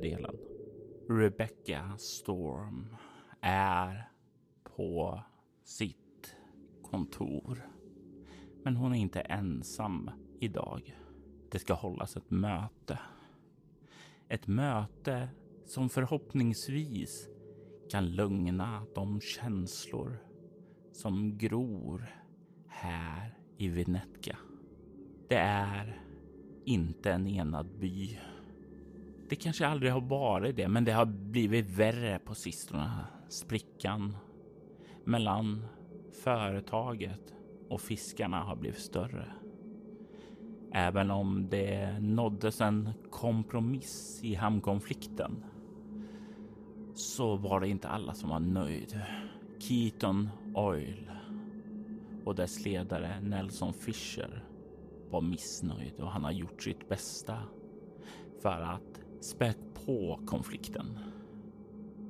Delen. 0.00 0.36
Rebecca 1.08 1.94
Storm 1.98 2.96
är 3.40 4.10
på 4.76 5.20
sitt 5.64 6.36
kontor. 6.82 7.68
Men 8.62 8.76
hon 8.76 8.94
är 8.94 8.98
inte 8.98 9.20
ensam 9.20 10.10
idag. 10.40 10.96
Det 11.50 11.58
ska 11.58 11.74
hållas 11.74 12.16
ett 12.16 12.30
möte. 12.30 12.98
Ett 14.28 14.46
möte 14.46 15.28
som 15.64 15.88
förhoppningsvis 15.88 17.28
kan 17.90 18.10
lugna 18.10 18.86
de 18.94 19.20
känslor 19.20 20.18
som 20.92 21.38
gror 21.38 22.06
här 22.66 23.38
i 23.56 23.68
Vinetka. 23.68 24.36
Det 25.28 25.38
är 25.38 26.02
inte 26.64 27.12
en 27.12 27.26
enad 27.26 27.78
by. 27.78 28.18
Det 29.30 29.36
kanske 29.36 29.66
aldrig 29.66 29.92
har 29.92 30.00
varit 30.00 30.56
det, 30.56 30.68
men 30.68 30.84
det 30.84 30.92
har 30.92 31.06
blivit 31.06 31.70
värre 31.70 32.18
på 32.18 32.34
sistone. 32.34 32.90
Sprickan 33.28 34.16
mellan 35.04 35.64
företaget 36.24 37.34
och 37.68 37.80
fiskarna 37.80 38.40
har 38.40 38.56
blivit 38.56 38.78
större. 38.78 39.32
Även 40.72 41.10
om 41.10 41.48
det 41.50 41.98
nåddes 42.00 42.60
en 42.60 42.90
kompromiss 43.10 44.20
i 44.22 44.34
hamnkonflikten 44.34 45.44
så 46.94 47.36
var 47.36 47.60
det 47.60 47.68
inte 47.68 47.88
alla 47.88 48.14
som 48.14 48.30
var 48.30 48.40
nöjd. 48.40 49.00
Keaton 49.58 50.28
Oil 50.54 51.10
och 52.24 52.34
dess 52.34 52.64
ledare 52.64 53.20
Nelson 53.20 53.72
Fisher 53.72 54.44
var 55.10 55.20
missnöjd 55.20 56.00
och 56.00 56.10
han 56.10 56.24
har 56.24 56.32
gjort 56.32 56.62
sitt 56.62 56.88
bästa 56.88 57.38
för 58.42 58.60
att 58.60 58.99
spä 59.20 59.54
på 59.86 60.20
konflikten. 60.26 60.98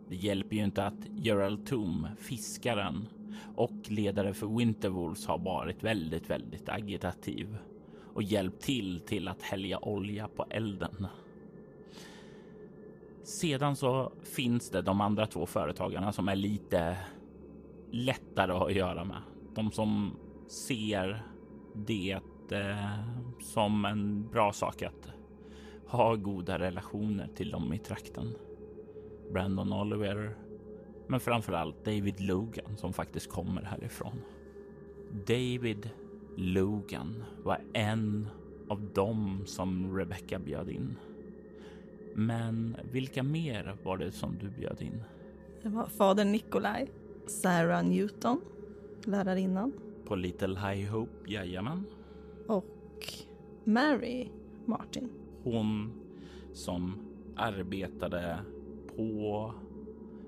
Det 0.08 0.16
hjälper 0.16 0.56
ju 0.56 0.64
inte 0.64 0.84
att 0.84 1.06
Gerald 1.16 1.66
Toom, 1.66 2.06
fiskaren 2.18 3.08
och 3.56 3.90
ledare 3.90 4.34
för 4.34 4.46
Winterwolves 4.58 5.26
har 5.26 5.38
varit 5.38 5.84
väldigt, 5.84 6.30
väldigt 6.30 6.68
agitativ 6.68 7.56
och 8.14 8.22
hjälpt 8.22 8.62
till 8.62 9.00
till 9.00 9.28
att 9.28 9.42
hälja 9.42 9.78
olja 9.78 10.28
på 10.28 10.46
elden. 10.50 11.06
Sedan 13.22 13.76
så 13.76 14.12
finns 14.22 14.70
det 14.70 14.82
de 14.82 15.00
andra 15.00 15.26
två 15.26 15.46
företagarna 15.46 16.12
som 16.12 16.28
är 16.28 16.36
lite 16.36 16.96
lättare 17.90 18.52
att 18.52 18.74
göra 18.74 19.04
med. 19.04 19.22
De 19.54 19.70
som 19.70 20.16
ser 20.48 21.22
det 21.74 22.20
eh, 22.52 23.04
som 23.40 23.84
en 23.84 24.28
bra 24.28 24.52
sak 24.52 24.82
att 24.82 25.19
ha 25.90 26.16
goda 26.16 26.58
relationer 26.58 27.28
till 27.34 27.50
dem 27.50 27.72
i 27.72 27.78
trakten. 27.78 28.34
Brandon 29.32 29.72
Oliver, 29.72 30.34
men 31.06 31.20
framför 31.20 31.52
allt 31.52 31.84
David 31.84 32.20
Logan 32.20 32.76
som 32.76 32.92
faktiskt 32.92 33.30
kommer 33.30 33.62
härifrån. 33.62 34.20
David 35.26 35.90
Logan 36.36 37.24
var 37.44 37.60
en 37.72 38.28
av 38.68 38.80
dem 38.94 39.42
som 39.46 39.96
Rebecca 39.96 40.38
bjöd 40.38 40.68
in. 40.68 40.96
Men 42.14 42.76
vilka 42.92 43.22
mer 43.22 43.76
var 43.84 43.96
det 43.98 44.12
som 44.12 44.38
du 44.40 44.48
bjöd 44.50 44.82
in? 44.82 45.02
Det 45.62 45.68
var 45.68 45.86
fader 45.86 46.24
Nikolaj, 46.24 46.90
Sarah 47.26 47.84
Newton, 47.84 48.40
lärarinnan 49.04 49.72
På 50.04 50.16
Little 50.16 50.60
High 50.60 50.90
Hope, 50.92 51.30
jajamän. 51.30 51.84
och 52.46 52.66
Mary 53.64 54.28
Martin. 54.66 55.08
Hon 55.42 55.92
som 56.52 56.94
arbetade 57.36 58.38
på 58.96 59.54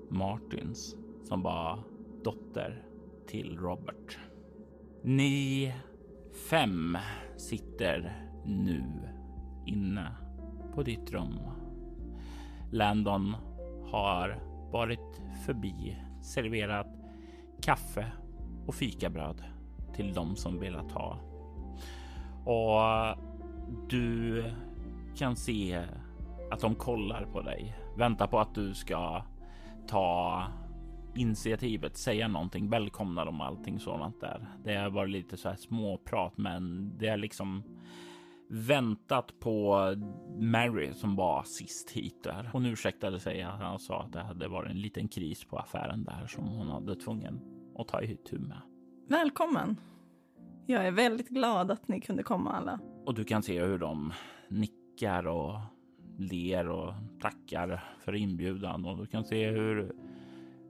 Martins 0.09 0.95
som 1.23 1.41
var 1.41 1.79
dotter 2.23 2.83
till 3.27 3.57
Robert. 3.57 4.17
Ni 5.01 5.73
fem 6.49 6.97
sitter 7.37 8.27
nu 8.45 8.83
inne 9.65 10.11
på 10.75 10.83
ditt 10.83 11.11
rum. 11.11 11.39
Landon 12.71 13.35
har 13.91 14.39
varit 14.71 15.21
förbi, 15.45 15.97
serverat 16.21 16.87
kaffe 17.61 18.11
och 18.67 18.75
fikabröd 18.75 19.43
till 19.95 20.13
de 20.13 20.35
som 20.35 20.59
velat 20.59 20.91
ha. 20.91 21.17
Och 22.45 23.17
du 23.89 24.43
kan 25.15 25.35
se 25.35 25.85
att 26.51 26.59
de 26.59 26.75
kollar 26.75 27.25
på 27.25 27.41
dig, 27.41 27.75
väntar 27.97 28.27
på 28.27 28.39
att 28.39 28.55
du 28.55 28.73
ska 28.73 29.23
ta 29.87 30.43
initiativet, 31.15 31.97
säga 31.97 32.27
någonting, 32.27 32.69
välkomna 32.69 33.25
dem 33.25 33.41
och 33.41 33.47
allting 33.47 33.79
sådant 33.79 34.21
där. 34.21 34.47
Det 34.63 34.75
har 34.75 34.89
varit 34.89 35.11
lite 35.11 35.37
så 35.37 35.49
här 35.49 35.55
småprat, 35.55 36.37
men 36.37 36.91
det 36.97 37.07
är 37.07 37.17
liksom 37.17 37.63
väntat 38.49 39.39
på 39.39 39.79
Mary 40.39 40.93
som 40.93 41.15
var 41.15 41.43
sist 41.43 41.91
hit 41.91 42.23
där. 42.23 42.49
Hon 42.53 42.65
ursäktade 42.65 43.19
sig. 43.19 43.41
Han 43.41 43.79
sa 43.79 44.01
att 44.01 44.11
det 44.11 44.21
hade 44.21 44.47
varit 44.47 44.71
en 44.71 44.81
liten 44.81 45.07
kris 45.07 45.45
på 45.45 45.57
affären 45.57 46.03
där 46.03 46.27
som 46.27 46.47
hon 46.47 46.67
hade 46.67 46.95
tvungen 46.95 47.41
att 47.77 47.87
ta 47.87 48.01
itu 48.01 48.39
med. 48.39 48.61
Välkommen! 49.09 49.77
Jag 50.65 50.87
är 50.87 50.91
väldigt 50.91 51.29
glad 51.29 51.71
att 51.71 51.87
ni 51.87 52.01
kunde 52.01 52.23
komma 52.23 52.51
alla. 52.51 52.79
Och 53.05 53.13
du 53.13 53.23
kan 53.23 53.43
se 53.43 53.63
hur 53.63 53.77
de 53.77 54.13
nickar 54.49 54.82
och 55.27 55.55
ler 56.17 56.69
och 56.69 56.93
tackar 57.21 57.83
för 57.99 58.15
inbjudan 58.15 58.85
och 58.85 58.97
du 58.97 59.05
kan 59.05 59.23
se 59.23 59.49
hur 59.49 59.91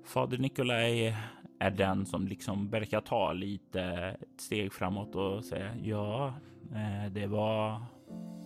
fader 0.04 0.38
Nikolaj 0.38 1.16
är 1.60 1.72
den 1.72 2.06
som 2.06 2.28
liksom 2.28 2.70
verkar 2.70 3.02
ta 3.02 3.34
lite 3.34 3.82
ett 4.22 4.42
steg 4.42 4.74
framåt 4.74 5.16
och 5.16 5.46
säga 5.46 5.76
ja, 5.84 6.34
eh, 6.72 7.12
det 7.12 7.28
var 7.28 7.82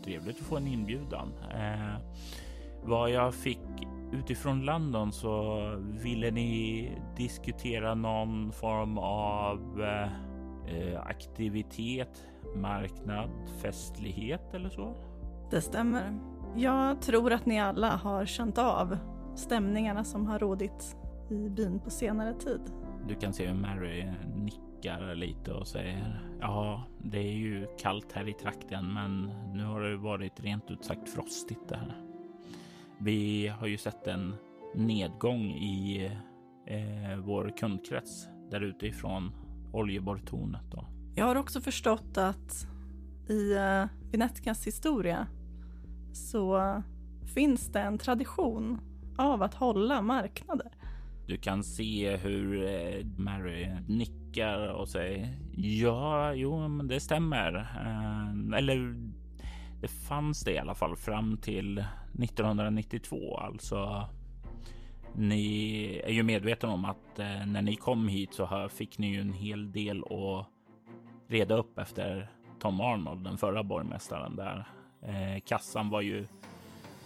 trevligt 0.03 0.39
att 0.39 0.47
få 0.47 0.57
en 0.57 0.67
inbjudan. 0.67 1.33
Eh, 1.53 2.01
vad 2.83 3.11
jag 3.11 3.33
fick 3.33 3.87
utifrån 4.11 4.61
London 4.61 5.11
så 5.11 5.61
ville 6.03 6.31
ni 6.31 6.91
diskutera 7.17 7.95
någon 7.95 8.51
form 8.51 8.97
av 8.97 9.83
eh, 10.67 11.01
aktivitet, 11.01 12.27
marknad, 12.55 13.29
festlighet 13.61 14.53
eller 14.53 14.69
så? 14.69 14.95
Det 15.49 15.61
stämmer. 15.61 16.19
Jag 16.55 17.01
tror 17.01 17.33
att 17.33 17.45
ni 17.45 17.59
alla 17.59 17.95
har 17.95 18.25
känt 18.25 18.57
av 18.57 18.97
stämningarna 19.35 20.03
som 20.03 20.25
har 20.25 20.39
rådit 20.39 20.95
i 21.29 21.49
byn 21.49 21.79
på 21.79 21.89
senare 21.89 22.33
tid. 22.33 22.61
Du 23.07 23.15
kan 23.15 23.33
se 23.33 23.47
hur 23.47 23.53
Mary 23.53 24.05
nickar 24.35 25.15
lite 25.15 25.53
och 25.53 25.67
säger 25.67 26.21
ja, 26.41 26.83
det 27.03 27.17
är 27.17 27.33
ju 27.33 27.67
kallt 27.79 28.11
här 28.11 28.29
i 28.29 28.33
trakten, 28.33 28.93
men 28.93 29.31
nu 29.53 29.65
har 29.65 29.81
det 29.81 29.97
varit 29.97 30.39
rent 30.39 30.71
ut 30.71 30.85
sagt 30.85 31.09
frostigt 31.09 31.69
där. 31.69 32.01
Vi 32.99 33.47
har 33.47 33.67
ju 33.67 33.77
sett 33.77 34.07
en 34.07 34.35
nedgång 34.75 35.41
i 35.51 36.05
eh, 36.65 37.17
vår 37.17 37.53
kundkrets 37.57 38.27
där 38.51 38.61
ute 38.61 38.87
ifrån 38.87 39.31
oljeborrtornet. 39.73 40.71
Då. 40.71 40.85
Jag 41.15 41.25
har 41.25 41.35
också 41.35 41.61
förstått 41.61 42.17
att 42.17 42.67
i 43.29 43.53
uh, 43.53 43.85
Venetkas 44.11 44.67
historia 44.67 45.27
så 46.17 46.81
finns 47.33 47.71
det 47.71 47.79
en 47.79 47.97
tradition 47.97 48.79
av 49.17 49.43
att 49.43 49.53
hålla 49.53 50.01
marknader. 50.01 50.71
Du 51.27 51.37
kan 51.37 51.63
se 51.63 52.17
hur 52.17 52.65
eh, 52.65 53.05
Mary 53.17 53.67
nickar 53.87 54.67
och 54.67 54.89
säger 54.89 55.37
ja, 55.55 56.33
jo, 56.33 56.67
men 56.67 56.87
det 56.87 56.99
stämmer. 56.99 57.53
Eh, 57.55 58.57
eller 58.57 58.95
Det 59.81 59.87
fanns 59.87 60.41
det 60.41 60.51
i 60.51 60.57
alla 60.57 60.75
fall 60.75 60.95
fram 60.95 61.37
till 61.37 61.77
1992. 62.23 63.37
Alltså, 63.37 64.09
ni 65.15 66.01
är 66.05 66.11
ju 66.11 66.23
medvetna 66.23 66.69
om 66.69 66.85
att 66.85 67.19
eh, 67.19 67.45
när 67.45 67.61
ni 67.61 67.75
kom 67.75 68.07
hit 68.07 68.33
så 68.33 68.69
fick 68.69 68.97
ni 68.97 69.07
ju 69.07 69.21
en 69.21 69.33
hel 69.33 69.71
del 69.71 70.03
att 70.03 70.47
reda 71.27 71.55
upp 71.55 71.77
efter 71.77 72.31
Tom 72.59 72.81
Arnold, 72.81 73.23
den 73.23 73.37
förra 73.37 73.63
borgmästaren 73.63 74.35
där. 74.35 74.67
Eh, 75.07 75.39
kassan 75.45 75.89
var 75.89 76.01
ju 76.01 76.25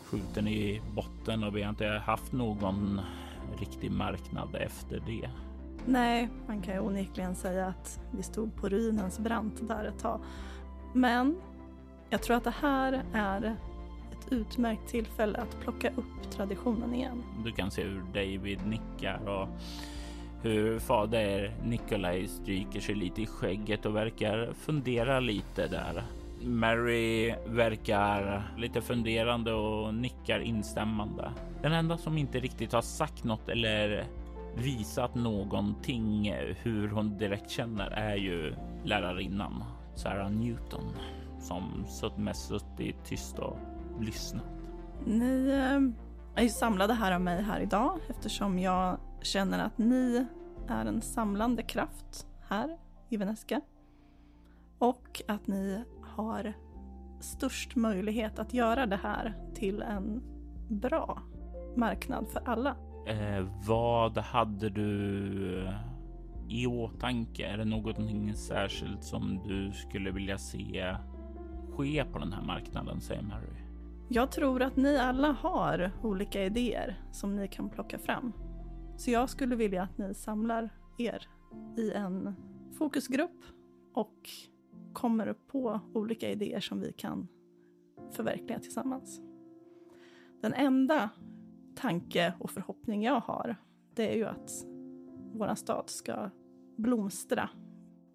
skjuten 0.05 0.47
i 0.47 0.81
botten 0.95 1.43
och 1.43 1.55
vi 1.55 1.61
har 1.61 1.69
inte 1.69 1.87
haft 1.87 2.31
någon 2.31 3.01
riktig 3.59 3.91
marknad 3.91 4.55
efter 4.55 5.03
det. 5.07 5.29
Nej, 5.85 6.29
man 6.47 6.61
kan 6.61 6.73
ju 6.73 6.79
onekligen 6.79 7.35
säga 7.35 7.67
att 7.67 7.99
vi 8.11 8.23
stod 8.23 8.55
på 8.55 8.69
ruinens 8.69 9.19
brant 9.19 9.67
där 9.67 9.85
ett 9.85 9.99
tag. 9.99 10.21
Men 10.93 11.35
jag 12.09 12.23
tror 12.23 12.37
att 12.37 12.43
det 12.43 12.53
här 12.61 13.03
är 13.13 13.55
ett 14.11 14.31
utmärkt 14.31 14.87
tillfälle 14.87 15.37
att 15.37 15.59
plocka 15.59 15.89
upp 15.89 16.31
traditionen 16.31 16.93
igen. 16.93 17.23
Du 17.45 17.51
kan 17.51 17.71
se 17.71 17.83
hur 17.83 18.01
David 18.13 18.59
nickar 18.67 19.29
och 19.29 19.47
hur 20.41 20.79
fader 20.79 21.55
Nikolaj 21.63 22.27
stryker 22.27 22.79
sig 22.79 22.95
lite 22.95 23.21
i 23.21 23.25
skägget 23.25 23.85
och 23.85 23.95
verkar 23.95 24.53
fundera 24.53 25.19
lite 25.19 25.67
där. 25.67 26.03
Mary 26.43 27.35
verkar 27.45 28.43
lite 28.57 28.81
funderande 28.81 29.53
och 29.53 29.93
nickar 29.93 30.39
instämmande. 30.39 31.31
Den 31.61 31.73
enda 31.73 31.97
som 31.97 32.17
inte 32.17 32.39
riktigt 32.39 32.73
har 32.73 32.81
sagt 32.81 33.23
något 33.23 33.49
eller 33.49 34.05
visat 34.55 35.15
någonting 35.15 36.33
hur 36.57 36.89
hon 36.89 37.17
direkt 37.17 37.49
känner 37.49 37.91
är 37.91 38.15
ju 38.15 38.55
lärarinnan 38.83 39.63
Sarah 39.95 40.31
Newton 40.31 40.93
som 41.39 41.85
mest 42.17 42.47
suttit 42.47 43.05
tyst 43.05 43.39
och 43.39 43.57
lyssnat. 43.99 44.43
Ni 45.05 45.49
eh, 45.49 46.39
är 46.41 46.43
ju 46.43 46.49
samlade 46.49 46.93
här 46.93 47.11
av 47.11 47.21
mig 47.21 47.41
här 47.41 47.59
idag 47.59 47.99
eftersom 48.09 48.59
jag 48.59 48.97
känner 49.21 49.65
att 49.65 49.77
ni 49.77 50.25
är 50.67 50.85
en 50.85 51.01
samlande 51.01 51.63
kraft 51.63 52.27
här 52.49 52.77
i 53.09 53.17
Veneska 53.17 53.61
och 54.79 55.21
att 55.27 55.47
ni 55.47 55.83
har 56.15 56.53
störst 57.19 57.75
möjlighet 57.75 58.39
att 58.39 58.53
göra 58.53 58.85
det 58.85 58.99
här 59.03 59.35
till 59.53 59.81
en 59.81 60.21
bra 60.69 61.21
marknad 61.75 62.27
för 62.27 62.41
alla. 62.45 62.75
Eh, 63.07 63.47
vad 63.67 64.17
hade 64.17 64.69
du 64.69 65.69
i 66.49 66.67
åtanke? 66.67 67.45
Är 67.45 67.57
det 67.57 67.65
någonting 67.65 68.33
särskilt 68.33 69.03
som 69.03 69.39
du 69.47 69.71
skulle 69.71 70.11
vilja 70.11 70.37
se 70.37 70.95
ske 71.71 72.05
på 72.05 72.19
den 72.19 72.33
här 72.33 72.41
marknaden, 72.43 73.01
säger 73.01 73.21
Mary? 73.21 73.61
Jag 74.09 74.31
tror 74.31 74.61
att 74.61 74.75
ni 74.75 74.97
alla 74.97 75.31
har 75.31 75.91
olika 76.03 76.43
idéer 76.43 76.99
som 77.11 77.35
ni 77.35 77.47
kan 77.47 77.69
plocka 77.69 77.99
fram. 77.99 78.33
Så 78.97 79.11
jag 79.11 79.29
skulle 79.29 79.55
vilja 79.55 79.83
att 79.83 79.97
ni 79.97 80.13
samlar 80.13 80.69
er 80.97 81.27
i 81.77 81.91
en 81.91 82.35
fokusgrupp 82.77 83.43
och 83.93 84.29
kommer 84.93 85.33
på 85.33 85.79
olika 85.93 86.29
idéer 86.29 86.59
som 86.59 86.79
vi 86.79 86.93
kan 86.93 87.27
förverkliga 88.11 88.59
tillsammans. 88.59 89.21
Den 90.41 90.53
enda 90.53 91.09
tanke 91.75 92.33
och 92.39 92.51
förhoppning 92.51 93.03
jag 93.03 93.19
har, 93.19 93.55
det 93.95 94.11
är 94.13 94.15
ju 94.15 94.25
att 94.25 94.51
vår 95.33 95.55
stad 95.55 95.89
ska 95.89 96.29
blomstra 96.77 97.49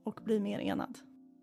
och 0.04 0.20
bli 0.24 0.40
mer 0.40 0.58
enad. 0.58 0.98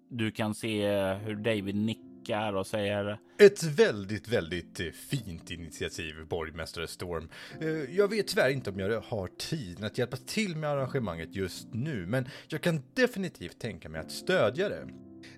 Du 0.09 0.31
kan 0.31 0.55
se 0.55 0.87
hur 1.13 1.35
David 1.35 1.75
nickar 1.75 2.53
och 2.53 2.67
säger 2.67 3.19
ett 3.37 3.63
väldigt, 3.63 4.27
väldigt 4.27 4.95
fint 4.95 5.51
initiativ, 5.51 6.27
borgmästare 6.29 6.87
Storm. 6.87 7.29
Eh, 7.61 7.67
jag 7.67 8.07
vet 8.07 8.27
tyvärr 8.27 8.49
inte 8.49 8.69
om 8.69 8.79
jag 8.79 9.01
har 9.01 9.27
tid 9.27 9.83
att 9.83 9.97
hjälpa 9.97 10.17
till 10.17 10.55
med 10.55 10.69
arrangemanget 10.69 11.35
just 11.35 11.67
nu, 11.73 12.05
men 12.05 12.25
jag 12.47 12.61
kan 12.61 12.81
definitivt 12.93 13.59
tänka 13.59 13.89
mig 13.89 14.01
att 14.01 14.11
stödja 14.11 14.69
det. 14.69 14.87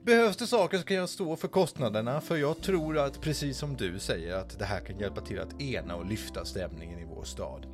Behövs 0.04 0.38
det 0.38 0.48
saker 0.48 0.78
så 0.78 0.84
kan 0.84 0.98
jag 0.98 1.10
stå 1.10 1.36
för 1.36 1.48
kostnaderna, 1.48 2.22
för 2.22 2.36
jag 2.36 2.62
tror 2.62 2.98
att 2.98 3.22
precis 3.22 3.58
som 3.58 3.76
du 3.76 4.00
säger 4.00 4.36
att 4.36 4.60
det 4.60 4.66
här 4.66 4.80
kan 4.80 5.00
hjälpa 5.00 5.22
till 5.22 5.40
att 5.40 5.62
ena 5.62 5.96
och 5.96 6.06
lyfta 6.06 6.46
stämningen 6.46 7.00
i 7.00 7.06
vår 7.16 7.24
stad. 7.24 7.66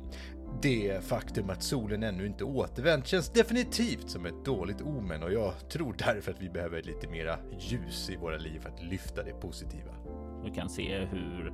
Det 0.62 1.04
faktum 1.04 1.50
att 1.50 1.62
solen 1.62 2.02
ännu 2.02 2.26
inte 2.26 2.44
återvänt 2.44 3.06
känns 3.06 3.30
definitivt 3.30 4.10
som 4.10 4.26
ett 4.26 4.44
dåligt 4.44 4.82
omen 4.82 5.22
och 5.22 5.32
jag 5.32 5.68
tror 5.68 5.94
därför 5.98 6.32
att 6.32 6.42
vi 6.42 6.50
behöver 6.50 6.82
lite 6.82 7.08
mera 7.08 7.38
ljus 7.58 8.10
i 8.10 8.16
våra 8.16 8.36
liv 8.36 8.60
för 8.60 8.68
att 8.68 8.82
lyfta 8.82 9.22
det 9.22 9.32
positiva. 9.32 9.92
Du 10.44 10.52
kan 10.54 10.68
se 10.68 10.98
hur 10.98 11.52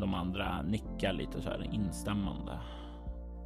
de 0.00 0.14
andra 0.14 0.62
nickar 0.62 1.12
lite 1.12 1.42
så 1.42 1.48
här 1.48 1.70
instämmande. 1.72 2.58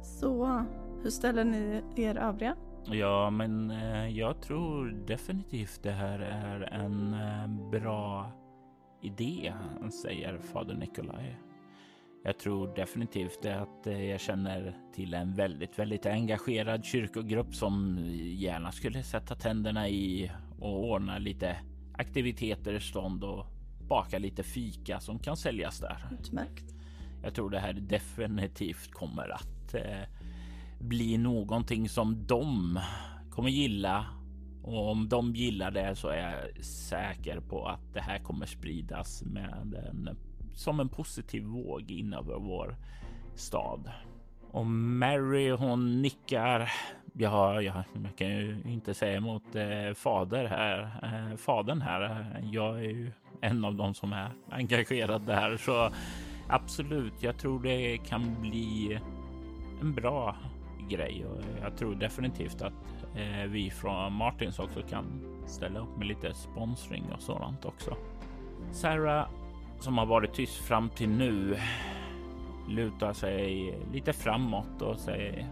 Så 0.03 0.63
hur 1.03 1.09
ställer 1.09 1.43
ni 1.43 1.81
er 1.95 2.15
övriga? 2.15 2.55
Ja, 2.91 3.29
men 3.29 3.71
eh, 3.71 4.07
jag 4.17 4.41
tror 4.41 4.87
definitivt 5.07 5.83
det 5.83 5.91
här 5.91 6.19
är 6.19 6.61
en 6.61 7.13
eh, 7.13 7.69
bra 7.71 8.31
idé, 9.01 9.53
säger 10.03 10.37
fader 10.37 10.75
Nikolaj. 10.75 11.39
Jag 12.23 12.39
tror 12.39 12.75
definitivt 12.75 13.45
att 13.45 13.87
eh, 13.87 14.05
jag 14.05 14.19
känner 14.19 14.77
till 14.95 15.13
en 15.13 15.35
väldigt, 15.35 15.79
väldigt 15.79 16.05
engagerad 16.05 16.85
kyrkogrupp 16.85 17.55
som 17.55 18.03
gärna 18.19 18.71
skulle 18.71 19.03
sätta 19.03 19.35
tänderna 19.35 19.89
i 19.89 20.31
och 20.59 20.83
ordna 20.83 21.17
lite 21.17 21.57
aktiviteter 21.93 22.73
i 22.73 22.79
stånd 22.79 23.23
och 23.23 23.45
baka 23.87 24.19
lite 24.19 24.43
fika 24.43 24.99
som 24.99 25.19
kan 25.19 25.37
säljas 25.37 25.79
där. 25.79 26.09
Utmärkt. 26.19 26.75
Jag 27.23 27.33
tror 27.35 27.49
det 27.49 27.59
här 27.59 27.73
definitivt 27.73 28.91
kommer 28.91 29.29
att 29.29 29.73
eh, 29.73 30.03
bli 30.79 31.17
någonting 31.17 31.89
som 31.89 32.27
de 32.27 32.79
kommer 33.29 33.49
gilla 33.49 34.05
och 34.63 34.91
om 34.91 35.09
de 35.09 35.35
gillar 35.35 35.71
det 35.71 35.95
så 35.95 36.07
är 36.07 36.17
jag 36.17 36.65
säker 36.65 37.39
på 37.39 37.65
att 37.65 37.93
det 37.93 38.01
här 38.01 38.19
kommer 38.19 38.45
spridas 38.45 39.23
med 39.23 39.85
en, 39.89 40.17
som 40.53 40.79
en 40.79 40.89
positiv 40.89 41.43
våg 41.43 41.91
in 41.91 42.13
över 42.13 42.39
vår 42.39 42.75
stad. 43.35 43.91
Och 44.51 44.65
Mary 44.65 45.51
hon 45.51 46.01
nickar. 46.01 46.71
Ja, 47.13 47.61
ja 47.61 47.83
jag 48.03 48.17
kan 48.17 48.27
ju 48.27 48.61
inte 48.65 48.93
säga 48.93 49.17
emot 49.17 49.55
eh, 49.55 49.93
fader 49.95 50.45
här. 50.45 50.99
Eh, 51.03 51.37
fadern 51.37 51.81
här. 51.81 52.41
Jag 52.51 52.77
är 52.77 52.89
ju 52.89 53.11
en 53.41 53.65
av 53.65 53.75
dem 53.75 53.93
som 53.93 54.13
är 54.13 54.31
engagerad 54.49 55.25
där, 55.25 55.57
så 55.57 55.89
absolut. 56.47 57.23
Jag 57.23 57.37
tror 57.37 57.63
det 57.63 57.97
kan 57.97 58.41
bli 58.41 58.99
en 59.81 59.93
bra 59.93 60.35
grej 60.89 61.25
och 61.25 61.37
jag 61.61 61.77
tror 61.77 61.95
definitivt 61.95 62.61
att 62.61 62.73
eh, 63.15 63.49
vi 63.49 63.69
från 63.69 64.13
Martins 64.13 64.59
också 64.59 64.81
kan 64.81 65.05
ställa 65.45 65.79
upp 65.79 65.97
med 65.97 66.07
lite 66.07 66.33
sponsring 66.33 67.03
och 67.15 67.21
sådant 67.21 67.65
också. 67.65 67.97
Sarah 68.71 69.27
som 69.79 69.97
har 69.97 70.05
varit 70.05 70.33
tyst 70.33 70.57
fram 70.57 70.89
till 70.89 71.09
nu 71.09 71.57
lutar 72.69 73.13
sig 73.13 73.77
lite 73.93 74.13
framåt 74.13 74.81
och 74.81 74.99
säger 74.99 75.47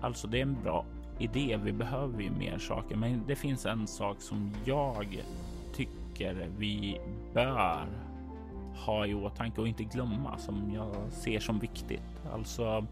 alltså 0.00 0.28
det 0.28 0.38
är 0.38 0.42
en 0.42 0.62
bra 0.62 0.84
idé. 1.18 1.58
Vi 1.62 1.72
behöver 1.72 2.22
ju 2.22 2.30
mer 2.30 2.58
saker, 2.58 2.96
men 2.96 3.24
det 3.26 3.36
finns 3.36 3.66
en 3.66 3.86
sak 3.86 4.20
som 4.20 4.50
jag 4.64 5.22
tycker 5.74 6.48
vi 6.58 7.00
bör 7.34 7.86
ha 8.86 9.06
i 9.06 9.14
åtanke 9.14 9.60
och 9.60 9.68
inte 9.68 9.84
glömma 9.84 10.38
som 10.38 10.70
jag 10.74 11.12
ser 11.12 11.40
som 11.40 11.58
viktigt. 11.58 12.20
Alltså, 12.32 12.86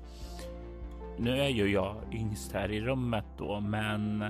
nu 1.18 1.40
är 1.40 1.48
ju 1.48 1.72
jag 1.72 1.96
yngst 2.12 2.52
här 2.52 2.70
i 2.70 2.80
rummet 2.80 3.24
då, 3.38 3.60
men 3.60 4.24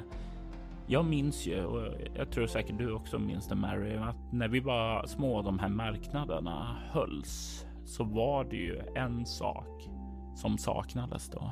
jag 0.86 1.04
minns 1.04 1.46
ju 1.46 1.64
och 1.64 1.94
jag 2.14 2.30
tror 2.30 2.46
säkert 2.46 2.78
du 2.78 2.92
också 2.92 3.18
minns 3.18 3.48
det 3.48 3.54
Mary, 3.54 3.96
att 3.96 4.32
när 4.32 4.48
vi 4.48 4.60
var 4.60 5.06
små 5.06 5.42
de 5.42 5.58
här 5.58 5.68
marknaderna 5.68 6.76
hölls 6.90 7.66
så 7.84 8.04
var 8.04 8.44
det 8.44 8.56
ju 8.56 8.80
en 8.94 9.26
sak 9.26 9.88
som 10.36 10.58
saknades 10.58 11.28
då. 11.28 11.50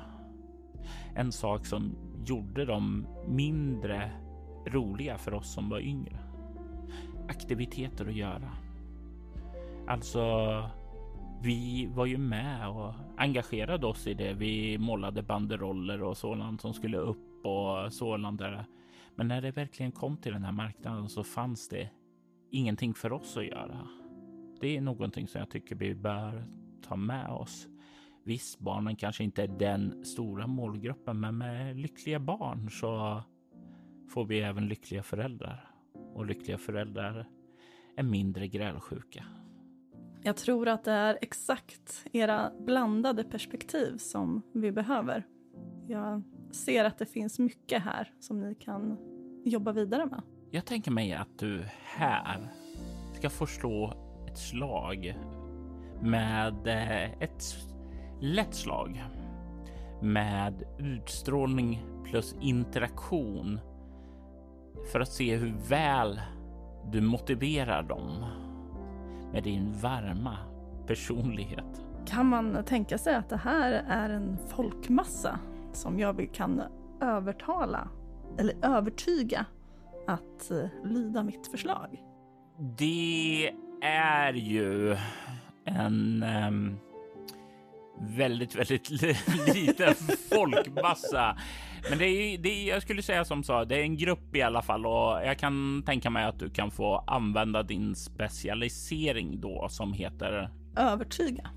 En 1.15 1.33
sak 1.33 1.67
som 1.67 1.97
gjorde 2.27 2.65
dem 2.65 3.07
mindre 3.29 4.11
roliga 4.67 5.19
för 5.19 5.35
oss 5.35 5.53
som 5.53 5.69
var 5.69 5.81
yngre. 5.81 6.19
Aktiviteter 7.29 8.07
att 8.07 8.15
göra. 8.15 8.51
Alltså, 9.87 10.21
vi 11.47 11.87
var 11.87 12.07
ju 12.07 12.19
med 12.19 12.69
och 12.69 12.95
engagerade 13.17 13.87
oss 13.87 14.07
i 14.07 14.15
det. 14.15 14.35
Vi 14.35 14.79
målade 14.79 15.23
banderoller 15.23 16.03
och 16.03 16.17
sådant 16.17 16.61
som 16.61 16.75
skulle 16.75 16.99
upp 16.99 17.45
och 17.47 17.93
sådant 17.93 18.39
där. 18.39 18.65
Men 19.15 19.29
när 19.29 19.43
det 19.43 19.51
verkligen 19.51 19.93
kom 19.93 20.17
till 20.17 20.33
den 20.33 20.45
här 20.45 20.53
marknaden 20.53 21.09
så 21.09 21.25
fanns 21.25 21.69
det 21.69 21.91
ingenting 22.51 22.95
för 22.95 23.13
oss 23.13 23.37
att 23.37 23.47
göra. 23.47 23.89
Det 24.61 24.77
är 24.77 24.81
någonting 24.81 25.29
som 25.29 25.39
jag 25.39 25.51
tycker 25.51 25.77
vi 25.77 25.95
bör 25.95 26.45
ta 26.89 26.97
med 26.97 27.29
oss. 27.29 27.69
Visst, 28.25 28.59
barnen 28.59 28.97
kanske 28.97 29.25
inte 29.25 29.43
är 29.43 29.49
den 29.49 30.05
stora 30.05 30.47
målgruppen, 30.47 31.21
men 31.21 31.39
med 31.39 31.77
lyckliga 31.77 32.21
barn 32.21 32.71
så 32.71 33.23
får 34.09 34.25
vi 34.25 34.41
även 34.41 34.69
lyckliga 34.69 35.03
föräldrar 35.03 35.71
och 36.15 36.27
lyckliga 36.27 36.59
föräldrar 36.59 37.29
är 37.97 38.03
mindre 38.03 38.49
grälsjuka. 38.49 39.25
Jag 40.27 40.37
tror 40.37 40.69
att 40.69 40.85
det 40.85 40.93
är 40.93 41.19
exakt 41.23 42.05
era 42.13 42.51
blandade 42.61 43.25
perspektiv 43.25 43.97
som 43.97 44.43
vi 44.55 44.73
behöver. 44.73 45.27
Jag 45.87 46.23
ser 46.51 46.85
att 46.85 46.99
det 46.99 47.07
finns 47.07 47.39
mycket 47.39 47.83
här 47.83 48.13
som 48.21 48.41
ni 48.41 48.55
kan 48.55 48.99
jobba 49.45 49.73
vidare 49.73 50.07
med. 50.07 50.23
Jag 50.51 50.65
tänker 50.65 50.91
mig 50.91 51.13
att 51.13 51.39
du 51.39 51.65
här 51.85 52.49
ska 53.15 53.31
få 53.31 53.47
slå 53.47 53.93
ett 54.29 54.39
slag 54.39 55.19
med 56.03 56.67
eh, 56.67 57.23
ett 57.23 57.43
lätt 58.21 58.55
slag 58.55 59.05
med 60.03 60.63
utstrålning 60.79 61.83
plus 62.05 62.37
interaktion 62.41 63.61
för 64.93 65.01
att 65.01 65.13
se 65.13 65.37
hur 65.37 65.55
väl 65.69 66.21
du 66.93 67.01
motiverar 67.01 67.83
dem 67.83 68.25
med 69.33 69.43
din 69.43 69.73
varma 69.73 70.37
personlighet. 70.87 71.85
Kan 72.07 72.27
man 72.27 72.65
tänka 72.65 72.99
sig 72.99 73.15
att 73.15 73.29
det 73.29 73.37
här 73.37 73.85
är 73.89 74.11
en 74.11 74.39
folkmassa 74.49 75.39
som 75.73 75.99
jag 75.99 76.31
kan 76.33 76.63
övertala 77.01 77.89
eller 78.39 78.55
övertyga 78.63 79.47
att 80.07 80.51
eh, 80.51 80.69
lyda 80.85 81.23
mitt 81.23 81.47
förslag? 81.47 82.03
Det 82.79 83.51
är 83.83 84.33
ju 84.33 84.97
en 85.65 86.25
um, 86.49 86.79
väldigt, 88.01 88.55
väldigt 88.55 88.91
liten 89.55 89.95
folkmassa. 90.31 91.37
Men 91.91 91.99
det 91.99 92.05
är, 92.05 92.39
det 92.39 92.49
är, 92.49 92.69
jag 92.69 92.83
skulle 92.83 93.03
säga 93.03 93.25
som 93.25 93.43
så, 93.45 93.65
det 93.65 93.77
är 93.77 93.83
en 93.83 93.97
grupp 93.97 94.37
i 94.37 94.43
alla 94.43 94.63
fall 94.63 94.87
och 94.87 95.27
jag 95.27 95.39
kan 95.39 95.83
tänka 95.87 96.11
mig 96.11 96.25
att 96.25 96.39
du 96.39 96.51
kan 96.51 96.71
få 96.71 97.05
använda 97.07 97.63
din 97.63 97.95
specialisering 97.95 99.41
då 99.41 99.69
som 99.71 99.93
heter 99.93 100.51
övertyga. 100.77 101.51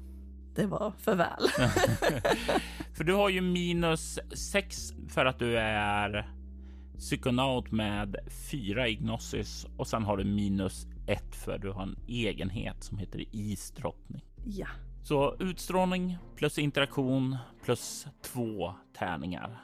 Det 0.56 0.66
var 0.66 0.94
för 0.98 1.16
väl. 1.16 1.48
för 2.98 3.04
du 3.04 3.14
har 3.14 3.30
ju 3.30 3.42
minus 3.42 4.20
sex 4.34 4.94
för 5.10 5.26
att 5.26 5.40
du 5.40 5.58
är 5.58 6.30
psykonaut 6.98 7.72
med 7.72 8.16
fyra 8.52 8.88
ignosis 8.88 9.68
och 9.78 9.88
sen 9.88 10.04
har 10.04 10.18
du 10.18 10.24
minus 10.24 10.88
ett 11.08 11.36
för 11.36 11.58
du 11.58 11.72
har 11.72 11.84
en 11.84 11.98
egenhet 12.08 12.84
som 12.84 12.98
heter 12.98 13.24
isdrottning. 13.32 14.24
Ja. 14.46 14.68
Så 15.04 15.36
utstrålning 15.40 16.18
plus 16.36 16.58
interaktion 16.58 17.38
plus 17.64 18.08
två 18.22 18.74
tärningar. 18.94 19.62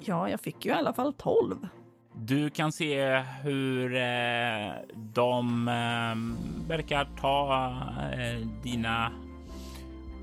Ja, 0.00 0.28
jag 0.28 0.40
fick 0.40 0.64
ju 0.64 0.70
i 0.70 0.74
alla 0.74 0.92
fall 0.92 1.12
12. 1.12 1.68
Du 2.14 2.50
kan 2.50 2.72
se 2.72 3.18
hur 3.18 3.94
eh, 3.94 4.72
de 4.94 5.68
eh, 5.68 6.68
verkar 6.68 7.08
ta 7.20 7.64
eh, 8.12 8.46
dina 8.62 9.12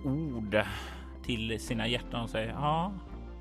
ord 0.05 0.61
till 1.23 1.59
sina 1.59 1.87
hjärtan 1.87 2.23
och 2.23 2.29
säger 2.29 2.49
ja, 2.49 2.91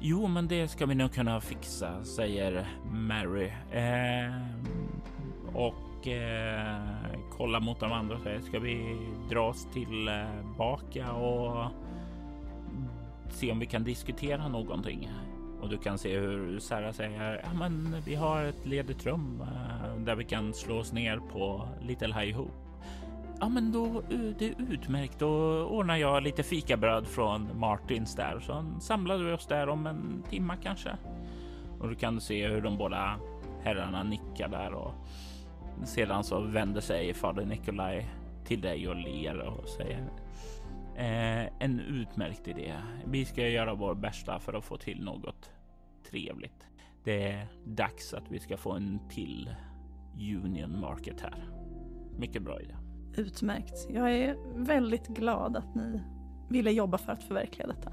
jo, 0.01 0.27
men 0.27 0.49
det 0.49 0.69
ska 0.69 0.87
vi 0.87 0.95
nog 0.95 1.13
kunna 1.13 1.41
fixa, 1.41 2.05
säger 2.05 2.67
Mary. 2.93 3.53
Eh, 3.73 4.33
och 6.07 6.13
eh, 6.13 6.77
kollar 7.31 7.61
mot 7.61 7.81
de 7.81 7.93
andra 7.93 8.17
och 8.17 8.23
säger 8.23 8.41
ska 8.41 8.59
vi 8.59 8.97
dra 9.31 9.41
oss 9.41 9.67
tillbaka 9.73 11.13
och 11.13 11.71
se 13.29 13.53
om 13.53 13.59
vi 13.59 13.67
kan 13.67 13.85
diskutera 13.85 14.49
någonting. 14.49 15.11
Och 15.61 15.69
du 15.69 15.79
kan 15.79 15.99
se 15.99 16.19
hur 16.19 16.59
Sara 16.59 16.93
säger 16.93 17.41
ja, 17.45 17.59
men 17.59 17.97
vi 18.07 18.15
har 18.15 18.45
ett 18.45 18.67
ledigt 18.67 19.07
rum 19.07 19.43
eh, 19.43 19.97
där 19.97 20.15
vi 20.15 20.25
kan 20.25 20.55
slå 20.55 20.79
oss 20.79 20.93
ner 20.93 21.21
på 21.33 21.69
Little 21.83 22.15
High 22.21 22.37
Hope. 22.37 22.53
Ja, 23.41 23.49
men 23.49 23.73
då 23.73 24.03
det 24.39 24.49
är 24.49 24.55
utmärkt. 24.71 25.19
Då 25.19 25.63
ordnar 25.65 25.97
jag 25.97 26.23
lite 26.23 26.43
fikabröd 26.43 27.07
från 27.07 27.59
Martins 27.59 28.15
där 28.15 28.41
så 28.41 28.65
samlar 28.81 29.19
vi 29.19 29.33
oss 29.33 29.47
där 29.47 29.69
om 29.69 29.87
en 29.87 30.23
timma 30.31 30.57
kanske. 30.57 30.97
Och 31.81 31.89
du 31.89 31.95
kan 31.95 32.21
se 32.21 32.49
hur 32.49 32.61
de 32.61 32.79
båda 32.79 33.17
herrarna 33.65 34.03
nickar 34.03 34.49
där 34.49 34.75
och 34.75 34.95
sedan 35.85 36.25
så 36.25 36.41
vänder 36.41 36.81
sig 36.81 37.15
fader 37.15 37.45
Nikolaj 37.45 38.09
till 38.45 38.61
dig 38.61 38.89
och 38.89 38.97
ler 38.97 39.39
och 39.39 39.69
säger 39.69 40.09
Eh, 40.97 41.47
en 41.59 41.81
utmärkt 41.81 42.49
idé. 42.49 42.75
Vi 43.05 43.25
ska 43.25 43.49
göra 43.49 43.75
vår 43.75 43.95
bästa 43.95 44.39
för 44.39 44.53
att 44.53 44.65
få 44.65 44.77
till 44.77 45.05
något 45.05 45.51
trevligt. 46.11 46.67
Det 47.05 47.31
är 47.31 47.47
dags 47.65 48.15
att 48.15 48.31
vi 48.31 48.39
ska 48.39 48.57
få 48.57 48.73
en 48.73 49.01
till 49.09 49.51
Union 50.15 50.81
Market 50.81 51.21
här. 51.21 51.45
Mycket 52.19 52.43
bra 52.43 52.61
idé. 52.61 52.75
Utmärkt. 53.17 53.87
Jag 53.91 54.13
är 54.13 54.37
väldigt 54.55 55.09
glad 55.09 55.57
att 55.57 55.75
ni 55.75 56.03
ville 56.49 56.71
jobba 56.71 56.99
för 56.99 57.13
att 57.13 57.23
förverkliga 57.23 57.67
detta. 57.67 57.93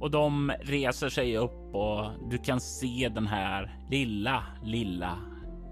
Och 0.00 0.10
de 0.10 0.52
reser 0.60 1.08
sig 1.08 1.36
upp 1.36 1.74
och 1.74 2.04
du 2.30 2.38
kan 2.38 2.60
se 2.60 3.10
den 3.14 3.26
här 3.26 3.78
lilla, 3.90 4.42
lilla, 4.64 5.18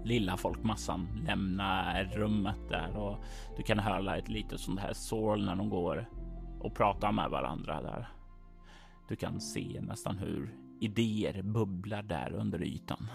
lilla 0.05 0.37
folkmassan 0.37 1.07
lämna 1.27 2.03
rummet 2.03 2.69
där 2.69 2.97
och 2.97 3.17
du 3.57 3.63
kan 3.63 3.79
höra 3.79 4.17
ett 4.17 4.29
litet 4.29 4.59
sånt 4.59 4.79
här 4.79 4.93
sorl 4.93 5.45
när 5.45 5.55
de 5.55 5.69
går 5.69 6.09
och 6.59 6.75
pratar 6.75 7.11
med 7.11 7.29
varandra 7.29 7.81
där. 7.81 8.07
Du 9.09 9.15
kan 9.15 9.41
se 9.41 9.81
nästan 9.81 10.17
hur 10.17 10.55
idéer 10.79 11.41
bubblar 11.41 12.03
där 12.03 12.33
under 12.33 12.63
ytan. 12.63 13.07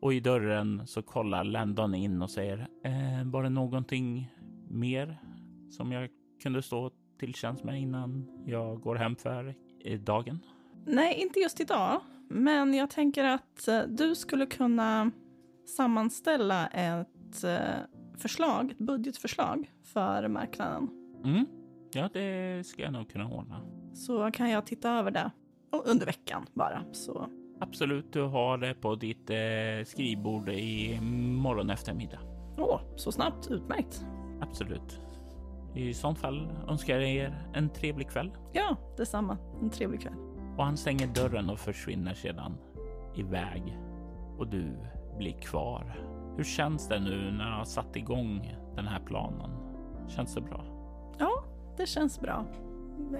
Och 0.00 0.14
i 0.14 0.20
dörren 0.20 0.86
så 0.86 1.02
kollar 1.02 1.44
Landon 1.44 1.94
in 1.94 2.22
och 2.22 2.30
säger 2.30 2.68
eh, 2.84 3.24
var 3.24 3.42
det 3.42 3.48
någonting 3.48 4.34
mer 4.68 5.22
som 5.70 5.92
jag 5.92 6.08
kunde 6.42 6.62
stå 6.62 6.90
till 7.18 7.34
tjänst 7.34 7.64
med 7.64 7.80
innan 7.80 8.28
jag 8.46 8.80
går 8.80 8.96
hem 8.96 9.16
för 9.16 9.54
dagen? 9.98 10.38
Nej, 10.86 11.14
inte 11.14 11.40
just 11.40 11.60
idag. 11.60 12.00
Men 12.28 12.74
jag 12.74 12.90
tänker 12.90 13.24
att 13.24 13.68
eh, 13.68 13.82
du 13.82 14.14
skulle 14.14 14.46
kunna 14.46 15.10
sammanställa 15.68 16.66
ett 16.66 17.44
eh, 17.44 17.58
förslag, 18.18 18.70
ett 18.70 18.78
budgetförslag 18.78 19.72
för 19.84 20.28
marknaden. 20.28 20.88
Mm. 21.24 21.46
Ja, 21.92 22.08
det 22.12 22.66
ska 22.66 22.82
jag 22.82 22.92
nog 22.92 23.10
kunna 23.10 23.30
ordna. 23.30 23.60
Så 23.94 24.30
kan 24.30 24.50
jag 24.50 24.66
titta 24.66 24.90
över 24.90 25.10
det 25.10 25.30
under 25.84 26.06
veckan 26.06 26.46
bara. 26.54 26.84
Så. 26.92 27.28
Absolut, 27.60 28.12
du 28.12 28.22
har 28.22 28.58
det 28.58 28.74
på 28.74 28.94
ditt 28.94 29.30
eh, 29.30 29.84
skrivbord 29.84 30.48
i 30.48 31.00
morgon 31.42 31.70
eftermiddag. 31.70 32.18
Åh, 32.58 32.80
så 32.96 33.12
snabbt. 33.12 33.50
Utmärkt. 33.50 34.06
Absolut. 34.40 35.00
I 35.74 35.94
sånt 35.94 36.18
fall 36.18 36.52
önskar 36.68 36.98
jag 36.98 37.10
er 37.10 37.50
en 37.54 37.70
trevlig 37.70 38.08
kväll. 38.10 38.32
Ja, 38.52 38.76
detsamma. 38.96 39.38
En 39.62 39.70
trevlig 39.70 40.00
kväll. 40.00 40.14
Och 40.56 40.64
han 40.64 40.76
stänger 40.76 41.06
dörren 41.06 41.50
och 41.50 41.58
försvinner 41.58 42.14
sedan 42.14 42.56
iväg 43.16 43.78
och 44.38 44.48
du 44.48 44.76
blir 45.18 45.32
kvar. 45.32 46.00
Hur 46.36 46.44
känns 46.44 46.88
det 46.88 47.00
nu 47.00 47.30
när 47.30 47.50
du 47.50 47.56
har 47.56 47.64
satt 47.64 47.96
igång 47.96 48.54
den 48.76 48.86
här 48.86 49.00
planen? 49.00 49.50
Känns 50.08 50.34
det 50.34 50.40
bra? 50.40 50.64
Ja, 51.18 51.44
det 51.76 51.86
känns 51.86 52.20
bra. 52.20 52.44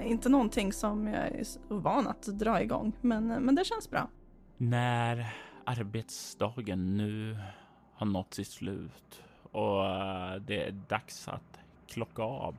Inte 0.04 0.28
någonting 0.28 0.72
som 0.72 1.06
jag 1.08 1.26
är 1.26 1.44
van 1.68 2.06
att 2.06 2.22
dra 2.22 2.62
igång, 2.62 2.92
men, 3.00 3.26
men 3.26 3.54
det 3.54 3.64
känns 3.64 3.90
bra. 3.90 4.08
När 4.56 5.34
arbetsdagen 5.64 6.96
nu 6.96 7.38
har 7.94 8.06
nått 8.06 8.34
sitt 8.34 8.48
slut 8.48 9.22
och 9.52 9.82
det 10.40 10.66
är 10.66 10.72
dags 10.88 11.28
att 11.28 11.60
klocka 11.86 12.22
av. 12.22 12.56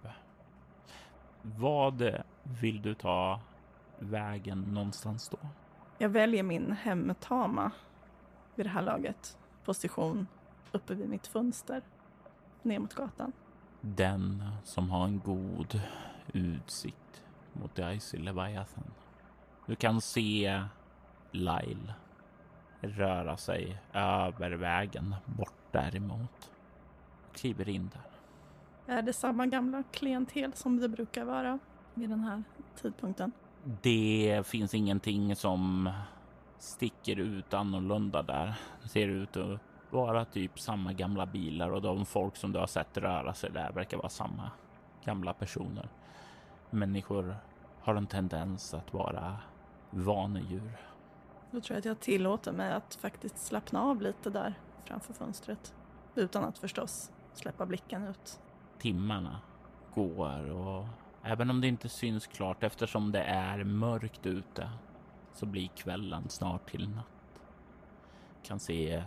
Vad 1.42 2.22
vill 2.44 2.82
du 2.82 2.94
ta 2.94 3.40
vägen 4.00 4.62
någonstans 4.62 5.30
då? 5.30 5.38
Jag 5.98 6.10
väljer 6.10 6.44
min 6.44 6.72
hemtama 6.72 7.72
vid 8.60 8.66
det 8.66 8.70
här 8.70 8.82
laget. 8.82 9.38
Position 9.66 10.28
uppe 10.72 10.94
vid 10.94 11.10
mitt 11.10 11.28
fönster 11.28 11.82
ner 12.62 12.80
mot 12.80 12.94
gatan. 12.94 13.32
Den 13.82 14.44
som 14.64 14.90
har 14.90 15.06
en 15.06 15.20
god 15.20 15.82
utsikt 16.34 17.24
mot 17.54 17.76
Daisy 17.76 18.18
Leviathan. 18.18 18.84
Du 19.66 19.76
kan 19.76 20.02
se 20.02 20.64
Lyle 21.32 21.94
röra 22.82 23.38
sig 23.38 23.82
över 23.94 24.52
vägen 24.52 25.16
bort 25.26 25.64
däremot. 25.72 26.52
Kliver 27.34 27.70
in 27.70 27.90
där. 27.94 28.96
Är 28.96 29.02
det 29.02 29.14
samma 29.14 29.46
gamla 29.46 29.84
klientel 29.92 30.54
som 30.54 30.80
det 30.80 30.90
brukar 30.90 31.26
vara 31.26 31.60
vid 31.94 32.10
den 32.10 32.20
här 32.20 32.44
tidpunkten? 32.82 33.32
Det 33.82 34.44
finns 34.48 34.74
ingenting 34.74 35.36
som 35.36 35.90
sticker 36.60 37.20
ut 37.20 37.54
annorlunda 37.54 38.22
där. 38.22 38.56
Ser 38.86 39.08
ut 39.08 39.38
att 39.38 39.60
vara 39.90 40.26
typ 40.26 40.60
samma 40.60 40.94
gamla 40.94 41.26
bilar 41.26 41.70
och 41.70 41.82
de 41.82 42.06
folk 42.06 42.36
som 42.36 42.52
du 42.52 42.60
har 42.60 42.68
sett 42.68 42.98
röra 42.98 43.34
sig 43.34 43.52
där 43.52 43.72
verkar 43.72 43.98
vara 43.98 44.10
samma 44.10 44.52
gamla 45.06 45.34
personer. 45.34 45.90
Människor 46.70 47.36
har 47.82 47.96
en 47.96 48.08
tendens 48.08 48.74
att 48.74 48.94
vara 48.94 49.38
vanedjur. 49.90 50.78
Då 51.52 51.62
tror 51.62 51.76
jag 51.76 51.80
att 51.80 51.86
jag 51.86 52.00
tillåter 52.00 52.52
mig 52.52 52.72
att 52.72 52.96
faktiskt 52.96 53.38
slappna 53.38 53.82
av 53.82 54.02
lite 54.02 54.30
där 54.30 54.54
framför 54.86 55.14
fönstret. 55.14 55.74
Utan 56.16 56.44
att 56.44 56.58
förstås 56.58 57.12
släppa 57.34 57.66
blicken 57.66 58.04
ut. 58.08 58.40
Timmarna 58.80 59.42
går 59.94 60.52
och 60.52 60.86
även 61.24 61.50
om 61.50 61.62
det 61.62 61.68
inte 61.68 61.90
syns 61.90 62.28
klart 62.28 62.64
eftersom 62.64 63.12
det 63.12 63.24
är 63.24 63.64
mörkt 63.64 64.26
ute 64.26 64.70
så 65.34 65.46
blir 65.46 65.68
kvällen 65.68 66.30
snart 66.30 66.70
till 66.70 66.90
natt. 66.90 67.42
Kan 68.44 68.60
se 68.60 69.04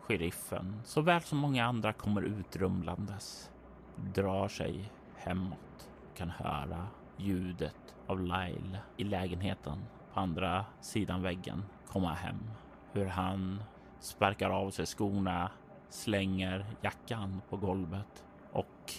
sheriffen 0.00 0.80
såväl 0.84 1.22
som 1.22 1.38
många 1.38 1.64
andra 1.64 1.92
kommer 1.92 2.22
utrumlandes, 2.22 3.50
drar 3.96 4.48
sig 4.48 4.92
hemåt, 5.16 5.90
kan 6.16 6.30
höra 6.30 6.88
ljudet 7.16 7.94
av 8.06 8.20
Lyle 8.20 8.78
i 8.96 9.04
lägenheten 9.04 9.78
på 10.14 10.20
andra 10.20 10.64
sidan 10.80 11.22
väggen 11.22 11.64
komma 11.86 12.14
hem. 12.14 12.50
Hur 12.92 13.06
han 13.06 13.62
sparkar 14.00 14.50
av 14.50 14.70
sig 14.70 14.86
skorna, 14.86 15.50
slänger 15.88 16.66
jackan 16.82 17.40
på 17.48 17.56
golvet 17.56 18.24
och 18.52 18.92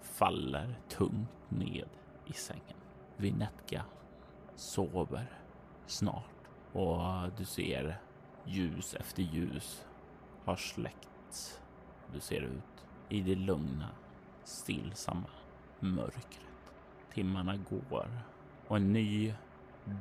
faller 0.00 0.78
tungt 0.88 1.50
ned 1.50 1.88
i 2.26 2.32
sängen. 2.32 2.76
Vinetka 3.16 3.84
sover 4.56 5.43
snart 5.86 6.48
och 6.72 6.98
du 7.36 7.44
ser 7.44 7.98
ljus 8.44 8.94
efter 8.94 9.22
ljus 9.22 9.84
har 10.44 10.56
släckts. 10.56 11.60
Du 12.12 12.20
ser 12.20 12.40
ut 12.40 12.86
i 13.08 13.20
det 13.20 13.34
lugna, 13.34 13.88
stillsamma 14.44 15.30
mörkret. 15.80 16.40
Timmarna 17.12 17.56
går 17.56 18.22
och 18.68 18.76
en 18.76 18.92
ny 18.92 19.34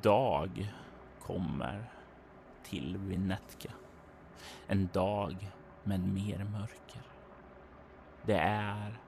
dag 0.02 0.74
kommer 1.22 1.92
till 2.64 2.98
Vinetka. 2.98 3.72
En 4.68 4.90
dag 4.94 5.52
med 5.84 6.00
mer 6.00 6.44
mörker. 6.44 7.02
Det 8.26 8.38
är 8.38 9.00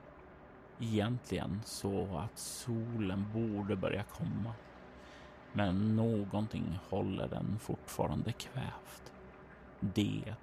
egentligen 0.80 1.62
så 1.66 2.18
att 2.18 2.40
solen 2.40 3.26
borde 3.34 3.76
börja 3.76 4.04
komma. 4.04 4.54
Men 5.58 5.96
någonting 5.96 6.80
håller 6.90 7.28
den 7.28 7.60
fortfarande 7.60 8.32
kvävt. 8.32 9.14
Det 9.80 10.36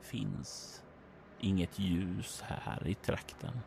finns 0.00 0.82
inget 1.40 1.78
ljus 1.78 2.42
här 2.46 2.86
i 2.86 2.94
trakten. 2.94 3.60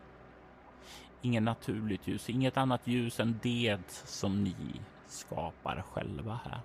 Inget 1.22 1.44
naturligt 1.44 2.08
ljus, 2.08 2.30
inget 2.30 2.58
annat 2.58 2.88
ljus 2.88 3.20
än 3.20 3.40
det 3.44 3.92
som 4.06 4.44
ni 4.44 4.56
skapar 5.08 5.82
själva 5.82 6.40
här. 6.44 6.62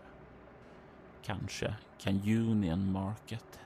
Kanske 1.23 1.75
kan 1.99 2.15
Union 2.15 2.93
Market, 2.93 3.61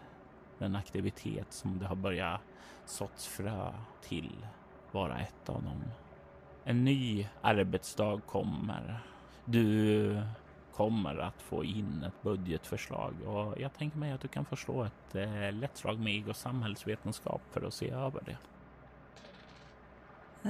den 0.58 0.76
aktivitet 0.76 1.52
som 1.52 1.78
det 1.78 1.86
har 1.86 1.96
börjat 1.96 2.40
såtts 2.84 3.26
frö 3.26 3.72
till, 4.02 4.46
vara 4.92 5.18
ett 5.18 5.48
av 5.48 5.62
dem. 5.62 5.84
En 6.64 6.84
ny 6.84 7.28
arbetsdag 7.40 8.20
kommer. 8.26 9.00
Du 9.50 10.22
kommer 10.72 11.18
att 11.18 11.42
få 11.42 11.64
in 11.64 12.04
ett 12.06 12.22
budgetförslag 12.22 13.14
och 13.26 13.60
jag 13.60 13.74
tänker 13.74 13.98
mig 13.98 14.12
att 14.12 14.20
du 14.20 14.28
kan 14.28 14.44
få 14.44 14.56
slå 14.56 14.84
ett 14.84 15.14
eh, 15.14 15.52
lätt 15.52 15.76
slag 15.76 15.98
med 15.98 16.28
och 16.28 16.36
samhällsvetenskap 16.36 17.42
för 17.50 17.66
att 17.66 17.74
se 17.74 17.90
över 17.90 18.22
det. 18.24 18.36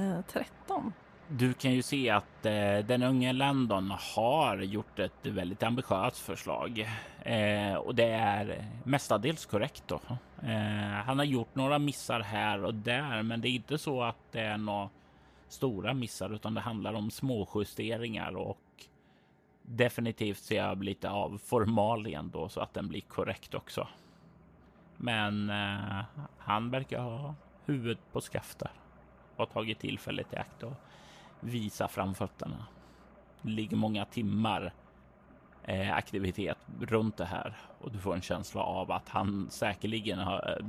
Eh, 0.00 0.20
13. 0.26 0.92
Du 1.28 1.54
kan 1.54 1.72
ju 1.72 1.82
se 1.82 2.10
att 2.10 2.46
eh, 2.46 2.78
den 2.78 3.02
unge 3.02 3.32
Landon 3.32 3.92
har 4.16 4.58
gjort 4.58 4.98
ett 4.98 5.26
väldigt 5.26 5.62
ambitiöst 5.62 6.18
förslag 6.18 6.88
eh, 7.22 7.74
och 7.74 7.94
det 7.94 8.10
är 8.10 8.64
mestadels 8.84 9.46
korrekt. 9.46 9.82
Då. 9.86 10.00
Eh, 10.42 11.04
han 11.04 11.18
har 11.18 11.24
gjort 11.24 11.54
några 11.54 11.78
missar 11.78 12.20
här 12.20 12.64
och 12.64 12.74
där, 12.74 13.22
men 13.22 13.40
det 13.40 13.48
är 13.48 13.50
inte 13.50 13.78
så 13.78 14.02
att 14.02 14.32
det 14.32 14.40
är 14.40 14.58
några 14.58 14.88
stora 15.48 15.94
missar 15.94 16.34
utan 16.34 16.54
det 16.54 16.60
handlar 16.60 16.94
om 16.94 17.10
små 17.10 17.48
justeringar 17.54 18.36
och 18.36 18.58
definitivt 19.68 20.38
ser 20.38 20.56
jag 20.56 20.84
lite 20.84 21.10
av 21.10 21.38
formalien 21.38 22.30
då 22.30 22.48
så 22.48 22.60
att 22.60 22.74
den 22.74 22.88
blir 22.88 23.00
korrekt 23.00 23.54
också. 23.54 23.88
Men 24.96 25.50
eh, 25.50 26.04
han 26.38 26.70
verkar 26.70 27.00
ha 27.00 27.34
huvudet 27.64 28.12
på 28.12 28.20
skaftar 28.20 28.70
och 29.36 29.50
tagit 29.50 29.78
tillfället 29.78 30.32
i 30.32 30.36
akt 30.36 30.62
och 30.62 30.72
visa 31.40 31.88
framfötterna. 31.88 32.66
Det 33.42 33.50
ligger 33.50 33.76
många 33.76 34.04
timmar 34.04 34.72
eh, 35.64 35.94
aktivitet 35.94 36.58
runt 36.80 37.16
det 37.16 37.24
här 37.24 37.56
och 37.80 37.92
du 37.92 37.98
får 37.98 38.14
en 38.14 38.22
känsla 38.22 38.62
av 38.62 38.92
att 38.92 39.08
han 39.08 39.50
säkerligen 39.50 40.18
har 40.18 40.58
eh, 40.58 40.66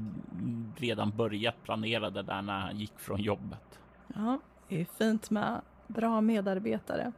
redan 0.76 1.12
börjat 1.12 1.64
planera 1.64 2.10
det 2.10 2.24
där 2.24 2.42
när 2.42 2.60
han 2.60 2.78
gick 2.78 3.00
från 3.00 3.22
jobbet. 3.22 3.80
Ja, 4.16 4.40
det 4.68 4.82
är 4.82 4.86
fint 4.86 5.30
med 5.30 5.62
bra 5.88 6.22
medarbetare. 6.22 7.12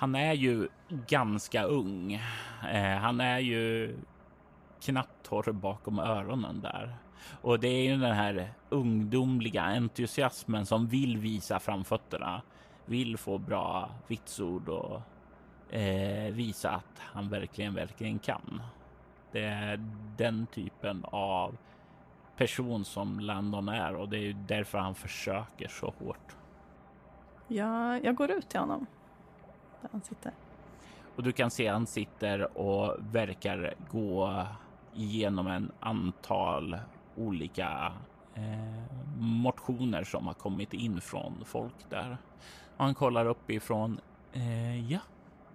Han 0.00 0.14
är 0.14 0.32
ju 0.32 0.68
ganska 1.06 1.62
ung. 1.62 2.12
Eh, 2.72 2.96
han 2.98 3.20
är 3.20 3.38
ju 3.38 3.96
knappt 4.82 5.22
torr 5.22 5.52
bakom 5.52 5.98
öronen 5.98 6.60
där. 6.60 6.94
Och 7.40 7.60
det 7.60 7.68
är 7.68 7.82
ju 7.82 7.96
den 7.96 8.16
här 8.16 8.52
ungdomliga 8.68 9.62
entusiasmen 9.62 10.66
som 10.66 10.86
vill 10.86 11.18
visa 11.18 11.58
framfötterna. 11.58 12.42
Vill 12.86 13.18
få 13.18 13.38
bra 13.38 13.90
vitsord 14.06 14.68
och 14.68 15.02
eh, 15.74 16.32
visa 16.32 16.70
att 16.70 16.98
han 16.98 17.28
verkligen, 17.28 17.74
verkligen 17.74 18.18
kan. 18.18 18.62
Det 19.32 19.44
är 19.44 19.76
den 20.16 20.46
typen 20.46 21.04
av 21.04 21.56
person 22.36 22.84
som 22.84 23.20
Landon 23.20 23.68
är 23.68 23.94
och 23.94 24.08
det 24.08 24.16
är 24.16 24.22
ju 24.22 24.32
därför 24.32 24.78
han 24.78 24.94
försöker 24.94 25.68
så 25.68 25.94
hårt. 25.98 26.36
Ja, 27.48 27.98
jag 27.98 28.14
går 28.14 28.30
ut 28.30 28.48
till 28.48 28.60
honom. 28.60 28.86
Där 29.82 29.88
han 29.92 30.00
sitter. 30.00 30.32
Och 31.16 31.22
du 31.22 31.32
kan 31.32 31.50
se 31.50 31.68
han 31.68 31.86
sitter 31.86 32.58
och 32.58 32.96
verkar 33.12 33.74
gå 33.90 34.46
igenom 34.94 35.46
en 35.46 35.72
antal 35.80 36.78
olika 37.16 37.92
eh, 38.34 38.96
motioner 39.18 40.04
som 40.04 40.26
har 40.26 40.34
kommit 40.34 40.72
in 40.72 41.00
från 41.00 41.44
folk 41.44 41.74
där. 41.88 42.16
Och 42.76 42.84
han 42.84 42.94
kollar 42.94 43.26
uppifrån. 43.26 44.00
Eh, 44.32 44.92
ja, 44.92 45.00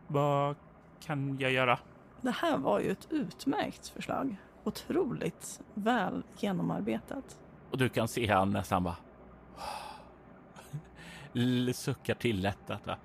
vad 0.07 0.55
kan 0.99 1.37
jag 1.39 1.51
göra? 1.51 1.79
Det 2.21 2.31
här 2.31 2.57
var 2.57 2.79
ju 2.79 2.91
ett 2.91 3.07
utmärkt 3.11 3.87
förslag. 3.87 4.35
Otroligt 4.63 5.61
väl 5.73 6.23
genomarbetat. 6.37 7.39
Och 7.71 7.77
du 7.77 7.89
kan 7.89 8.07
se 8.07 8.31
han 8.33 8.51
nästan 8.51 8.83
bara 8.83 8.95
suckar 11.73 12.15
till 12.15 12.41
lättat. 12.41 12.87
Va? 12.87 12.97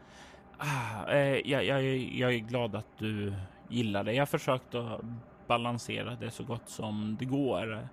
Ah, 0.62 1.12
eh, 1.12 1.50
jag, 1.50 1.64
jag, 1.64 1.82
jag 1.96 2.34
är 2.34 2.38
glad 2.38 2.76
att 2.76 2.98
du 2.98 3.34
gillar 3.68 4.04
det. 4.04 4.12
Jag 4.12 4.20
har 4.20 4.26
försökt 4.26 4.74
att 4.74 5.00
balansera 5.46 6.14
det 6.14 6.30
så 6.30 6.44
gott 6.44 6.68
som 6.68 7.16
det 7.18 7.24
går. 7.24 7.88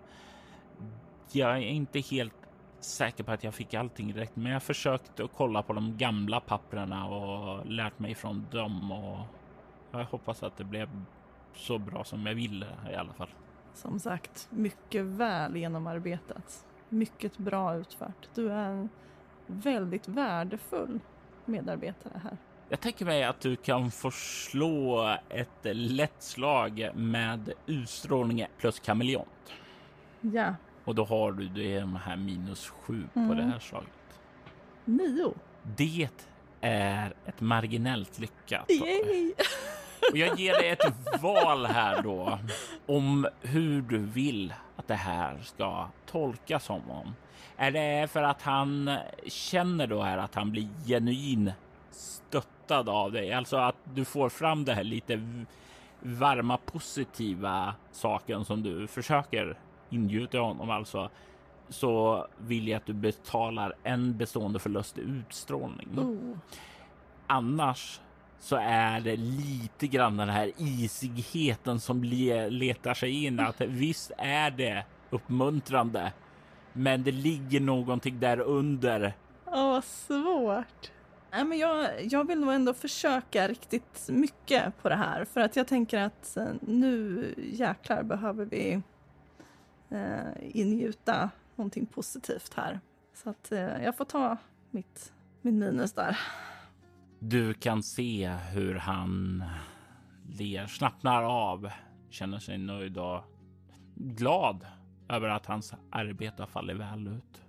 Jag 1.31 1.51
är 1.51 1.61
inte 1.61 1.99
helt 1.99 2.33
säker 2.79 3.23
på 3.23 3.31
att 3.31 3.43
jag 3.43 3.53
fick 3.53 3.73
allting 3.73 4.13
rätt, 4.13 4.35
men 4.35 4.51
jag 4.51 4.63
försökte 4.63 5.23
att 5.23 5.31
kolla 5.33 5.63
på 5.63 5.73
de 5.73 5.97
gamla 5.97 6.39
papprena 6.39 7.07
och 7.07 7.65
lärt 7.65 7.99
mig 7.99 8.15
från 8.15 8.45
dem 8.51 8.91
och 8.91 9.19
jag 9.91 10.05
hoppas 10.05 10.43
att 10.43 10.57
det 10.57 10.63
blev 10.63 10.89
så 11.53 11.77
bra 11.77 12.03
som 12.03 12.25
jag 12.25 12.35
ville 12.35 12.67
i 12.91 12.95
alla 12.95 13.13
fall. 13.13 13.29
Som 13.73 13.99
sagt, 13.99 14.47
mycket 14.51 15.03
väl 15.03 15.55
genomarbetat. 15.55 16.65
Mycket 16.89 17.37
bra 17.37 17.75
utfört. 17.75 18.29
Du 18.35 18.51
är 18.51 18.69
en 18.69 18.89
väldigt 19.45 20.07
värdefull 20.07 20.99
medarbetare 21.45 22.21
här. 22.23 22.37
Jag 22.69 22.79
tänker 22.79 23.05
mig 23.05 23.23
att 23.23 23.39
du 23.41 23.55
kan 23.55 23.91
få 23.91 24.11
slå 24.11 25.07
ett 25.29 25.59
lätt 25.75 26.15
slag 26.23 26.89
med 26.95 27.53
utstrålning 27.65 28.45
plus 28.57 28.79
kameleont. 28.79 29.53
Ja. 30.21 30.55
Och 30.85 30.95
då 30.95 31.05
har 31.05 31.31
du 31.31 31.47
de 31.79 31.95
här 31.95 32.15
minus 32.15 32.69
sju 32.69 33.03
på 33.13 33.19
Mm. 33.19 33.37
det 33.37 33.43
här 33.43 33.59
slaget. 33.59 33.89
Nio. 34.85 35.33
Det 35.63 36.09
är 36.61 37.13
ett 37.25 37.41
marginellt 37.41 38.19
lyckat. 38.19 38.69
Yay! 38.69 39.33
Och 40.11 40.17
jag 40.17 40.39
ger 40.39 40.53
dig 40.53 40.69
ett 40.69 41.21
val 41.21 41.65
här 41.65 42.01
då 42.01 42.39
om 42.85 43.27
hur 43.41 43.81
du 43.81 43.97
vill 43.97 44.53
att 44.75 44.87
det 44.87 44.95
här 44.95 45.37
ska 45.43 45.87
tolkas 46.05 46.63
som 46.63 46.91
om. 46.91 47.15
Är 47.57 47.71
det 47.71 48.07
för 48.11 48.23
att 48.23 48.41
han 48.41 48.97
känner 49.27 49.87
då 49.87 50.01
här 50.01 50.17
att 50.17 50.35
han 50.35 50.51
blir 50.51 50.67
genuin 50.85 51.51
stöttad 52.67 52.89
av 52.89 53.11
dig? 53.11 53.33
Alltså 53.33 53.57
att 53.57 53.75
du 53.83 54.05
får 54.05 54.29
fram 54.29 54.65
det 54.65 54.73
här 54.73 54.83
lite 54.83 55.21
varma 56.01 56.57
positiva 56.57 57.75
saken 57.91 58.45
som 58.45 58.63
du 58.63 58.87
försöker 58.87 59.57
ingjuta 59.89 60.37
i 60.37 60.39
honom 60.41 60.69
alltså. 60.69 61.09
Så 61.69 62.27
vill 62.37 62.67
jag 62.67 62.77
att 62.77 62.85
du 62.85 62.93
betalar 62.93 63.73
en 63.83 64.17
bestående 64.17 64.59
förlust 64.59 64.97
i 64.97 65.01
utstrålning. 65.01 65.87
Oh. 65.97 66.37
Annars 67.27 67.99
så 68.39 68.55
är 68.61 68.99
det 68.99 69.15
lite 69.15 69.87
grann 69.87 70.17
den 70.17 70.29
här 70.29 70.51
isigheten 70.57 71.79
som 71.79 72.03
le- 72.03 72.49
letar 72.49 72.93
sig 72.93 73.25
in. 73.25 73.39
Att 73.39 73.61
visst 73.61 74.11
är 74.17 74.51
det 74.51 74.85
uppmuntrande, 75.09 76.11
men 76.73 77.03
det 77.03 77.11
ligger 77.11 77.59
någonting 77.59 78.19
där 78.19 78.39
under. 78.39 79.13
Åh, 79.45 79.67
vad 79.71 79.83
svårt. 79.83 80.91
Nej, 81.31 81.45
men 81.45 81.57
jag, 81.57 82.05
jag 82.05 82.27
vill 82.27 82.39
nog 82.39 82.53
ändå 82.53 82.73
försöka 82.73 83.47
riktigt 83.47 84.09
mycket 84.09 84.77
på 84.81 84.89
det 84.89 84.95
här 84.95 85.25
för 85.25 85.41
att 85.41 85.55
jag 85.55 85.67
tänker 85.67 86.01
att 86.01 86.37
eh, 86.37 86.47
nu 86.61 87.33
jäklar 87.37 88.03
behöver 88.03 88.45
vi 88.45 88.81
eh, 89.89 90.57
ingjuta 90.57 91.29
någonting 91.55 91.85
positivt 91.85 92.53
här. 92.53 92.79
Så 93.13 93.29
att 93.29 93.51
eh, 93.51 93.83
jag 93.83 93.97
får 93.97 94.05
ta 94.05 94.37
mitt, 94.71 95.13
min 95.41 95.59
minus 95.59 95.93
där. 95.93 96.19
Du 97.19 97.53
kan 97.53 97.83
se 97.83 98.27
hur 98.27 98.75
han 98.75 99.43
ler, 100.37 100.67
slappnar 100.67 101.23
av, 101.23 101.69
känner 102.09 102.39
sig 102.39 102.57
nöjd 102.57 102.97
och 102.97 103.23
glad 103.95 104.65
över 105.09 105.29
att 105.29 105.45
hans 105.45 105.73
arbete 105.91 106.41
har 106.41 106.47
fallit 106.47 106.77
väl 106.77 107.07
ut. 107.07 107.41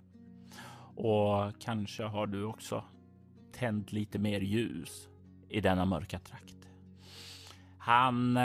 Och 0.95 1.59
kanske 1.59 2.03
har 2.03 2.27
du 2.27 2.43
också 2.43 2.83
tänt 3.59 3.91
lite 3.91 4.19
mer 4.19 4.41
ljus 4.41 5.09
i 5.49 5.61
denna 5.61 5.85
mörka 5.85 6.19
trakt. 6.19 6.55
Han 7.77 8.37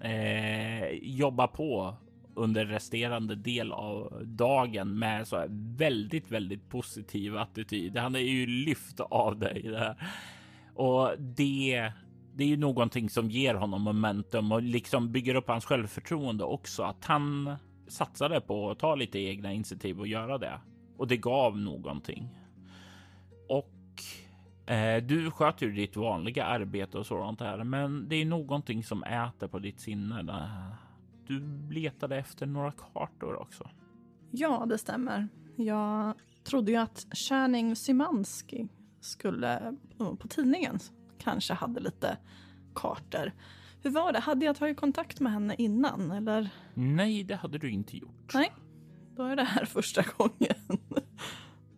eh, 0.00 0.88
jobbar 1.02 1.46
på 1.46 1.96
under 2.34 2.66
resterande 2.66 3.34
del 3.34 3.72
av 3.72 4.22
dagen 4.24 4.98
med 4.98 5.28
så 5.28 5.44
väldigt, 5.76 6.30
väldigt 6.30 6.68
positiv 6.68 7.36
attityd. 7.36 7.96
Han 7.96 8.14
är 8.14 8.20
ju 8.20 8.46
lyft 8.46 9.00
av 9.00 9.38
dig 9.38 9.62
där 9.62 9.96
och 10.74 11.10
det 11.18 11.92
det 12.34 12.44
är 12.44 12.48
ju 12.48 12.56
någonting 12.56 13.10
som 13.10 13.30
ger 13.30 13.54
honom 13.54 13.82
momentum 13.82 14.52
och 14.52 14.62
liksom 14.62 15.12
bygger 15.12 15.34
upp 15.34 15.48
hans 15.48 15.64
självförtroende 15.64 16.44
också. 16.44 16.82
Att 16.82 17.04
han 17.04 17.56
satsade 17.88 18.40
på 18.40 18.70
att 18.70 18.78
ta 18.78 18.94
lite 18.94 19.18
egna 19.18 19.52
initiativ 19.52 20.00
och 20.00 20.06
göra 20.06 20.38
det. 20.38 20.60
Och 20.96 21.06
det 21.06 21.16
gav 21.16 21.58
någonting. 21.58 22.28
Och 23.48 23.75
du 25.02 25.30
sköter 25.30 25.66
ju 25.66 25.72
ditt 25.72 25.96
vanliga 25.96 26.44
arbete 26.44 26.98
och 26.98 27.06
sådant 27.06 27.40
här, 27.40 27.64
men 27.64 28.08
det 28.08 28.16
är 28.16 28.24
någonting 28.24 28.84
som 28.84 29.04
äter 29.04 29.48
på 29.48 29.58
ditt 29.58 29.80
sinne. 29.80 30.24
Du 31.26 31.68
letade 31.70 32.16
efter 32.16 32.46
några 32.46 32.72
kartor 32.72 33.36
också. 33.36 33.70
Ja, 34.30 34.66
det 34.68 34.78
stämmer. 34.78 35.28
Jag 35.56 36.14
trodde 36.44 36.70
ju 36.72 36.76
att 36.76 37.06
Channing 37.12 37.76
Symanski 37.76 38.68
skulle 39.00 39.76
på 39.98 40.28
tidningen 40.28 40.78
kanske 41.18 41.54
hade 41.54 41.80
lite 41.80 42.16
kartor. 42.74 43.32
Hur 43.82 43.90
var 43.90 44.12
det? 44.12 44.18
Hade 44.18 44.46
jag 44.46 44.56
tagit 44.56 44.76
kontakt 44.76 45.20
med 45.20 45.32
henne 45.32 45.54
innan 45.58 46.10
eller? 46.10 46.48
Nej, 46.74 47.24
det 47.24 47.36
hade 47.36 47.58
du 47.58 47.70
inte 47.70 47.96
gjort. 47.96 48.34
Nej, 48.34 48.52
då 49.16 49.22
är 49.22 49.36
det 49.36 49.44
här 49.44 49.64
första 49.64 50.02
gången. 50.16 50.80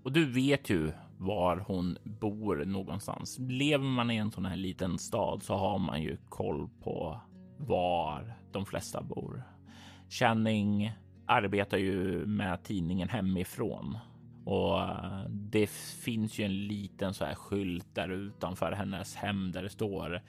Och 0.03 0.13
du 0.13 0.25
vet 0.33 0.71
ju 0.71 0.93
var 1.19 1.57
hon 1.57 1.99
bor 2.05 2.65
någonstans. 2.65 3.39
Lever 3.39 3.85
man 3.85 4.11
i 4.11 4.17
en 4.17 4.31
sån 4.31 4.47
här 4.47 4.57
liten 4.57 4.99
stad 4.99 5.43
så 5.43 5.55
har 5.55 5.79
man 5.79 6.03
ju 6.03 6.17
koll 6.29 6.69
på 6.83 7.21
var 7.57 8.35
de 8.53 8.67
flesta 8.67 9.03
bor. 9.03 9.43
Channing 10.09 10.93
arbetar 11.27 11.79
ju 11.79 12.27
med 12.27 12.63
tidningen 12.63 13.09
hemifrån 13.09 13.99
och 14.45 14.81
eh, 14.81 15.25
det 15.29 15.71
finns 16.05 16.39
ju 16.39 16.45
en 16.45 16.67
liten 16.67 17.15
så 17.15 17.25
här 17.25 17.35
skylt 17.35 17.95
där 17.95 18.09
utanför 18.09 18.73
hennes 18.73 19.17
hem 19.17 19.53
där 19.53 19.63
det 19.63 19.69
står 19.69 20.23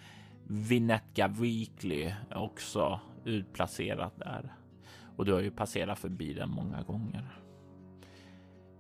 Vinetka 0.48 1.28
Weekly 1.28 2.14
också 2.36 3.00
utplacerat 3.26 4.18
där. 4.18 4.54
Och 5.18 5.26
du 5.26 5.34
har 5.34 5.42
ju 5.42 5.52
passerat 5.52 6.00
förbi 6.00 6.34
den 6.34 6.50
många 6.50 6.82
gånger. 6.82 7.26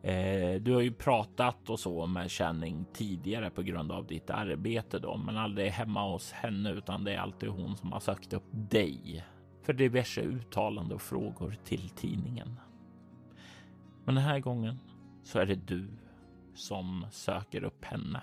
Eh, 0.03 0.61
du 0.61 0.73
har 0.73 0.81
ju 0.81 0.91
pratat 0.91 1.69
och 1.69 1.79
så 1.79 2.05
med 2.05 2.31
Channing 2.31 2.85
tidigare 2.93 3.49
på 3.49 3.61
grund 3.61 3.91
av 3.91 4.07
ditt 4.07 4.29
arbete 4.29 4.99
då, 4.99 5.17
men 5.17 5.37
aldrig 5.37 5.71
hemma 5.71 6.11
hos 6.11 6.31
henne, 6.31 6.71
utan 6.71 7.03
det 7.03 7.13
är 7.13 7.19
alltid 7.19 7.49
hon 7.49 7.77
som 7.77 7.91
har 7.91 7.99
sökt 7.99 8.33
upp 8.33 8.47
dig 8.51 9.25
för 9.63 9.73
diverse 9.73 10.21
uttalande 10.21 10.95
och 10.95 11.01
frågor 11.01 11.57
till 11.63 11.89
tidningen. 11.89 12.59
Men 14.05 14.15
den 14.15 14.23
här 14.23 14.39
gången 14.39 14.79
så 15.23 15.39
är 15.39 15.45
det 15.45 15.67
du 15.67 15.87
som 16.55 17.05
söker 17.11 17.63
upp 17.63 17.85
henne. 17.85 18.21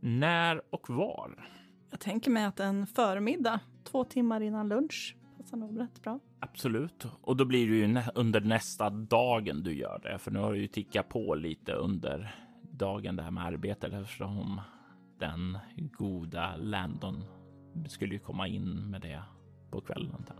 När 0.00 0.74
och 0.74 0.90
var? 0.90 1.48
Jag 1.90 2.00
tänker 2.00 2.30
mig 2.30 2.44
att 2.44 2.60
en 2.60 2.86
förmiddag, 2.86 3.60
två 3.84 4.04
timmar 4.04 4.40
innan 4.40 4.68
lunch, 4.68 5.16
passar 5.48 5.56
nog 5.56 5.80
rätt 5.80 6.02
bra. 6.02 6.20
Absolut, 6.40 7.06
och 7.22 7.36
då 7.36 7.44
blir 7.44 7.68
det 7.68 7.74
ju 7.74 8.02
under 8.14 8.40
nästa 8.40 8.90
dagen 8.90 9.62
du 9.62 9.74
gör 9.74 10.00
det, 10.02 10.18
för 10.18 10.30
nu 10.30 10.38
har 10.38 10.52
du 10.52 10.60
ju 10.60 10.66
tickat 10.66 11.08
på 11.08 11.34
lite 11.34 11.72
under 11.72 12.34
dagen 12.62 13.16
det 13.16 13.22
här 13.22 13.30
med 13.30 13.44
arbetet 13.44 13.92
eftersom 13.92 14.60
den 15.18 15.58
goda 15.76 16.56
Landon 16.56 17.24
skulle 17.88 18.14
ju 18.14 18.18
komma 18.18 18.48
in 18.48 18.90
med 18.90 19.00
det 19.00 19.22
på 19.70 19.80
kvällen. 19.80 20.24
Där. 20.26 20.36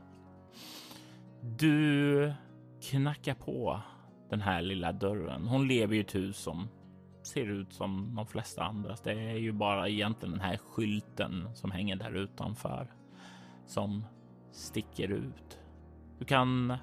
Du 1.58 2.32
knackar 2.90 3.34
på 3.34 3.80
den 4.30 4.40
här 4.40 4.62
lilla 4.62 4.92
dörren. 4.92 5.46
Hon 5.46 5.68
lever 5.68 5.94
i 5.94 6.00
ett 6.00 6.14
hus 6.14 6.36
som 6.36 6.68
ser 7.22 7.46
ut 7.46 7.72
som 7.72 8.14
de 8.14 8.26
flesta 8.26 8.64
andras. 8.64 9.00
Det 9.00 9.12
är 9.12 9.36
ju 9.36 9.52
bara 9.52 9.88
egentligen 9.88 10.32
den 10.32 10.40
här 10.40 10.56
skylten 10.56 11.48
som 11.54 11.70
hänger 11.70 11.96
där 11.96 12.16
utanför 12.16 12.88
som 13.66 14.04
sticker 14.58 15.12
ut. 15.12 15.58
Du 16.18 16.24
kan 16.24 16.76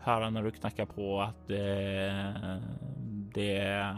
höra 0.00 0.30
när 0.30 0.42
du 0.42 0.50
knackar 0.50 0.86
på 0.86 1.20
att 1.20 1.48
det, 1.48 2.42
det 3.34 3.96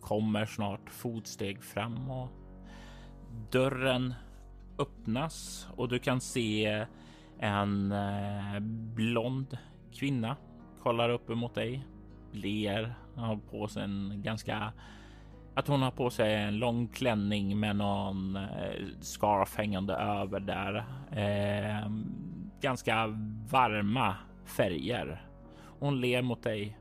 kommer 0.00 0.46
snart 0.46 0.90
fotsteg 0.90 1.62
fram 1.62 2.10
och 2.10 2.28
dörren 3.50 4.14
öppnas 4.78 5.68
och 5.76 5.88
du 5.88 5.98
kan 5.98 6.20
se 6.20 6.86
en 7.38 7.92
eh, 7.92 8.60
blond 8.94 9.58
kvinna 9.92 10.36
kollar 10.82 11.08
upp 11.10 11.30
emot 11.30 11.54
dig, 11.54 11.86
ler, 12.32 12.94
har 13.14 13.36
på 13.36 13.68
sig 13.68 13.82
en 13.82 14.22
ganska 14.22 14.72
att 15.54 15.68
hon 15.68 15.82
har 15.82 15.90
på 15.90 16.10
sig 16.10 16.34
en 16.34 16.58
lång 16.58 16.88
klänning 16.88 17.60
med 17.60 17.76
någon 17.76 18.36
eh, 18.36 18.86
scarf 19.00 19.56
hängande 19.56 19.94
över 19.94 20.40
där. 20.40 20.76
Eh, 21.10 21.90
ganska 22.60 23.06
varma 23.50 24.16
färger. 24.44 25.26
Hon 25.78 26.00
ler 26.00 26.22
mot 26.22 26.42
dig 26.42 26.78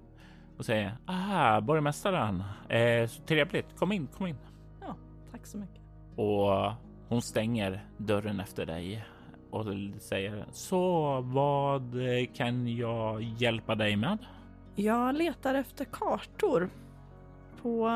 och 0.57 0.65
säger 0.65 0.97
ah, 1.05 1.61
borgmästaren. 1.61 2.43
Eh, 2.69 3.07
så 3.07 3.23
trevligt. 3.23 3.77
Kom 3.77 3.91
in, 3.91 4.07
kom 4.07 4.27
in. 4.27 4.37
Ja, 4.81 4.95
tack 5.31 5.45
så 5.45 5.57
mycket. 5.57 5.81
Och 6.15 6.71
hon 7.09 7.21
stänger 7.21 7.85
dörren 7.97 8.39
efter 8.39 8.65
dig 8.65 9.05
och 9.51 9.65
säger 9.99 10.45
så 10.51 11.21
vad 11.21 11.95
kan 12.33 12.75
jag 12.75 13.21
hjälpa 13.21 13.75
dig 13.75 13.95
med? 13.95 14.17
Jag 14.75 15.15
letar 15.15 15.55
efter 15.55 15.85
kartor 15.85 16.69
på 17.61 17.87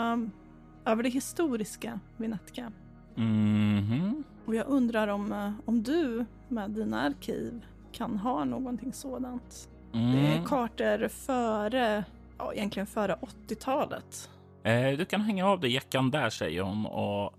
över 0.85 1.03
det 1.03 1.09
historiska 1.09 1.99
Vinetka. 2.17 2.61
Mm 2.61 2.73
-hmm. 3.21 4.23
Och 4.45 4.55
jag 4.55 4.67
undrar 4.67 5.07
om, 5.07 5.31
eh, 5.31 5.51
om 5.65 5.83
du 5.83 6.25
med 6.47 6.71
dina 6.71 7.01
arkiv 7.01 7.65
kan 7.91 8.17
ha 8.17 8.45
någonting 8.45 8.93
sådant. 8.93 9.69
Mm. 9.93 10.11
Det 10.11 10.27
är 10.27 10.35
mm. 10.35 10.45
kartor 10.45 11.07
före, 11.07 12.03
ja 12.37 12.53
egentligen 12.53 12.87
före 12.87 13.17
80-talet. 13.47 14.29
Eh, 14.63 14.97
du 14.97 15.05
kan 15.05 15.21
hänga 15.21 15.47
av 15.47 15.59
dig 15.59 15.73
jackan 15.73 16.11
där 16.11 16.29
säger 16.29 16.61
hon 16.61 16.85
och 16.85 17.33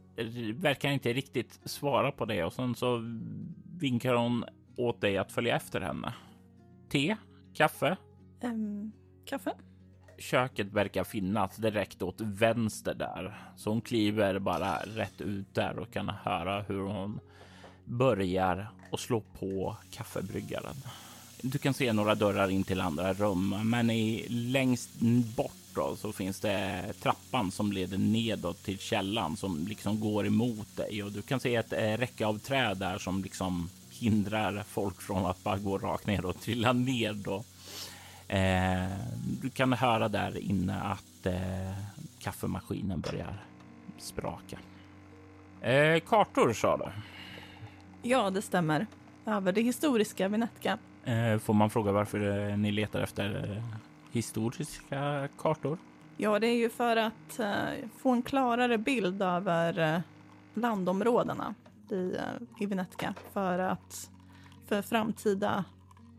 verkar 0.55 0.90
inte 0.90 1.12
riktigt 1.12 1.61
svara 1.64 2.12
på 2.12 2.25
det 2.25 2.45
och 2.45 2.53
sen 2.53 2.75
så 2.75 3.03
vinkar 3.81 4.14
hon 4.14 4.45
åt 4.77 5.01
dig 5.01 5.18
att 5.18 5.33
följa 5.33 5.57
efter 5.57 5.81
henne. 5.81 6.14
Te? 6.88 7.16
Kaffe? 7.55 7.97
Um, 8.42 8.92
kaffe? 9.25 9.53
Köket 10.22 10.72
verkar 10.72 11.04
finnas 11.04 11.56
direkt 11.56 12.02
åt 12.02 12.20
vänster 12.20 12.94
där, 12.94 13.38
så 13.56 13.70
hon 13.70 13.80
kliver 13.80 14.38
bara 14.38 14.76
rätt 14.76 15.20
ut 15.20 15.54
där 15.54 15.78
och 15.78 15.92
kan 15.92 16.08
höra 16.08 16.62
hur 16.62 16.80
hon 16.80 17.20
börjar 17.85 18.70
och 18.90 19.00
slå 19.00 19.20
på 19.20 19.76
kaffebryggaren. 19.90 20.76
Du 21.40 21.58
kan 21.58 21.74
se 21.74 21.92
några 21.92 22.14
dörrar 22.14 22.48
in 22.48 22.64
till 22.64 22.80
andra 22.80 23.12
rum, 23.12 23.70
men 23.70 23.90
i 23.90 24.26
längst 24.28 24.90
bort 25.37 25.52
då, 25.74 25.96
så 25.96 26.12
finns 26.12 26.40
det 26.40 26.85
trappan 27.02 27.50
som 27.50 27.72
leder 27.72 27.98
nedåt 27.98 28.62
till 28.64 28.78
källan 28.78 29.37
som 29.37 29.66
liksom 29.66 30.00
går 30.00 30.26
emot 30.26 30.76
dig 30.76 31.02
och 31.02 31.12
du 31.12 31.22
kan 31.22 31.40
se 31.40 31.56
ett 31.56 31.72
eh, 31.72 31.96
räcke 31.96 32.26
av 32.26 32.38
träd 32.38 32.76
där 32.76 32.98
som 32.98 33.22
liksom 33.22 33.70
hindrar 33.90 34.64
folk 34.68 35.02
från 35.02 35.26
att 35.26 35.44
bara 35.44 35.58
gå 35.58 35.78
rakt 35.78 36.06
ner 36.06 36.24
och 36.24 36.40
trilla 36.40 36.72
ner 36.72 37.12
då. 37.12 37.44
Eh, 38.33 38.88
du 39.42 39.51
kan 39.51 39.73
höra 39.73 40.09
där 40.09 40.38
inne 40.38 40.81
att 40.81 41.27
eh, 41.27 41.73
kaffemaskinen 42.18 43.01
börjar 43.01 43.45
spraka. 43.99 44.59
Eh, 45.61 46.01
kartor 46.01 46.53
sa 46.53 46.77
du? 46.77 46.85
Ja, 48.09 48.31
det 48.31 48.42
stämmer. 48.42 48.87
Över 49.27 49.53
det 49.53 49.61
historiska 49.62 50.29
Vinetka. 50.29 50.79
Eh, 51.05 51.38
får 51.38 51.55
man 51.55 51.71
fråga 51.71 51.92
varför 51.92 52.57
ni 52.57 52.73
letar 52.73 53.01
efter 53.01 53.62
historiska 54.11 55.29
kartor? 55.38 55.79
Ja, 56.16 56.38
det 56.38 56.47
är 56.47 56.57
ju 56.57 56.71
för 56.71 56.97
att 56.97 57.38
eh, 57.38 57.88
få 57.99 58.11
en 58.11 58.23
klarare 58.23 58.79
bild 58.79 59.23
över 59.23 59.95
eh, 59.95 60.01
landområdena 60.55 61.55
i, 61.90 62.14
eh, 62.16 62.62
i 62.62 62.66
Venetica 62.66 63.14
för 63.33 63.59
att 63.59 64.11
för 64.66 64.83
framtida, 64.83 65.64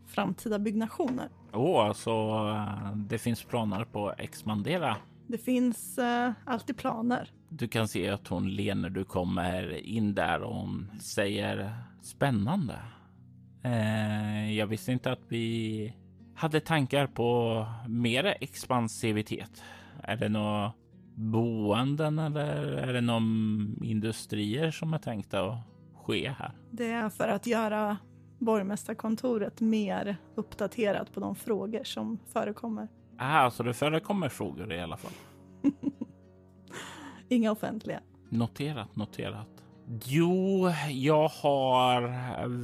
framtida 0.06 0.58
byggnationer. 0.58 1.28
Åh, 1.54 1.90
oh, 1.90 1.92
så 1.92 2.46
uh, 2.48 2.96
det 2.96 3.18
finns 3.18 3.44
planer 3.44 3.84
på 3.84 4.08
att 4.08 4.20
expandera? 4.20 4.96
Det 5.26 5.38
finns 5.38 5.98
uh, 5.98 6.32
alltid 6.46 6.76
planer. 6.76 7.30
Du 7.48 7.68
kan 7.68 7.88
se 7.88 8.08
att 8.08 8.28
hon 8.28 8.50
ler 8.50 8.74
när 8.74 8.90
du 8.90 9.04
kommer 9.04 9.86
in 9.86 10.14
där 10.14 10.42
och 10.42 10.54
hon 10.54 10.90
säger 11.00 11.74
spännande. 12.02 12.78
Uh, 13.64 14.52
jag 14.52 14.66
visste 14.66 14.92
inte 14.92 15.12
att 15.12 15.22
vi 15.28 15.94
hade 16.34 16.60
tankar 16.60 17.06
på 17.06 17.66
mer 17.88 18.36
expansivitet. 18.40 19.62
Är 20.02 20.16
det 20.16 20.28
några 20.28 20.72
boenden 21.14 22.18
eller 22.18 22.62
är 22.72 22.92
det 22.92 23.00
någon 23.00 23.80
industrier 23.82 24.70
som 24.70 24.94
är 24.94 24.98
tänkta 24.98 25.50
att 25.50 25.58
ske 25.94 26.34
här? 26.38 26.52
Det 26.70 26.90
är 26.90 27.08
för 27.08 27.28
att 27.28 27.46
göra 27.46 27.96
borgmästarkontoret 28.44 29.60
mer 29.60 30.16
uppdaterat 30.34 31.14
på 31.14 31.20
de 31.20 31.34
frågor 31.34 31.84
som 31.84 32.18
förekommer. 32.32 32.88
Ah, 33.18 33.50
så 33.50 33.62
det 33.62 33.74
förekommer 33.74 34.28
frågor 34.28 34.72
i 34.72 34.80
alla 34.80 34.96
fall? 34.96 35.12
Inga 37.28 37.52
offentliga. 37.52 38.00
Noterat, 38.28 38.96
noterat. 38.96 39.48
Jo, 40.04 40.70
jag 40.90 41.28
har 41.28 42.00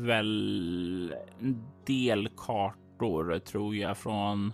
väl 0.05 1.15
en 1.41 1.65
del 1.87 2.29
kartor 2.29 3.39
tror 3.39 3.77
jag 3.77 3.99
från 3.99 4.53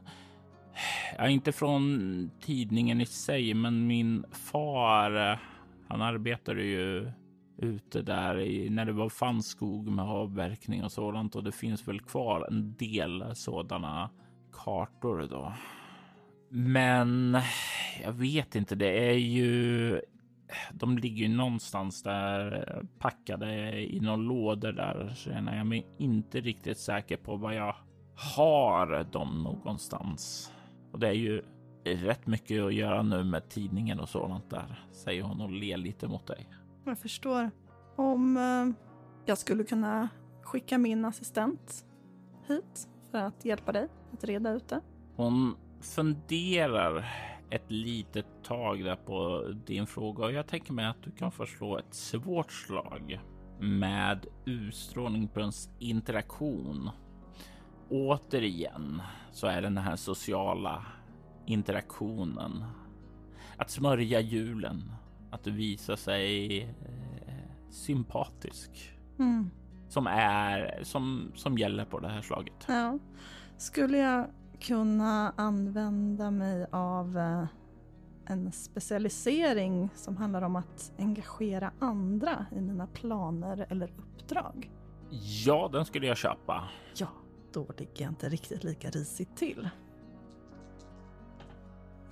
Ja, 1.18 1.28
inte 1.28 1.52
från 1.52 2.30
tidningen 2.40 3.00
i 3.00 3.06
sig, 3.06 3.54
men 3.54 3.86
min 3.86 4.24
far, 4.32 5.38
han 5.88 6.02
arbetade 6.02 6.62
ju 6.62 7.10
ute 7.58 8.02
där 8.02 8.40
i, 8.40 8.70
när 8.70 8.84
det 8.84 8.92
var 8.92 9.08
fanns 9.08 9.46
skog 9.46 9.88
med 9.88 10.04
avverkning 10.04 10.84
och 10.84 10.92
sådant 10.92 11.36
och 11.36 11.44
det 11.44 11.52
finns 11.52 11.88
väl 11.88 12.00
kvar 12.00 12.46
en 12.50 12.74
del 12.76 13.24
sådana 13.34 14.10
kartor 14.52 15.28
då. 15.30 15.52
Men 16.48 17.38
jag 18.02 18.12
vet 18.12 18.54
inte, 18.54 18.74
det 18.74 19.10
är 19.10 19.18
ju 19.18 20.00
de 20.72 20.98
ligger 20.98 21.26
ju 21.26 21.36
någonstans 21.36 22.02
där 22.02 22.82
packade 22.98 23.80
i 23.80 24.00
några 24.00 24.16
lådor 24.16 24.72
där 24.72 25.12
Så 25.16 25.30
jag 25.30 25.66
mig 25.66 25.86
inte 25.98 26.40
riktigt 26.40 26.78
säker 26.78 27.16
på 27.16 27.36
var 27.36 27.52
jag 27.52 27.76
har 28.14 29.04
dem 29.12 29.42
någonstans. 29.42 30.52
Och 30.92 30.98
det 30.98 31.08
är 31.08 31.12
ju 31.12 31.42
rätt 31.84 32.26
mycket 32.26 32.62
att 32.64 32.74
göra 32.74 33.02
nu 33.02 33.24
med 33.24 33.48
tidningen 33.48 34.00
och 34.00 34.08
sådant 34.08 34.50
där, 34.50 34.84
säger 34.92 35.22
hon 35.22 35.40
och 35.40 35.50
ler 35.50 35.76
lite 35.76 36.08
mot 36.08 36.26
dig. 36.26 36.46
Jag 36.86 36.98
förstår. 36.98 37.50
Om 37.96 38.36
eh, 38.36 38.84
jag 39.24 39.38
skulle 39.38 39.64
kunna 39.64 40.08
skicka 40.42 40.78
min 40.78 41.04
assistent 41.04 41.84
hit 42.46 42.88
för 43.10 43.18
att 43.18 43.44
hjälpa 43.44 43.72
dig 43.72 43.88
att 44.12 44.24
reda 44.24 44.52
ut 44.52 44.68
det. 44.68 44.80
Hon 45.16 45.56
funderar 45.80 47.06
ett 47.50 47.70
litet 47.70 48.26
tag 48.42 48.84
där 48.84 48.96
på 48.96 49.48
din 49.66 49.86
fråga 49.86 50.24
och 50.24 50.32
jag 50.32 50.46
tänker 50.46 50.72
mig 50.72 50.86
att 50.86 51.02
du 51.02 51.10
kan 51.10 51.32
få 51.32 51.46
slå 51.46 51.78
ett 51.78 51.94
svårt 51.94 52.52
slag 52.52 53.20
med 53.60 54.26
utstrålning 54.44 55.28
på 55.28 55.40
ens 55.40 55.70
interaktion. 55.78 56.90
Återigen 57.90 59.02
så 59.32 59.46
är 59.46 59.54
det 59.54 59.66
den 59.66 59.78
här 59.78 59.96
sociala 59.96 60.86
interaktionen. 61.46 62.64
Att 63.56 63.70
smörja 63.70 64.20
julen, 64.20 64.92
att 65.30 65.46
visa 65.46 65.96
sig 65.96 66.62
eh, 66.62 67.70
sympatisk. 67.70 68.98
Mm. 69.18 69.50
Som 69.88 70.06
är 70.06 70.80
som, 70.82 71.32
som 71.34 71.58
gäller 71.58 71.84
på 71.84 72.00
det 72.00 72.08
här 72.08 72.22
slaget. 72.22 72.64
Ja. 72.68 72.98
Skulle 73.56 73.98
jag 73.98 74.26
kunna 74.60 75.32
använda 75.36 76.30
mig 76.30 76.66
av 76.70 77.18
eh, 77.18 77.44
en 78.26 78.52
specialisering 78.52 79.88
som 79.94 80.16
handlar 80.16 80.42
om 80.42 80.56
att 80.56 80.92
engagera 80.98 81.72
andra 81.78 82.46
i 82.52 82.60
mina 82.60 82.86
planer 82.86 83.66
eller 83.70 83.92
uppdrag? 83.98 84.70
Ja, 85.44 85.68
den 85.72 85.84
skulle 85.84 86.06
jag 86.06 86.16
köpa. 86.16 86.68
Ja, 86.96 87.08
då 87.52 87.66
ligger 87.78 88.02
jag 88.04 88.10
inte 88.10 88.28
riktigt 88.28 88.64
lika 88.64 88.90
risigt 88.90 89.36
till. 89.36 89.68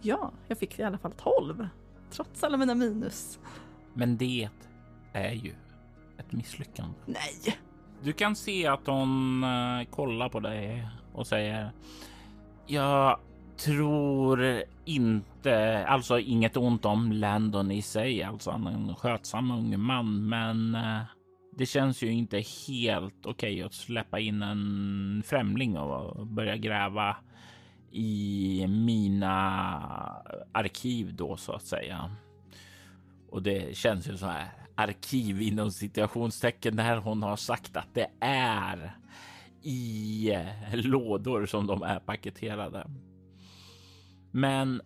Ja, 0.02 0.32
jag 0.48 0.58
fick 0.58 0.78
i 0.78 0.82
alla 0.82 0.98
fall 0.98 1.12
12. 1.12 1.68
Trots 2.16 2.44
alla 2.44 2.56
mina 2.56 2.74
minus. 2.74 3.38
Men 3.94 4.16
det 4.16 4.48
är 5.12 5.32
ju 5.32 5.52
ett 6.18 6.32
misslyckande. 6.32 6.94
Nej! 7.06 7.58
Du 8.02 8.12
kan 8.12 8.36
se 8.36 8.66
att 8.66 8.86
hon 8.86 9.44
uh, 9.44 9.84
kollar 9.84 10.28
på 10.28 10.40
dig 10.40 10.88
och 11.12 11.26
säger 11.26 11.72
Jag 12.66 13.18
tror 13.56 14.62
inte, 14.84 15.86
alltså 15.86 16.18
inget 16.18 16.56
ont 16.56 16.84
om 16.84 17.12
Landon 17.12 17.70
i 17.70 17.82
sig, 17.82 18.22
alltså 18.22 18.50
han 18.50 18.66
är 18.66 18.70
en 18.70 18.94
skötsam 18.94 19.50
ung 19.50 19.80
man, 19.80 20.28
men 20.28 20.74
uh, 20.74 21.00
det 21.56 21.66
känns 21.66 22.02
ju 22.02 22.12
inte 22.12 22.36
helt 22.68 23.26
okej 23.26 23.54
okay 23.54 23.62
att 23.62 23.74
släppa 23.74 24.18
in 24.18 24.42
en 24.42 25.22
främling 25.26 25.78
och 25.78 26.26
börja 26.26 26.56
gräva 26.56 27.16
i 27.94 28.66
mina 28.68 29.36
arkiv 30.52 31.14
då 31.14 31.36
så 31.36 31.52
att 31.52 31.66
säga. 31.66 32.10
Och 33.30 33.42
det 33.42 33.76
känns 33.76 34.08
ju 34.08 34.16
så 34.16 34.26
här 34.26 34.48
arkiv 34.74 35.42
inom 35.42 35.70
citationstecken 35.70 36.76
när 36.76 36.96
hon 36.96 37.22
har 37.22 37.36
sagt 37.36 37.76
att 37.76 37.94
det 37.94 38.10
är 38.20 38.96
i 39.62 40.32
lådor 40.72 41.46
som 41.46 41.66
de 41.66 41.82
är 41.82 41.98
paketerade. 41.98 42.90
Men 44.30 44.82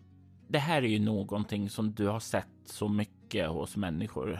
det 0.47 0.59
här 0.59 0.81
är 0.81 0.87
ju 0.87 0.99
någonting 0.99 1.69
som 1.69 1.93
du 1.93 2.07
har 2.07 2.19
sett 2.19 2.47
så 2.65 2.87
mycket 2.87 3.49
hos 3.49 3.77
människor. 3.77 4.39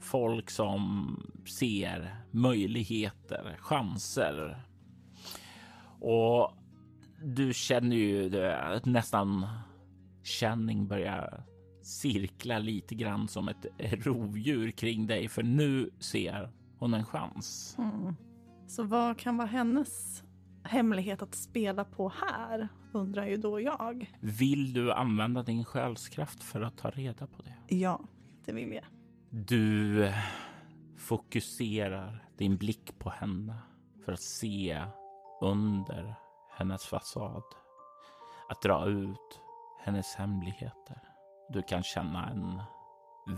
Folk 0.00 0.50
som 0.50 1.16
ser 1.46 2.16
möjligheter, 2.30 3.56
chanser. 3.58 4.62
Och 6.00 6.59
du 7.22 7.54
känner 7.54 7.96
ju 7.96 8.28
det, 8.28 8.80
nästan 8.84 9.46
känning 10.22 10.86
börjar 10.86 11.44
cirkla 11.82 12.58
lite 12.58 12.94
grann 12.94 13.28
som 13.28 13.48
ett 13.48 13.66
rovdjur 13.78 14.70
kring 14.70 15.06
dig, 15.06 15.28
för 15.28 15.42
nu 15.42 15.90
ser 15.98 16.50
hon 16.78 16.94
en 16.94 17.04
chans. 17.04 17.76
Mm. 17.78 18.14
Så 18.66 18.82
vad 18.82 19.18
kan 19.18 19.36
vara 19.36 19.48
hennes 19.48 20.22
hemlighet 20.62 21.22
att 21.22 21.34
spela 21.34 21.84
på 21.84 22.12
här, 22.28 22.68
undrar 22.92 23.26
ju 23.26 23.36
då 23.36 23.60
jag. 23.60 24.14
Vill 24.20 24.72
du 24.72 24.92
använda 24.92 25.42
din 25.42 25.64
själskraft 25.64 26.42
för 26.42 26.60
att 26.60 26.78
ta 26.78 26.90
reda 26.90 27.26
på 27.26 27.42
det? 27.42 27.76
Ja, 27.76 28.00
det 28.44 28.52
vill 28.52 28.72
jag. 28.72 28.84
Du 29.30 30.12
fokuserar 30.98 32.24
din 32.38 32.56
blick 32.56 32.98
på 32.98 33.10
henne 33.10 33.54
för 34.04 34.12
att 34.12 34.20
se 34.20 34.82
under 35.40 36.14
hennes 36.60 36.86
fasad. 36.86 37.42
Att 38.48 38.62
dra 38.62 38.86
ut 38.86 39.40
hennes 39.78 40.14
hemligheter. 40.14 41.02
Du 41.48 41.62
kan 41.62 41.82
känna 41.82 42.30
en 42.30 42.62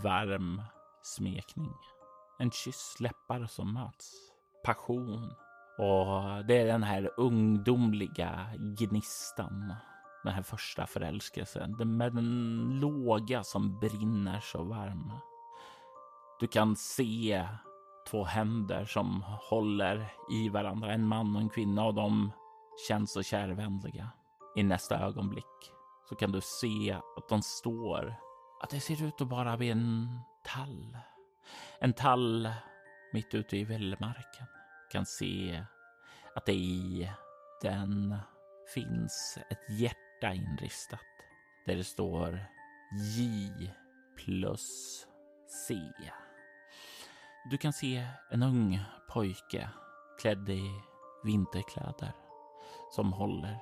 varm 0.02 0.62
smekning. 1.02 1.74
En 2.38 2.50
kyss, 2.50 2.96
läppar 3.00 3.46
som 3.46 3.74
möts. 3.74 4.12
Passion. 4.64 5.34
Och 5.78 6.44
det 6.44 6.58
är 6.58 6.66
den 6.66 6.82
här 6.82 7.10
ungdomliga 7.16 8.46
gnistan. 8.78 9.74
Den 10.24 10.32
här 10.32 10.42
första 10.42 10.86
förälskelsen. 10.86 11.96
Med 11.96 12.14
den 12.14 12.80
låga 12.80 13.44
som 13.44 13.80
brinner 13.80 14.40
så 14.40 14.62
varm. 14.62 15.12
Du 16.40 16.46
kan 16.46 16.76
se 16.76 17.48
två 18.10 18.24
händer 18.24 18.84
som 18.84 19.22
håller 19.26 20.12
i 20.30 20.48
varandra. 20.48 20.92
En 20.92 21.06
man 21.06 21.36
och 21.36 21.42
en 21.42 21.48
kvinna 21.48 21.84
och 21.84 21.94
de 21.94 22.30
känns 22.88 23.12
så 23.12 23.22
kärvänliga. 23.22 24.10
I 24.56 24.62
nästa 24.62 24.98
ögonblick 24.98 25.72
så 26.08 26.14
kan 26.14 26.32
du 26.32 26.40
se 26.40 26.92
att 27.16 27.28
de 27.28 27.42
står, 27.42 28.14
att 28.62 28.70
det 28.70 28.80
ser 28.80 29.04
ut 29.04 29.20
att 29.20 29.28
bara 29.28 29.56
bli 29.56 29.70
en 29.70 30.20
tall. 30.44 30.98
En 31.80 31.92
tall 31.92 32.52
mitt 33.12 33.34
ute 33.34 33.56
i 33.56 33.64
vildmarken. 33.64 34.46
Kan 34.92 35.06
se 35.06 35.64
att 36.34 36.46
det 36.46 36.54
i 36.54 37.10
den 37.62 38.16
finns 38.74 39.38
ett 39.50 39.80
hjärta 39.80 40.34
inristat 40.34 41.00
där 41.66 41.76
det 41.76 41.84
står 41.84 42.46
J 43.16 43.50
plus 44.16 45.06
C. 45.66 45.74
Du 47.50 47.58
kan 47.58 47.72
se 47.72 48.06
en 48.30 48.42
ung 48.42 48.80
pojke 49.08 49.68
klädd 50.20 50.48
i 50.48 50.70
vinterkläder 51.24 52.12
som 52.92 53.12
håller 53.12 53.58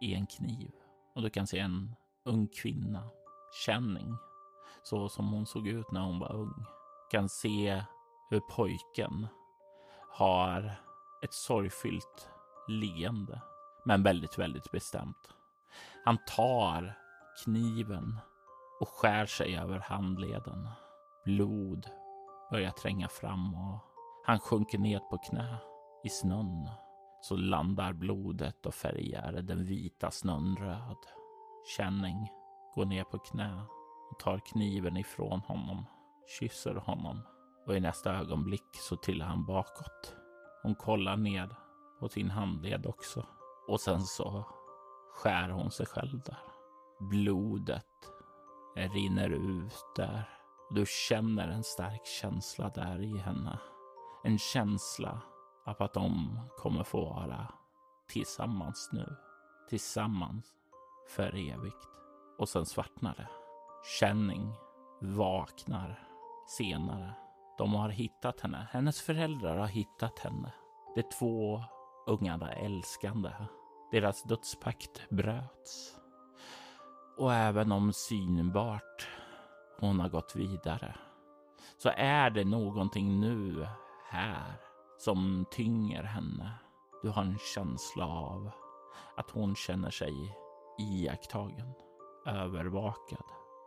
i 0.00 0.14
en 0.14 0.26
kniv 0.26 0.70
och 1.14 1.22
du 1.22 1.30
kan 1.30 1.46
se 1.46 1.58
en 1.58 1.94
ung 2.24 2.48
kvinna, 2.48 3.10
känning, 3.66 4.16
så 4.82 5.08
som 5.08 5.32
hon 5.32 5.46
såg 5.46 5.66
ut 5.66 5.92
när 5.92 6.00
hon 6.00 6.18
var 6.18 6.32
ung. 6.32 6.54
Du 6.58 7.18
kan 7.18 7.28
se 7.28 7.84
hur 8.30 8.40
pojken 8.40 9.26
har 10.10 10.72
ett 11.22 11.32
sorgfyllt 11.32 12.28
leende, 12.68 13.40
men 13.84 14.02
väldigt, 14.02 14.38
väldigt 14.38 14.70
bestämt. 14.70 15.28
Han 16.04 16.18
tar 16.26 16.98
kniven 17.44 18.18
och 18.80 18.88
skär 18.88 19.26
sig 19.26 19.56
över 19.56 19.78
handleden. 19.78 20.68
Blod 21.24 21.86
börjar 22.50 22.70
tränga 22.70 23.08
fram 23.08 23.54
och 23.54 23.78
han 24.24 24.38
sjunker 24.38 24.78
ned 24.78 25.00
på 25.10 25.18
knä 25.18 25.56
i 26.04 26.08
snön. 26.08 26.68
Så 27.22 27.36
landar 27.36 27.92
blodet 27.92 28.66
och 28.66 28.74
färgar 28.74 29.32
den 29.32 29.64
vita 29.64 30.10
snön 30.10 30.56
röd. 30.56 31.06
Känning 31.76 32.30
går 32.74 32.84
ner 32.84 33.04
på 33.04 33.18
knä 33.18 33.62
och 34.10 34.18
tar 34.18 34.38
kniven 34.38 34.96
ifrån 34.96 35.40
honom, 35.40 35.84
kysser 36.38 36.74
honom 36.74 37.20
och 37.66 37.76
i 37.76 37.80
nästa 37.80 38.14
ögonblick 38.14 38.68
så 38.72 38.96
trillar 38.96 39.26
han 39.26 39.44
bakåt. 39.44 40.16
Hon 40.62 40.74
kollar 40.74 41.16
ned 41.16 41.54
på 42.00 42.08
sin 42.08 42.30
handled 42.30 42.86
också 42.86 43.26
och 43.68 43.80
sen 43.80 44.00
så 44.00 44.44
skär 45.12 45.48
hon 45.48 45.70
sig 45.70 45.86
själv 45.86 46.20
där. 46.20 46.38
Blodet 47.00 47.86
rinner 48.76 49.30
ut 49.30 49.84
där. 49.96 50.28
Du 50.70 50.84
känner 51.08 51.48
en 51.48 51.64
stark 51.64 52.06
känsla 52.06 52.68
där 52.68 53.02
i 53.02 53.18
henne. 53.18 53.58
En 54.24 54.38
känsla 54.38 55.20
av 55.64 55.82
att 55.82 55.94
de 55.94 56.38
kommer 56.58 56.84
få 56.84 57.04
vara 57.04 57.48
tillsammans 58.08 58.90
nu. 58.92 59.16
Tillsammans 59.68 60.54
för 61.08 61.34
evigt. 61.34 61.88
Och 62.38 62.48
sen 62.48 62.66
svartnar 62.66 63.14
det. 63.14 63.28
Känning 64.00 64.54
vaknar 65.00 66.08
senare. 66.46 67.14
De 67.58 67.74
har 67.74 67.88
hittat 67.88 68.40
henne. 68.40 68.68
Hennes 68.70 69.02
föräldrar 69.02 69.56
har 69.56 69.66
hittat 69.66 70.18
henne. 70.18 70.52
De 70.94 71.02
två 71.02 71.64
ungarna 72.06 72.52
älskande. 72.52 73.30
Deras 73.90 74.22
dödspakt 74.22 75.10
bröts. 75.10 75.96
Och 77.18 77.34
även 77.34 77.72
om 77.72 77.92
synbart 77.92 79.08
hon 79.80 80.00
har 80.00 80.08
gått 80.08 80.36
vidare 80.36 80.94
så 81.78 81.90
är 81.96 82.30
det 82.30 82.44
någonting 82.44 83.20
nu 83.20 83.66
här 84.10 84.71
som 85.04 85.44
tynger 85.50 86.02
henne. 86.02 86.50
Du 87.02 87.08
har 87.08 87.22
en 87.22 87.38
känsla 87.54 88.06
av 88.06 88.50
att 89.16 89.30
hon 89.30 89.54
känner 89.54 89.90
sig 89.90 90.36
iakttagen, 90.78 91.72
övervakad. 92.26 93.24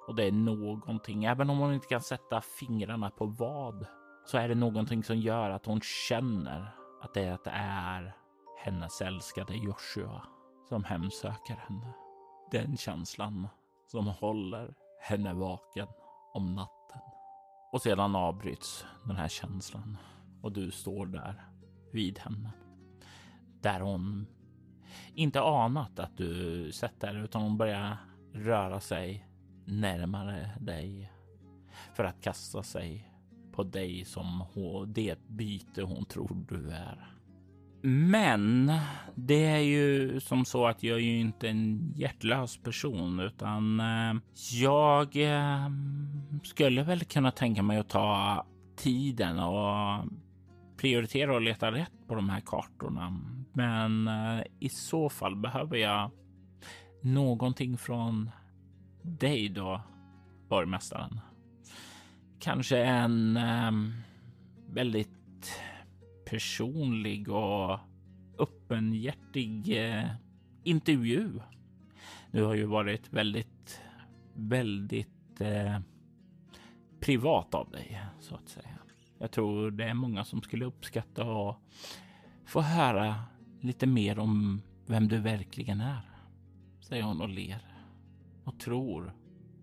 Och 0.08 0.16
det 0.16 0.24
är 0.24 0.32
någonting, 0.32 1.26
även 1.26 1.50
om 1.50 1.58
hon 1.58 1.74
inte 1.74 1.88
kan 1.88 2.02
sätta 2.02 2.42
fingrarna 2.42 3.10
på 3.10 3.26
vad, 3.26 3.86
så 4.26 4.38
är 4.38 4.48
det 4.48 4.56
någonting 4.56 5.04
som 5.04 5.18
gör 5.18 5.50
att 5.50 5.66
hon 5.66 5.82
känner 5.82 6.76
att 7.02 7.14
det 7.14 7.40
är 7.52 8.16
hennes 8.58 9.02
älskade 9.02 9.54
Joshua 9.54 10.22
som 10.70 10.84
hemsöker 10.84 11.56
henne. 11.56 11.94
Den 12.52 12.78
känslan 12.78 13.48
som 13.88 14.08
håller 14.08 14.74
henne 15.02 15.34
vaken 15.34 15.88
om 16.34 16.56
natten. 16.56 17.02
Och 17.72 17.82
sedan 17.82 18.16
avbryts 18.16 18.86
den 19.04 19.16
här 19.16 19.28
känslan 19.28 19.98
och 20.46 20.52
du 20.52 20.72
står 20.72 21.06
där 21.06 21.42
vid 21.92 22.20
henne. 22.20 22.52
Där 23.62 23.80
hon 23.80 24.28
inte 25.14 25.42
anat 25.42 26.00
att 26.00 26.18
du 26.18 26.72
sett 26.72 27.00
där 27.00 27.24
utan 27.24 27.42
hon 27.42 27.58
börjar 27.58 27.98
röra 28.34 28.80
sig 28.80 29.28
närmare 29.66 30.52
dig 30.60 31.12
för 31.94 32.04
att 32.04 32.22
kasta 32.22 32.64
sig 32.64 33.12
på 33.52 33.64
dig 33.64 34.06
som 34.06 34.44
det 34.88 35.28
byte 35.28 35.82
hon 35.82 36.06
tror 36.06 36.46
du 36.50 36.72
är. 36.72 37.08
Men 37.82 38.72
det 39.16 39.46
är 39.46 39.60
ju 39.60 40.20
som 40.20 40.46
så 40.46 40.68
att 40.68 40.84
jag 40.84 40.98
är 40.98 41.02
ju 41.02 41.20
inte 41.20 41.50
en 41.50 41.94
hjärtlös 41.96 42.58
person 42.58 43.20
utan 43.20 43.80
eh, 43.80 44.22
jag 44.52 45.16
eh, 45.16 45.70
skulle 46.44 46.84
väl 46.84 47.04
kunna 47.04 47.32
tänka 47.32 47.64
mig 47.64 47.78
att 47.78 47.90
ta 47.90 48.46
tiden 48.76 49.40
och 49.40 50.06
prioritera 50.78 51.36
och 51.36 51.42
leta 51.42 51.72
rätt 51.72 52.08
på 52.08 52.16
de 52.16 52.30
här 52.30 52.42
kartorna. 52.46 53.20
Men 53.54 54.08
eh, 54.08 54.44
i 54.60 54.70
så 54.70 55.10
fall 55.10 55.36
behöver 55.36 55.78
jag 55.78 56.12
någonting 57.02 57.78
från 57.78 58.32
dig 59.02 59.50
då, 59.50 59.82
borgmästaren. 60.50 61.20
Kanske 62.40 62.78
en 62.78 63.38
ehm, 63.38 63.94
väldigt 64.70 65.62
personlig 66.26 67.30
och 67.30 67.80
öppenhjärtig 68.40 69.88
eh, 69.88 70.06
intervju. 70.64 71.40
Du 72.32 72.44
har 72.44 72.54
ju 72.54 72.66
varit 72.66 73.14
väldigt, 73.14 73.82
väldigt 74.34 75.42
eh, 75.42 75.80
privat 77.00 77.54
av 77.56 77.70
dig 77.70 78.02
så 78.20 78.36
att 78.36 78.50
säga. 78.50 78.75
Jag 79.18 79.32
tror 79.32 79.72
det 79.72 79.84
är 79.84 79.94
många 79.94 80.24
som 80.24 80.42
skulle 80.42 80.66
uppskatta 80.66 81.22
att 81.22 81.58
få 82.46 82.62
höra 82.62 83.16
lite 83.62 83.88
mer 83.88 84.20
om 84.20 84.62
vem 84.86 85.08
du 85.08 85.18
verkligen 85.18 85.82
är, 85.82 86.10
säger 86.82 87.04
hon 87.04 87.22
och 87.22 87.30
ler 87.30 87.76
och 88.44 88.60
tror 88.60 89.14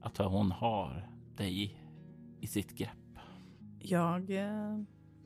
att 0.00 0.18
hon 0.18 0.52
har 0.52 1.08
dig 1.36 1.76
i 2.40 2.46
sitt 2.46 2.78
grepp. 2.78 3.18
Jag 3.78 4.30
eh, 4.30 4.82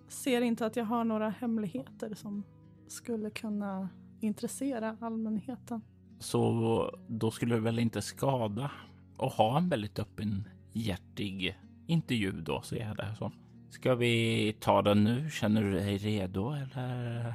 ser 0.09 0.41
inte 0.41 0.67
att 0.67 0.77
jag 0.77 0.85
har 0.85 1.05
några 1.05 1.29
hemligheter 1.29 2.15
som 2.15 2.43
skulle 2.87 3.31
kunna 3.31 3.89
intressera 4.21 4.97
allmänheten. 5.01 5.81
Så 6.19 6.99
då 7.09 7.31
skulle 7.31 7.55
det 7.55 7.61
väl 7.61 7.79
inte 7.79 8.03
skada 8.03 8.71
att 9.19 9.33
ha 9.33 9.59
en 9.59 9.69
väldigt 9.69 9.99
öppen 9.99 10.49
hjärtig 10.73 11.59
intervju 11.87 12.33
då, 12.33 12.63
ser 12.63 12.87
jag 12.87 12.97
det 12.97 13.15
som. 13.19 13.33
Ska 13.71 13.95
vi 13.95 14.57
ta 14.61 14.83
den 14.83 15.05
nu? 15.05 15.31
Känner 15.31 15.63
du 15.63 15.73
dig 15.73 15.97
redo 15.97 16.53
eller 16.53 17.35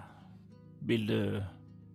vill 0.80 1.08
du 1.08 1.44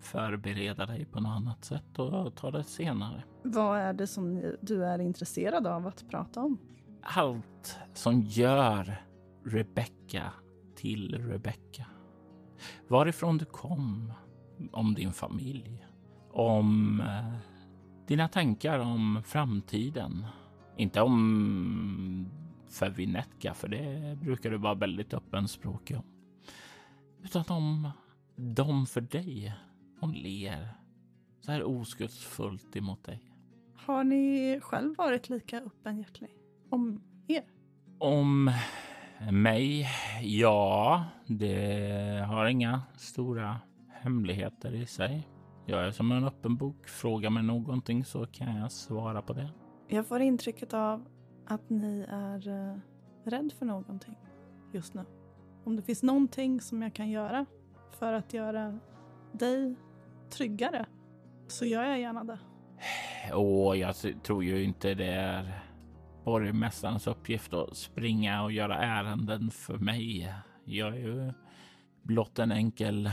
förbereda 0.00 0.86
dig 0.86 1.04
på 1.04 1.20
något 1.20 1.36
annat 1.36 1.64
sätt 1.64 1.98
och 1.98 2.34
ta 2.34 2.50
det 2.50 2.64
senare? 2.64 3.24
Vad 3.42 3.78
är 3.78 3.92
det 3.92 4.06
som 4.06 4.54
du 4.60 4.84
är 4.84 4.98
intresserad 4.98 5.66
av 5.66 5.86
att 5.86 6.10
prata 6.10 6.40
om? 6.40 6.58
Allt 7.02 7.78
som 7.94 8.22
gör 8.22 9.02
Rebecca 9.44 10.32
till 10.76 11.14
Rebecca. 11.28 11.86
Varifrån 12.88 13.38
du 13.38 13.44
kom, 13.44 14.12
om 14.72 14.94
din 14.94 15.12
familj, 15.12 15.86
om 16.32 17.00
eh, 17.00 17.38
dina 18.06 18.28
tankar 18.28 18.78
om 18.78 19.22
framtiden. 19.24 20.26
Inte 20.76 21.02
om 21.02 22.28
för 22.76 22.90
Vinetka, 22.90 23.54
för 23.54 23.68
det 23.68 24.16
brukar 24.20 24.50
du 24.50 24.56
vara 24.56 24.74
väldigt 24.74 25.14
öppenspråkig 25.14 25.96
om. 25.96 26.04
Utan 27.22 27.44
om 27.48 27.90
dem 28.36 28.86
för 28.86 29.00
dig. 29.00 29.54
Hon 30.00 30.12
ler 30.12 30.68
så 31.40 31.52
här 31.52 31.62
oskuldsfullt 31.62 32.76
emot 32.76 33.04
dig. 33.04 33.20
Har 33.74 34.04
ni 34.04 34.60
själv 34.62 34.96
varit 34.96 35.28
lika 35.28 35.60
öppenhjärtig 35.60 36.28
om 36.70 37.02
er? 37.28 37.44
Om 37.98 38.52
mig? 39.32 39.88
Ja, 40.22 41.04
det 41.26 42.24
har 42.28 42.46
inga 42.46 42.82
stora 42.96 43.60
hemligheter 43.92 44.74
i 44.74 44.86
sig. 44.86 45.28
Jag 45.66 45.86
är 45.86 45.90
som 45.90 46.12
en 46.12 46.24
öppen 46.24 46.56
bok. 46.56 46.88
Fråga 46.88 47.30
mig 47.30 47.42
någonting 47.42 48.04
så 48.04 48.26
kan 48.26 48.56
jag 48.56 48.72
svara 48.72 49.22
på 49.22 49.32
det. 49.32 49.50
Jag 49.88 50.06
får 50.06 50.20
intrycket 50.20 50.74
av 50.74 51.15
att 51.46 51.70
ni 51.70 52.06
är 52.08 52.48
eh, 52.48 52.78
rädd 53.24 53.52
för 53.58 53.66
någonting 53.66 54.16
just 54.72 54.94
nu. 54.94 55.04
Om 55.64 55.76
det 55.76 55.82
finns 55.82 56.02
någonting 56.02 56.60
som 56.60 56.82
jag 56.82 56.94
kan 56.94 57.10
göra 57.10 57.46
för 57.90 58.12
att 58.12 58.34
göra 58.34 58.78
dig 59.32 59.76
tryggare 60.30 60.86
så 61.46 61.64
gör 61.64 61.84
jag 61.84 62.00
gärna 62.00 62.24
det. 62.24 62.38
Åh, 63.32 63.78
jag 63.78 63.94
tror 64.22 64.44
ju 64.44 64.64
inte 64.64 64.94
det 64.94 65.12
är 65.12 65.62
borgmästarens 66.24 67.06
uppgift 67.06 67.52
att 67.52 67.76
springa 67.76 68.42
och 68.42 68.52
göra 68.52 68.76
ärenden 68.76 69.50
för 69.50 69.78
mig. 69.78 70.34
Jag 70.64 70.88
är 70.88 71.00
ju 71.00 71.32
blott 72.02 72.38
en 72.38 72.52
enkel 72.52 73.10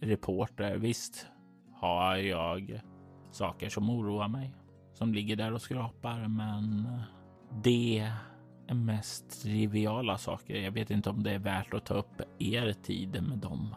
reporter. 0.00 0.76
Visst 0.76 1.26
har 1.74 2.16
jag 2.16 2.80
saker 3.30 3.68
som 3.68 3.90
oroar 3.90 4.28
mig, 4.28 4.54
som 4.92 5.14
ligger 5.14 5.36
där 5.36 5.52
och 5.52 5.62
skrapar, 5.62 6.28
men 6.28 6.88
det 7.62 8.10
är 8.66 8.74
mest 8.74 9.42
triviala 9.42 10.18
saker. 10.18 10.54
Jag 10.54 10.72
vet 10.72 10.90
inte 10.90 11.10
om 11.10 11.22
det 11.22 11.30
är 11.30 11.38
värt 11.38 11.74
att 11.74 11.84
ta 11.84 11.94
upp 11.94 12.22
er 12.38 12.72
tid 12.72 13.22
med 13.28 13.38
dem. 13.38 13.74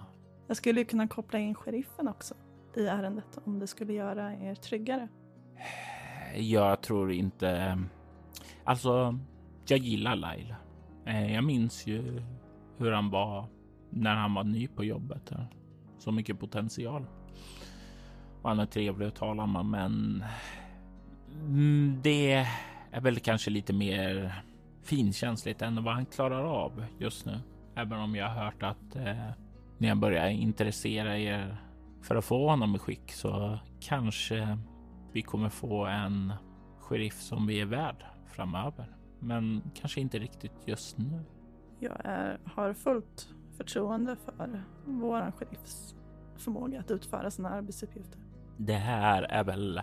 Jag 0.47 0.57
skulle 0.57 0.83
kunna 0.83 1.07
koppla 1.07 1.39
in 1.39 1.55
sheriffen 1.55 2.07
också 2.07 2.35
i 2.75 2.85
ärendet 2.87 3.39
om 3.43 3.59
det 3.59 3.67
skulle 3.67 3.93
göra 3.93 4.33
er 4.33 4.55
tryggare. 4.55 5.07
Jag 6.35 6.81
tror 6.81 7.11
inte... 7.11 7.79
Alltså, 8.63 9.19
jag 9.67 9.79
gillar 9.79 10.15
Lyle. 10.15 10.55
Eh, 11.05 11.33
jag 11.33 11.43
minns 11.43 11.87
ju 11.87 12.21
hur 12.77 12.91
han 12.91 13.09
var 13.09 13.47
när 13.89 14.15
han 14.15 14.33
var 14.33 14.43
ny 14.43 14.67
på 14.67 14.83
jobbet. 14.83 15.31
Så 15.97 16.11
mycket 16.11 16.39
potential. 16.39 17.05
Och 18.41 18.49
han 18.49 18.59
är 18.59 18.65
trevlig 18.65 19.07
att 19.07 19.15
tala 19.15 19.45
med, 19.45 19.65
men 19.65 20.23
mm, 21.45 21.99
det 22.03 22.47
är 22.95 23.01
väl 23.01 23.19
kanske 23.19 23.49
lite 23.49 23.73
mer 23.73 24.35
finkänsligt 24.83 25.61
än 25.61 25.83
vad 25.83 25.93
han 25.93 26.05
klarar 26.05 26.43
av 26.43 26.85
just 26.99 27.25
nu. 27.25 27.39
Även 27.75 27.99
om 27.99 28.15
jag 28.15 28.29
har 28.29 28.45
hört 28.45 28.63
att 28.63 28.95
eh, 28.95 29.29
när 29.77 29.87
jag 29.87 29.97
börjar 29.97 30.27
intressera 30.27 31.17
er 31.17 31.57
för 32.01 32.15
att 32.15 32.25
få 32.25 32.49
honom 32.49 32.75
i 32.75 32.79
skick 32.79 33.11
så 33.11 33.59
kanske 33.79 34.57
vi 35.11 35.21
kommer 35.21 35.49
få 35.49 35.85
en 35.85 36.33
sheriff 36.79 37.21
som 37.21 37.47
vi 37.47 37.61
är 37.61 37.65
värd 37.65 38.05
framöver. 38.27 38.97
Men 39.19 39.71
kanske 39.75 40.01
inte 40.01 40.19
riktigt 40.19 40.67
just 40.67 40.97
nu. 40.97 41.23
Jag 41.79 42.01
är, 42.03 42.39
har 42.45 42.73
fullt 42.73 43.29
förtroende 43.57 44.15
för 44.15 44.63
våran 44.85 45.31
sheriffs 45.31 45.95
förmåga 46.37 46.79
att 46.79 46.91
utföra 46.91 47.31
sina 47.31 47.49
arbetsuppgifter. 47.49 48.19
Det 48.57 48.73
här 48.73 49.23
är 49.23 49.43
väl 49.43 49.81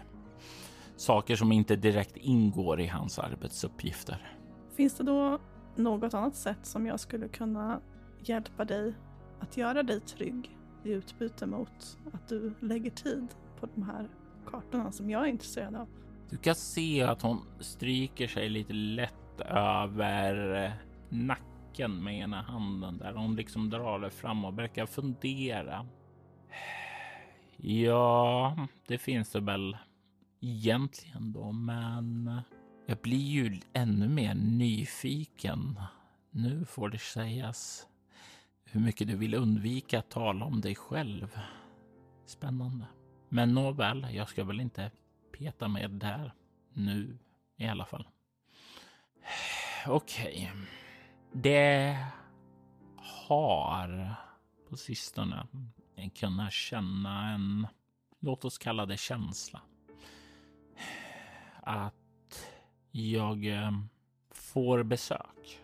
saker 1.02 1.36
som 1.36 1.52
inte 1.52 1.76
direkt 1.76 2.16
ingår 2.16 2.80
i 2.80 2.86
hans 2.86 3.18
arbetsuppgifter. 3.18 4.36
Finns 4.76 4.94
det 4.94 5.04
då 5.04 5.38
något 5.76 6.14
annat 6.14 6.34
sätt 6.34 6.58
som 6.62 6.86
jag 6.86 7.00
skulle 7.00 7.28
kunna 7.28 7.80
hjälpa 8.20 8.64
dig 8.64 8.94
att 9.40 9.56
göra 9.56 9.82
dig 9.82 10.00
trygg 10.00 10.56
i 10.84 10.90
utbyte 10.90 11.46
mot 11.46 11.98
att 12.12 12.28
du 12.28 12.54
lägger 12.60 12.90
tid 12.90 13.28
på 13.60 13.68
de 13.74 13.82
här 13.82 14.08
kartorna 14.46 14.92
som 14.92 15.10
jag 15.10 15.22
är 15.22 15.26
intresserad 15.26 15.76
av? 15.76 15.88
Du 16.30 16.36
kan 16.36 16.54
se 16.54 17.02
att 17.02 17.22
hon 17.22 17.40
stryker 17.60 18.26
sig 18.26 18.48
lite 18.48 18.72
lätt 18.72 19.40
över 19.48 20.72
nacken 21.08 22.04
med 22.04 22.18
ena 22.18 22.42
handen 22.42 22.98
där 22.98 23.12
hon 23.12 23.36
liksom 23.36 23.70
drar 23.70 23.98
det 23.98 24.10
fram 24.10 24.44
och 24.44 24.58
verkar 24.58 24.86
fundera. 24.86 25.86
Ja, 27.56 28.56
det 28.86 28.98
finns 28.98 29.30
det 29.30 29.40
väl 29.40 29.76
egentligen 30.42 31.32
då, 31.32 31.52
men 31.52 32.40
jag 32.86 32.98
blir 32.98 33.30
ju 33.30 33.60
ännu 33.72 34.08
mer 34.08 34.34
nyfiken. 34.34 35.80
Nu 36.30 36.64
får 36.64 36.88
det 36.88 36.98
sägas 36.98 37.86
hur 38.64 38.80
mycket 38.80 39.08
du 39.08 39.16
vill 39.16 39.34
undvika 39.34 39.98
att 39.98 40.10
tala 40.10 40.44
om 40.44 40.60
dig 40.60 40.74
själv. 40.74 41.38
Spännande. 42.26 42.86
Men 43.28 43.54
nåväl, 43.54 44.06
jag 44.12 44.28
ska 44.28 44.44
väl 44.44 44.60
inte 44.60 44.90
peta 45.38 45.68
med 45.68 45.90
där 45.90 46.34
nu 46.72 47.18
i 47.56 47.66
alla 47.66 47.86
fall. 47.86 48.08
Okej. 49.86 50.50
Okay. 50.52 50.66
Det 51.32 52.06
har 53.28 54.14
på 54.68 54.76
sistone 54.76 55.46
kunnat 56.14 56.52
känna 56.52 57.34
en, 57.34 57.66
låt 58.20 58.44
oss 58.44 58.58
kalla 58.58 58.86
det 58.86 58.96
känsla. 58.96 59.60
Att 61.62 62.46
jag 62.90 63.46
eh, 63.46 63.72
får 64.30 64.82
besök. 64.82 65.60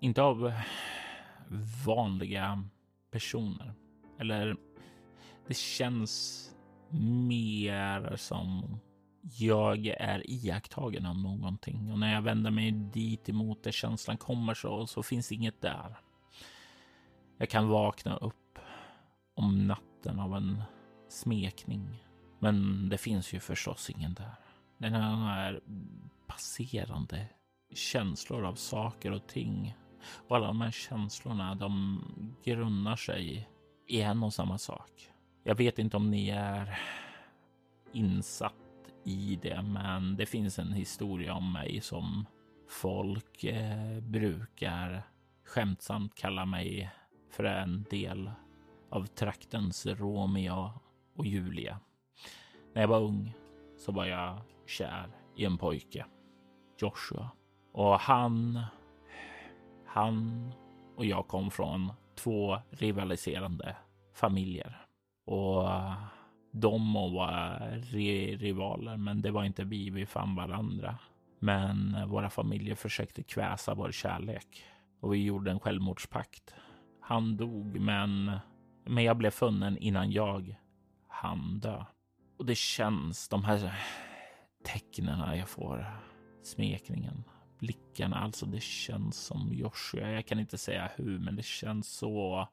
Inte 0.00 0.22
av 0.22 0.52
vanliga 1.86 2.64
personer. 3.10 3.74
Eller 4.18 4.56
det 5.46 5.56
känns 5.56 6.46
mer 7.28 8.16
som 8.16 8.76
jag 9.38 9.86
är 9.86 10.30
iakttagen 10.30 11.06
av 11.06 11.18
någonting 11.18 11.92
och 11.92 11.98
när 11.98 12.14
jag 12.14 12.22
vänder 12.22 12.50
mig 12.50 12.70
dit 12.70 13.28
emot 13.28 13.62
där 13.62 13.70
känslan 13.70 14.16
kommer 14.16 14.54
så, 14.54 14.86
så 14.86 15.02
finns 15.02 15.32
inget 15.32 15.60
där. 15.60 16.00
Jag 17.38 17.48
kan 17.48 17.68
vakna 17.68 18.16
upp 18.16 18.58
om 19.34 19.66
natten 19.66 20.20
av 20.20 20.36
en 20.36 20.62
smekning, 21.08 22.04
men 22.38 22.88
det 22.88 22.98
finns 22.98 23.32
ju 23.32 23.40
förstås 23.40 23.90
ingen 23.90 24.14
där. 24.14 24.49
Den 24.80 24.94
här 24.94 25.60
passerande 26.26 27.26
känslor 27.74 28.44
av 28.44 28.54
saker 28.54 29.12
och 29.12 29.26
ting 29.26 29.76
och 30.28 30.36
alla 30.36 30.46
de 30.46 30.60
här 30.60 30.70
känslorna, 30.70 31.54
de 31.54 32.00
grundar 32.44 32.96
sig 32.96 33.48
i 33.86 34.00
en 34.00 34.22
och 34.22 34.34
samma 34.34 34.58
sak. 34.58 35.10
Jag 35.44 35.54
vet 35.54 35.78
inte 35.78 35.96
om 35.96 36.10
ni 36.10 36.28
är 36.28 36.78
insatt 37.92 38.54
i 39.04 39.38
det, 39.42 39.62
men 39.62 40.16
det 40.16 40.26
finns 40.26 40.58
en 40.58 40.72
historia 40.72 41.34
om 41.34 41.52
mig 41.52 41.80
som 41.80 42.26
folk 42.68 43.44
eh, 43.44 44.00
brukar 44.00 45.02
skämtsamt 45.44 46.14
kalla 46.14 46.46
mig 46.46 46.90
för 47.30 47.44
en 47.44 47.82
del 47.90 48.30
av 48.90 49.06
traktens 49.06 49.86
Romeo 49.86 50.72
och 51.16 51.26
Julia. 51.26 51.80
När 52.74 52.82
jag 52.82 52.88
var 52.88 53.00
ung 53.00 53.34
så 53.78 53.92
var 53.92 54.06
jag 54.06 54.40
kär 54.70 55.08
i 55.36 55.44
en 55.44 55.58
pojke, 55.58 56.06
Joshua. 56.78 57.30
Och 57.72 58.00
han, 58.00 58.60
han 59.86 60.52
och 60.96 61.04
jag 61.04 61.28
kom 61.28 61.50
från 61.50 61.92
två 62.14 62.58
rivaliserande 62.70 63.76
familjer. 64.14 64.86
Och 65.24 65.68
de 66.52 66.82
må 66.82 67.08
vara 67.08 67.58
rivaler, 68.38 68.96
men 68.96 69.22
det 69.22 69.30
var 69.30 69.44
inte 69.44 69.64
vi. 69.64 69.90
Vi 69.90 70.06
fann 70.06 70.34
varandra. 70.34 70.98
Men 71.38 72.08
våra 72.08 72.30
familjer 72.30 72.74
försökte 72.74 73.22
kväsa 73.22 73.74
vår 73.74 73.92
kärlek 73.92 74.64
och 75.00 75.14
vi 75.14 75.24
gjorde 75.24 75.50
en 75.50 75.60
självmordspakt. 75.60 76.54
Han 77.00 77.36
dog, 77.36 77.80
men, 77.80 78.32
men 78.84 79.04
jag 79.04 79.16
blev 79.16 79.30
funnen 79.30 79.78
innan 79.78 80.12
jag 80.12 80.56
hann 81.08 81.60
dö. 81.60 81.84
Och 82.38 82.46
det 82.46 82.56
känns, 82.56 83.28
de 83.28 83.44
här 83.44 83.74
tecknen 84.64 85.38
jag 85.38 85.48
får, 85.48 85.86
smekningen, 86.42 87.24
blickarna, 87.58 88.16
alltså 88.16 88.46
det 88.46 88.62
känns 88.62 89.16
som 89.16 89.52
Joshua. 89.52 90.10
Jag 90.10 90.26
kan 90.26 90.38
inte 90.38 90.58
säga 90.58 90.90
hur, 90.96 91.18
men 91.18 91.36
det 91.36 91.44
känns 91.44 91.88
så, 91.88 92.48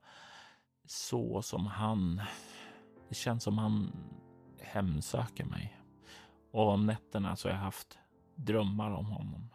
så 0.85 1.41
som 1.41 1.65
han. 1.65 2.21
Det 3.09 3.15
känns 3.15 3.43
som 3.43 3.57
han 3.57 3.91
hemsöker 4.61 5.45
mig. 5.45 5.77
Och 6.51 6.69
om 6.69 6.85
nätterna 6.85 7.35
så 7.35 7.47
har 7.47 7.53
jag 7.53 7.61
haft 7.61 7.99
drömmar 8.35 8.91
om 8.91 9.05
honom. 9.05 9.49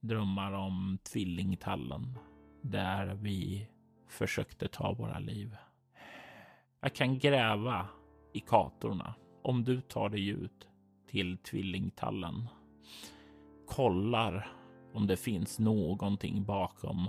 Drömmar 0.00 0.52
om 0.52 0.98
tvillingtallen 1.02 2.18
där 2.62 3.14
vi 3.14 3.68
försökte 4.08 4.68
ta 4.68 4.92
våra 4.92 5.18
liv. 5.18 5.56
Jag 6.80 6.94
kan 6.94 7.18
gräva 7.18 7.88
i 8.32 8.40
kartorna 8.40 9.14
om 9.42 9.64
du 9.64 9.80
tar 9.80 10.08
dig 10.08 10.28
ut 10.28 10.69
till 11.10 11.38
tvillingtallen. 11.38 12.48
Kollar 13.66 14.52
om 14.94 15.06
det 15.06 15.16
finns 15.16 15.58
någonting 15.58 16.44
bakom 16.44 17.08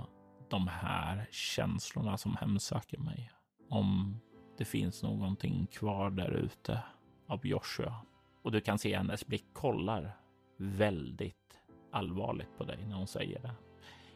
de 0.50 0.68
här 0.68 1.26
känslorna 1.30 2.16
som 2.16 2.36
hemsöker 2.36 2.98
mig. 2.98 3.30
Om 3.68 4.16
det 4.58 4.64
finns 4.64 5.02
någonting 5.02 5.66
kvar 5.66 6.10
där 6.10 6.30
ute 6.30 6.82
av 7.28 7.46
Joshua. 7.46 7.94
Och 8.42 8.52
du 8.52 8.60
kan 8.60 8.78
se 8.78 8.96
hennes 8.96 9.26
blick 9.26 9.46
kollar 9.52 10.16
väldigt 10.56 11.60
allvarligt 11.92 12.58
på 12.58 12.64
dig 12.64 12.86
när 12.86 12.96
hon 12.96 13.06
säger 13.06 13.42
det. 13.42 13.54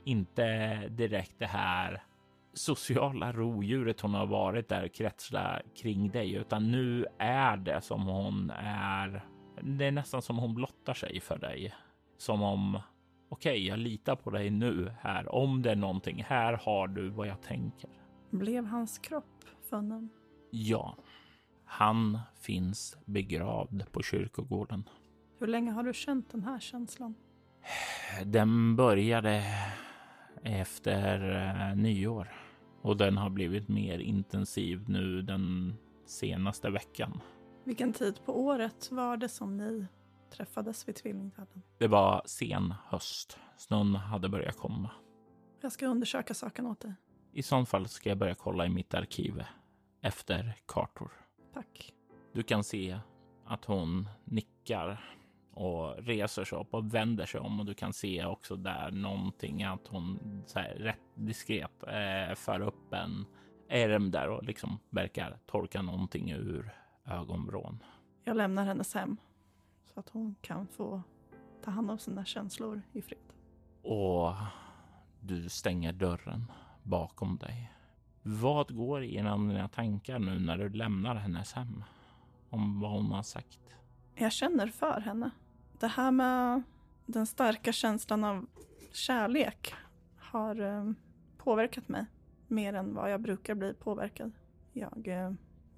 Inte 0.05 0.77
direkt 0.89 1.39
det 1.39 1.47
här 1.47 2.03
sociala 2.55 3.33
rovdjuret 3.33 4.01
hon 4.01 4.15
har 4.15 4.27
varit 4.27 4.69
där 4.69 4.89
kretsla 4.89 5.63
kring 5.77 6.11
dig, 6.11 6.35
utan 6.35 6.71
nu 6.71 7.07
är 7.19 7.57
det 7.57 7.81
som 7.81 8.03
hon 8.03 8.51
är. 8.51 9.36
Det 9.63 9.85
är 9.85 9.93
nästan 9.93 10.23
som 10.23 10.39
hon 10.39 10.55
blottar 10.55 10.95
sig 10.95 11.21
för 11.21 11.39
dig. 11.39 11.75
Som 12.19 12.43
om 12.43 12.81
okej, 13.29 13.53
okay, 13.53 13.67
jag 13.67 13.79
litar 13.79 14.17
på 14.17 14.31
dig 14.31 14.51
nu 14.51 14.93
här. 15.01 15.35
Om 15.35 15.63
det 15.63 15.71
är 15.71 15.77
någonting, 15.77 16.25
här 16.29 16.53
har 16.53 16.89
du 16.89 17.09
vad 17.09 17.27
jag 17.27 17.43
tänker. 17.43 17.91
Blev 18.31 18.65
hans 18.65 18.99
kropp 18.99 19.45
funnen? 19.71 20.09
Ja, 20.51 20.97
han 21.65 22.19
finns 22.41 22.97
begravd 23.05 23.93
på 23.93 24.03
kyrkogården. 24.03 24.89
Hur 25.39 25.47
länge 25.47 25.71
har 25.71 25.83
du 25.83 25.93
känt 25.93 26.31
den 26.31 26.43
här 26.43 26.61
känslan? 26.61 27.15
Den 28.25 28.77
började 28.77 29.43
efter 30.43 31.37
eh, 31.71 31.77
nyår 31.77 32.29
och 32.83 32.97
den 32.97 33.17
har 33.17 33.31
blivit 33.31 33.69
mer 33.69 33.99
intensiv 33.99 34.85
nu 34.89 35.23
den 35.23 35.75
senaste 36.07 36.71
veckan. 36.71 37.21
Vilken 37.67 37.93
tid 37.93 38.21
på 38.25 38.41
året 38.45 38.93
var 38.93 39.17
det 39.17 39.29
som 39.29 39.57
ni 39.57 39.87
träffades 40.31 40.89
vid 40.89 40.95
Tvillingtallen? 40.95 41.63
Det 41.79 41.89
var 41.89 42.23
sen 42.25 42.75
höst. 42.87 43.39
Snön 43.57 43.95
hade 43.95 44.29
börjat 44.29 44.57
komma. 44.57 44.91
Jag 45.61 45.73
ska 45.73 45.87
undersöka 45.87 46.35
saken 46.35 46.67
åt 46.67 46.81
dig. 46.81 46.95
I 47.33 47.43
så 47.43 47.65
fall 47.65 47.89
ska 47.89 48.09
jag 48.09 48.19
börja 48.19 48.35
kolla 48.35 48.67
i 48.67 48.69
mitt 48.69 48.95
arkiv 48.95 49.45
efter 50.03 50.59
kartor. 50.67 51.11
Tack. 51.55 51.93
Du 52.33 52.43
kan 52.43 52.65
se 52.65 52.99
att 53.47 53.65
hon 53.65 54.09
nickar 54.25 55.17
och 55.53 55.97
reser 55.99 56.45
sig 56.45 56.59
upp 56.59 56.75
och 56.75 56.95
vänder 56.95 57.27
sig 57.27 57.41
om 57.41 57.61
och 57.61 57.67
du 57.67 57.75
kan 57.75 57.93
se 57.93 58.25
också 58.25 58.57
där 58.57 58.91
någonting 58.91 59.63
att 59.63 59.87
hon 59.87 60.43
så 60.47 60.59
här, 60.59 60.75
rätt 60.75 61.01
diskret 61.15 61.83
eh, 61.83 62.35
för 62.35 62.61
upp 62.61 62.93
en 62.93 63.27
ärm 63.69 64.11
där 64.11 64.29
och 64.29 64.45
liksom 64.45 64.79
verkar 64.91 65.39
torka 65.47 65.83
någonting 65.83 66.31
ur 66.31 66.86
ögonvrån. 67.07 67.83
Jag 68.25 68.37
lämnar 68.37 68.65
hennes 68.65 68.95
hem 68.95 69.17
så 69.95 70.01
att 70.01 70.09
hon 70.09 70.35
kan 70.41 70.67
få 70.67 71.03
ta 71.65 71.71
hand 71.71 71.91
om 71.91 71.99
sina 71.99 72.25
känslor 72.25 72.83
i 72.93 73.03
fred. 73.03 73.19
Och 73.83 74.33
du 75.21 75.49
stänger 75.49 75.93
dörren 75.93 76.53
bakom 76.83 77.37
dig. 77.37 77.73
Vad 78.23 78.77
går 78.77 79.05
genom 79.05 79.49
dina 79.49 79.69
tankar 79.69 80.19
nu 80.19 80.39
när 80.39 80.59
du 80.59 80.69
lämnar 80.69 81.15
hennes 81.15 81.53
hem? 81.53 81.85
Om 82.51 82.81
vad 82.81 82.91
hon 82.91 83.13
har 83.13 83.23
sagt? 83.23 83.59
Jag 84.15 84.33
känner 84.33 84.67
för 84.67 85.01
henne. 85.01 85.31
Det 85.81 85.87
här 85.87 86.11
med 86.11 86.63
den 87.07 87.27
starka 87.27 87.73
känslan 87.73 88.25
av 88.25 88.47
kärlek 88.93 89.75
har 90.19 90.61
eh, 90.61 90.93
påverkat 91.37 91.89
mig 91.89 92.07
mer 92.47 92.75
än 92.75 92.95
vad 92.95 93.13
jag 93.13 93.21
brukar 93.21 93.55
bli 93.55 93.75
påverkad. 93.75 94.33
Jag 94.73 95.09
eh, 95.09 95.33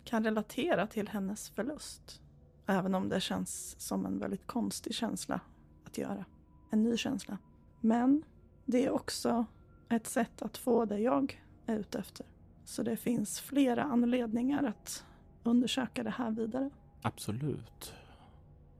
kan 0.09 0.25
relatera 0.25 0.87
till 0.87 1.09
hennes 1.09 1.51
förlust. 1.51 2.23
Även 2.67 2.95
om 2.95 3.09
det 3.09 3.21
känns 3.21 3.81
som 3.81 4.07
en 4.07 4.19
väldigt 4.19 4.47
konstig 4.47 4.95
känsla 4.95 5.41
att 5.87 5.99
göra. 5.99 6.25
En 6.71 6.83
ny 6.83 6.97
känsla. 6.97 7.39
Men 7.81 8.23
det 8.65 8.85
är 8.85 8.91
också 8.91 9.45
ett 9.89 10.07
sätt 10.07 10.43
att 10.43 10.57
få 10.57 10.85
det 10.85 10.99
jag 10.99 11.43
är 11.67 11.77
ute 11.77 11.99
efter. 11.99 12.27
Så 12.65 12.83
det 12.83 12.97
finns 12.97 13.41
flera 13.41 13.83
anledningar 13.83 14.65
att 14.65 15.05
undersöka 15.43 16.03
det 16.03 16.11
här 16.11 16.31
vidare. 16.31 16.71
Absolut. 17.03 17.93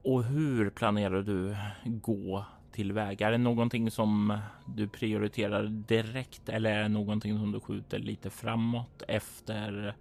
Och 0.03 0.23
hur 0.23 0.69
planerar 0.69 1.21
du 1.21 1.55
gå 1.83 2.45
tillväga? 2.71 3.27
Är 3.27 3.31
det 3.31 3.37
någonting 3.37 3.91
som 3.91 4.39
du 4.65 4.87
prioriterar 4.87 5.63
direkt 5.63 6.49
eller 6.49 6.71
är 6.71 6.81
det 6.83 6.89
någonting 6.89 7.37
som 7.37 7.51
du 7.51 7.59
skjuter 7.59 7.99
lite 7.99 8.29
framåt 8.29 9.03
efter 9.07 9.95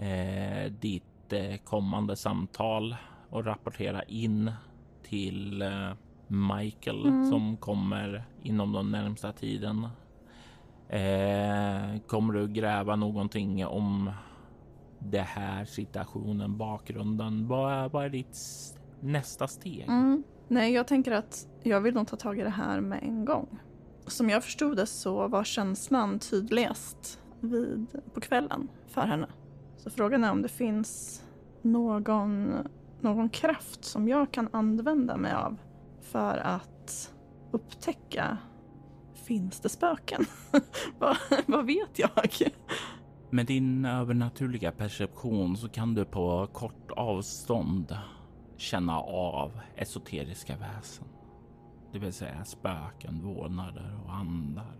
eh, 0.00 0.72
ditt 0.72 1.32
eh, 1.32 1.56
kommande 1.64 2.16
samtal 2.16 2.96
och 3.30 3.44
rapportera 3.44 4.02
in 4.02 4.52
till 5.02 5.62
eh, 5.62 5.90
Michael 6.26 7.06
Mm. 7.06 7.30
som 7.30 7.56
kommer 7.56 8.24
inom 8.42 8.72
den 8.72 8.90
närmsta 8.90 9.32
tiden? 9.32 9.88
Eh, 10.88 12.00
kommer 12.06 12.32
du 12.32 12.48
gräva 12.48 12.96
någonting 12.96 13.66
om 13.66 14.10
det 14.98 15.20
här 15.20 15.64
situationen, 15.64 16.56
bakgrunden? 16.58 17.48
Vad 17.48 17.72
är, 17.72 17.88
vad 17.88 18.04
är 18.04 18.08
ditt 18.10 18.38
nästa 19.00 19.48
steg? 19.48 19.84
Mm. 19.88 20.22
Nej, 20.48 20.72
jag 20.72 20.86
tänker 20.88 21.12
att 21.12 21.46
jag 21.62 21.80
vill 21.80 21.94
nog 21.94 22.08
ta 22.08 22.16
tag 22.16 22.38
i 22.38 22.42
det 22.42 22.50
här 22.50 22.80
med 22.80 23.02
en 23.02 23.24
gång. 23.24 23.58
Som 24.06 24.30
jag 24.30 24.44
förstod 24.44 24.76
det 24.76 24.86
så 24.86 25.28
var 25.28 25.44
känslan 25.44 26.18
tydligast 26.18 27.20
vid, 27.40 27.86
på 28.14 28.20
kvällen 28.20 28.68
för 28.86 29.00
henne. 29.00 29.26
Så 29.82 29.90
frågan 29.90 30.24
är 30.24 30.30
om 30.30 30.42
det 30.42 30.48
finns 30.48 31.22
någon, 31.62 32.54
någon 33.00 33.28
kraft 33.28 33.84
som 33.84 34.08
jag 34.08 34.32
kan 34.32 34.48
använda 34.52 35.16
mig 35.16 35.32
av 35.32 35.56
för 36.00 36.36
att 36.36 37.12
upptäcka 37.50 38.38
Finns 39.30 39.60
det 39.60 39.68
spöken? 39.68 40.24
vad, 40.98 41.16
vad 41.46 41.66
vet 41.66 41.98
jag? 41.98 42.28
Med 43.30 43.46
din 43.46 43.84
övernaturliga 43.84 44.72
perception 44.72 45.56
så 45.56 45.68
kan 45.68 45.94
du 45.94 46.04
på 46.04 46.48
kort 46.52 46.90
avstånd 46.90 47.96
känna 48.56 49.00
av 49.00 49.60
esoteriska 49.76 50.56
väsen. 50.56 51.04
Det 51.92 51.98
vill 51.98 52.12
säga 52.12 52.44
spöken, 52.44 53.20
vålnader 53.22 54.00
och 54.04 54.14
andar. 54.14 54.76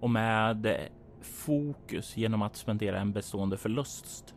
Och 0.00 0.10
med 0.10 0.88
fokus 1.24 2.16
genom 2.16 2.42
att 2.42 2.56
spendera 2.56 3.00
en 3.00 3.12
bestående 3.12 3.56
förlust 3.56 4.34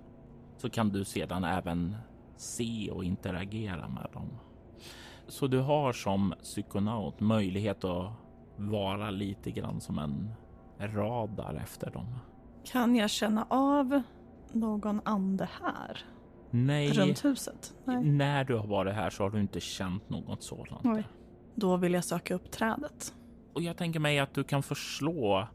så 0.57 0.69
kan 0.69 0.89
du 0.89 1.05
sedan 1.05 1.43
även 1.43 1.95
se 2.35 2.91
och 2.91 3.03
interagera 3.03 3.87
med 3.87 4.07
dem. 4.13 4.29
Så 5.27 5.47
du 5.47 5.59
har 5.59 5.93
som 5.93 6.33
psykonaut 6.43 7.19
möjlighet 7.19 7.83
att 7.83 8.11
vara 8.55 9.09
lite 9.09 9.51
grann 9.51 9.81
som 9.81 9.99
en 9.99 10.31
radar 10.79 11.59
efter 11.63 11.91
dem. 11.91 12.15
Kan 12.63 12.95
jag 12.95 13.09
känna 13.09 13.47
av 13.49 14.01
någon 14.51 15.01
ande 15.05 15.49
här? 15.63 16.05
Nej, 16.49 16.91
Runt 16.91 17.25
huset? 17.25 17.73
Nej. 17.85 18.03
när 18.03 18.43
du 18.43 18.55
har 18.55 18.67
varit 18.67 18.93
här 18.93 19.09
så 19.09 19.23
har 19.23 19.29
du 19.29 19.41
inte 19.41 19.59
känt 19.59 20.09
något 20.09 20.43
sådant. 20.43 20.81
Oj. 20.83 21.07
Då 21.55 21.77
vill 21.77 21.93
jag 21.93 22.03
söka 22.03 22.35
upp 22.35 22.51
trädet. 22.51 23.13
Och 23.53 23.61
jag 23.61 23.77
tänker 23.77 23.99
mig 23.99 24.19
att 24.19 24.33
du 24.33 24.43
kan 24.43 24.63
förslå 24.63 25.47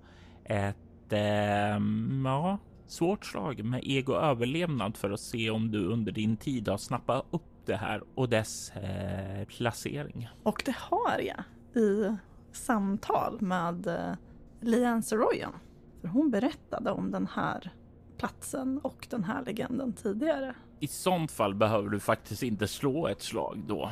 ett 0.45 0.77
ehm, 1.19 2.23
ja, 2.25 2.59
svårt 2.87 3.27
slag 3.27 3.65
med 3.65 3.81
ego 3.85 4.15
överlevnad 4.15 4.97
för 4.97 5.11
att 5.11 5.21
se 5.21 5.51
om 5.51 5.71
du 5.71 5.87
under 5.87 6.13
din 6.13 6.37
tid 6.37 6.69
har 6.69 6.79
snappat 6.79 7.27
upp 7.31 7.43
det 7.67 7.77
här 7.77 8.03
och 8.15 8.29
dess 8.29 8.71
eh, 8.77 9.45
placering. 9.45 10.29
Och 10.43 10.63
det 10.65 10.77
har 10.79 11.19
jag 11.19 11.45
i 11.83 12.17
samtal 12.53 13.41
med 13.41 13.87
eh, 13.87 14.15
Liane 14.61 15.03
Saroyan. 15.03 15.53
För 16.01 16.09
hon 16.09 16.31
berättade 16.31 16.91
om 16.91 17.11
den 17.11 17.27
här 17.27 17.73
platsen 18.19 18.79
och 18.79 19.07
den 19.11 19.25
här 19.25 19.45
legenden 19.45 19.93
tidigare. 19.93 20.55
I 20.81 20.87
sånt 20.87 21.31
fall 21.33 21.55
behöver 21.55 21.89
du 21.89 22.01
faktiskt 22.01 22.43
inte 22.43 22.69
slå 22.69 23.09
ett 23.09 23.23
slag 23.23 23.65
då. 23.67 23.91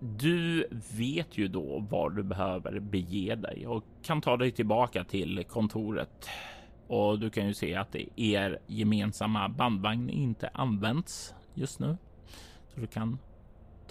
Du 0.00 0.68
vet 0.96 1.38
ju 1.38 1.48
då 1.48 1.86
var 1.90 2.10
du 2.10 2.22
behöver 2.22 2.80
bege 2.80 3.34
dig 3.34 3.66
och 3.66 3.84
kan 4.02 4.20
ta 4.20 4.36
dig 4.36 4.50
tillbaka 4.50 5.04
till 5.04 5.44
kontoret. 5.48 6.28
Och 6.88 7.18
du 7.18 7.30
kan 7.30 7.46
ju 7.46 7.54
se 7.54 7.74
att 7.74 7.96
er 8.16 8.58
gemensamma 8.66 9.48
bandvagn 9.48 10.10
inte 10.10 10.50
används 10.54 11.34
just 11.54 11.78
nu. 11.80 11.96
Så 12.74 12.80
du 12.80 12.86
kan 12.86 13.18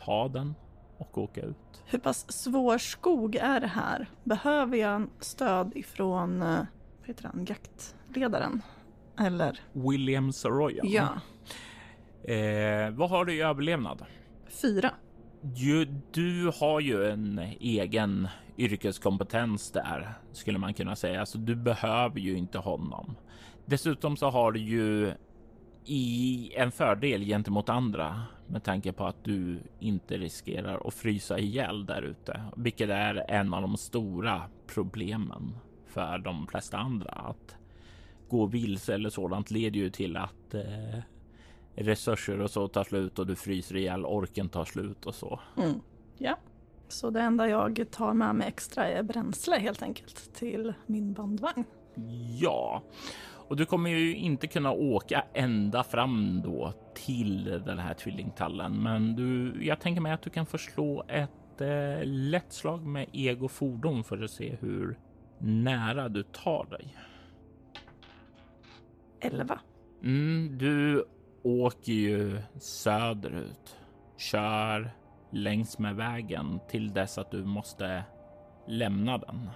ta 0.06 0.28
den 0.28 0.56
och 0.98 1.18
åka 1.18 1.42
ut. 1.42 1.84
Hur 1.86 2.00
pass 2.00 2.32
svår 2.32 2.78
skog 2.78 3.36
är 3.36 3.60
det 3.60 3.68
här? 3.68 4.10
Behöver 4.24 4.78
jag 4.78 5.08
stöd 5.20 5.72
ifrån 5.76 6.42
eh, 6.42 6.48
vad 7.00 7.08
heter 7.08 7.24
han, 7.24 7.46
jaktledaren? 7.50 8.62
Eller? 9.20 9.60
William 9.74 10.32
Saroyan. 10.34 10.88
Ja, 10.90 11.10
Eh, 12.34 12.90
vad 12.92 13.10
har 13.10 13.26
du 13.26 13.34
i 13.34 13.42
överlevnad? 13.42 14.06
fyra. 14.48 14.92
Ju, 15.42 15.86
du 16.12 16.52
har 16.60 16.80
ju 16.80 17.06
en 17.06 17.40
egen 17.60 18.28
yrkeskompetens 18.58 19.72
där 19.72 20.14
skulle 20.32 20.60
man 20.60 20.74
kunna 20.74 20.96
säga, 20.96 21.26
så 21.26 21.38
du 21.38 21.56
behöver 21.56 22.20
ju 22.20 22.38
inte 22.38 22.58
honom. 22.58 23.16
Dessutom 23.66 24.18
så 24.18 24.30
har 24.30 24.52
du 24.52 24.60
ju 24.60 25.14
i 25.86 26.52
en 26.56 26.72
fördel 26.72 27.26
gentemot 27.26 27.70
andra 27.70 28.22
med 28.48 28.64
tanke 28.64 28.92
på 28.94 29.06
att 29.06 29.24
du 29.24 29.60
inte 29.80 30.18
riskerar 30.18 30.88
att 30.88 30.94
frysa 30.94 31.40
ihjäl 31.40 31.86
där 31.86 32.02
ute, 32.02 32.42
vilket 32.56 32.90
är 32.90 33.32
en 33.32 33.54
av 33.54 33.62
de 33.62 33.78
stora 33.78 34.42
problemen 34.74 35.56
för 35.88 36.18
de 36.18 36.48
flesta 36.48 36.78
andra. 36.78 37.12
Att 37.12 37.58
gå 38.30 38.46
vilse 38.46 38.94
eller 38.94 39.10
sådant 39.10 39.52
leder 39.52 39.80
ju 39.80 39.90
till 39.90 40.18
att 40.18 40.54
eh, 40.54 41.00
resurser 41.78 42.42
och 42.42 42.52
så 42.52 42.68
tar 42.68 42.84
slut 42.84 43.20
och 43.20 43.28
du 43.28 43.36
fryser 43.36 43.76
ihjäl, 43.76 44.06
orken 44.06 44.50
tar 44.50 44.66
slut 44.66 45.06
och 45.06 45.16
så. 45.16 45.40
Mm. 45.58 45.80
Ja. 46.18 46.38
Så 46.88 47.10
det 47.10 47.22
enda 47.22 47.50
jag 47.50 47.86
tar 47.92 48.14
med 48.14 48.36
mig 48.36 48.48
extra 48.48 48.88
är 48.88 49.04
bränsle 49.04 49.56
helt 49.56 49.82
enkelt 49.82 50.34
till 50.34 50.74
min 50.86 51.14
bandvagn. 51.14 51.64
Ja, 52.40 52.84
och 53.48 53.56
du 53.56 53.66
kommer 53.66 53.90
ju 53.90 54.16
inte 54.16 54.48
kunna 54.48 54.72
åka 54.72 55.24
ända 55.34 55.84
fram 55.84 56.42
då 56.42 56.74
till 56.94 57.44
den 57.44 57.80
här 57.80 57.94
tvillingtallen, 57.94 58.84
men 58.84 59.16
du, 59.16 59.58
jag 59.66 59.80
tänker 59.80 60.02
mig 60.02 60.12
att 60.12 60.22
du 60.22 60.30
kan 60.30 60.46
förslå 60.46 61.04
ett 61.08 61.62
eh, 61.62 62.04
lätt 62.04 62.54
slag 62.54 62.86
med 62.86 63.10
ego 63.14 63.48
fordon 63.48 64.04
för 64.04 64.24
att 64.24 64.32
se 64.32 64.58
hur 64.60 65.00
nära 65.40 66.10
du 66.10 66.24
tar 66.24 66.66
dig. 66.66 66.98
Elva. 69.20 69.60
Mm, 70.04 70.58
du 70.58 71.06
åker 71.44 71.94
ju 71.94 72.40
söderut, 72.60 73.78
kör 74.18 74.92
längs 75.32 75.80
med 75.80 75.96
vägen 75.96 76.60
till 76.70 76.94
dess 76.94 77.18
att 77.18 77.32
du 77.32 77.46
måste 77.46 78.04
lämna 78.68 79.18
den. 79.18 79.50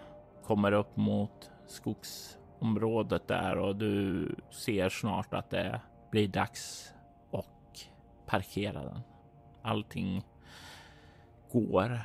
Kommer 0.43 0.71
upp 0.71 0.97
mot 0.97 1.51
skogsområdet 1.67 3.27
där 3.27 3.57
och 3.57 3.75
du 3.75 4.35
ser 4.51 4.89
snart 4.89 5.33
att 5.33 5.49
det 5.49 5.81
blir 6.11 6.27
dags 6.27 6.93
att 7.31 7.89
parkera 8.25 8.83
den. 8.83 9.01
Allting 9.61 10.23
går 11.51 12.01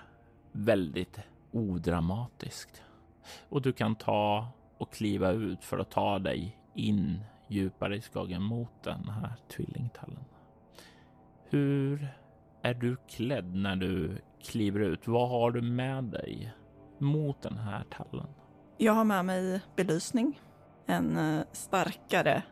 väldigt 0.53 1.19
odramatiskt 1.53 2.83
och 3.49 3.63
du 3.63 3.73
kan 3.73 3.95
ta 3.95 4.49
och 4.79 4.93
kliva 4.93 5.31
ut 5.31 5.65
för 5.65 5.79
att 5.79 5.91
ta 5.91 6.19
dig 6.19 6.59
in 6.75 7.21
djupare 7.49 7.97
i 7.97 8.01
skogen 8.01 8.43
mot 8.43 8.83
den 8.83 9.09
här 9.09 9.35
tvillingtallen. 9.49 10.25
Hur 11.49 12.09
är 12.63 12.75
du 12.75 12.97
klädd 13.09 13.55
när 13.55 13.77
du 13.77 14.19
kliver 14.43 14.81
ut? 14.81 15.09
Vad 15.09 15.29
har 15.29 15.51
du 15.51 15.63
med 15.63 16.05
dig 16.05 16.53
mot 16.99 17.43
den 17.43 17.57
här 17.59 17.85
tallen? 17.91 18.29
Jag 18.79 18.93
har 18.93 19.05
med 19.05 19.25
mig 19.25 19.61
belysning, 19.77 20.41
en 20.87 21.17
eh, 21.17 21.45
starkare 21.53 22.43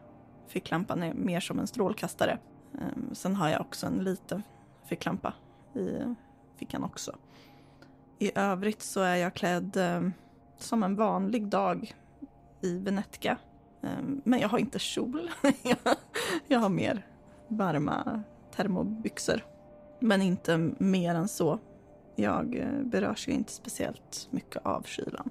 ficklampa, 0.49 0.97
mer 1.15 1.41
som 1.41 1.59
en 1.59 1.67
strålkastare. 1.67 2.39
Ehm, 2.81 3.15
sen 3.15 3.37
har 3.37 3.49
jag 3.49 3.61
också 3.61 3.87
en 3.87 4.05
liten 4.05 4.43
ficklampa 4.85 5.35
i 5.75 6.15
fickan 6.57 6.85
också. 6.85 7.17
I 8.19 8.39
övrigt 8.39 8.83
så 8.83 9.01
är 9.01 9.17
jag 9.17 9.35
klädd 9.35 9.77
eh, 9.77 10.09
som 10.59 10.83
en 10.83 10.97
vanlig 10.97 11.49
dag 11.49 11.95
i 12.63 12.79
Venetka. 12.79 13.39
Ehm, 13.85 14.21
men 14.25 14.41
jag 14.41 14.49
har 14.49 14.59
inte 14.59 14.79
kjol. 14.79 15.31
jag 16.49 16.59
har 16.59 16.69
mer 16.69 17.07
varma 17.49 18.23
termobyxor. 18.57 19.45
Men 20.01 20.23
inte 20.23 20.57
mer 20.79 21.15
än 21.15 21.29
så. 21.29 21.59
Jag 22.17 22.57
eh, 22.57 22.83
berörs 22.83 23.29
ju 23.29 23.33
inte 23.33 23.53
speciellt 23.53 24.29
mycket 24.31 24.67
av 24.67 24.83
kylan. 24.83 25.31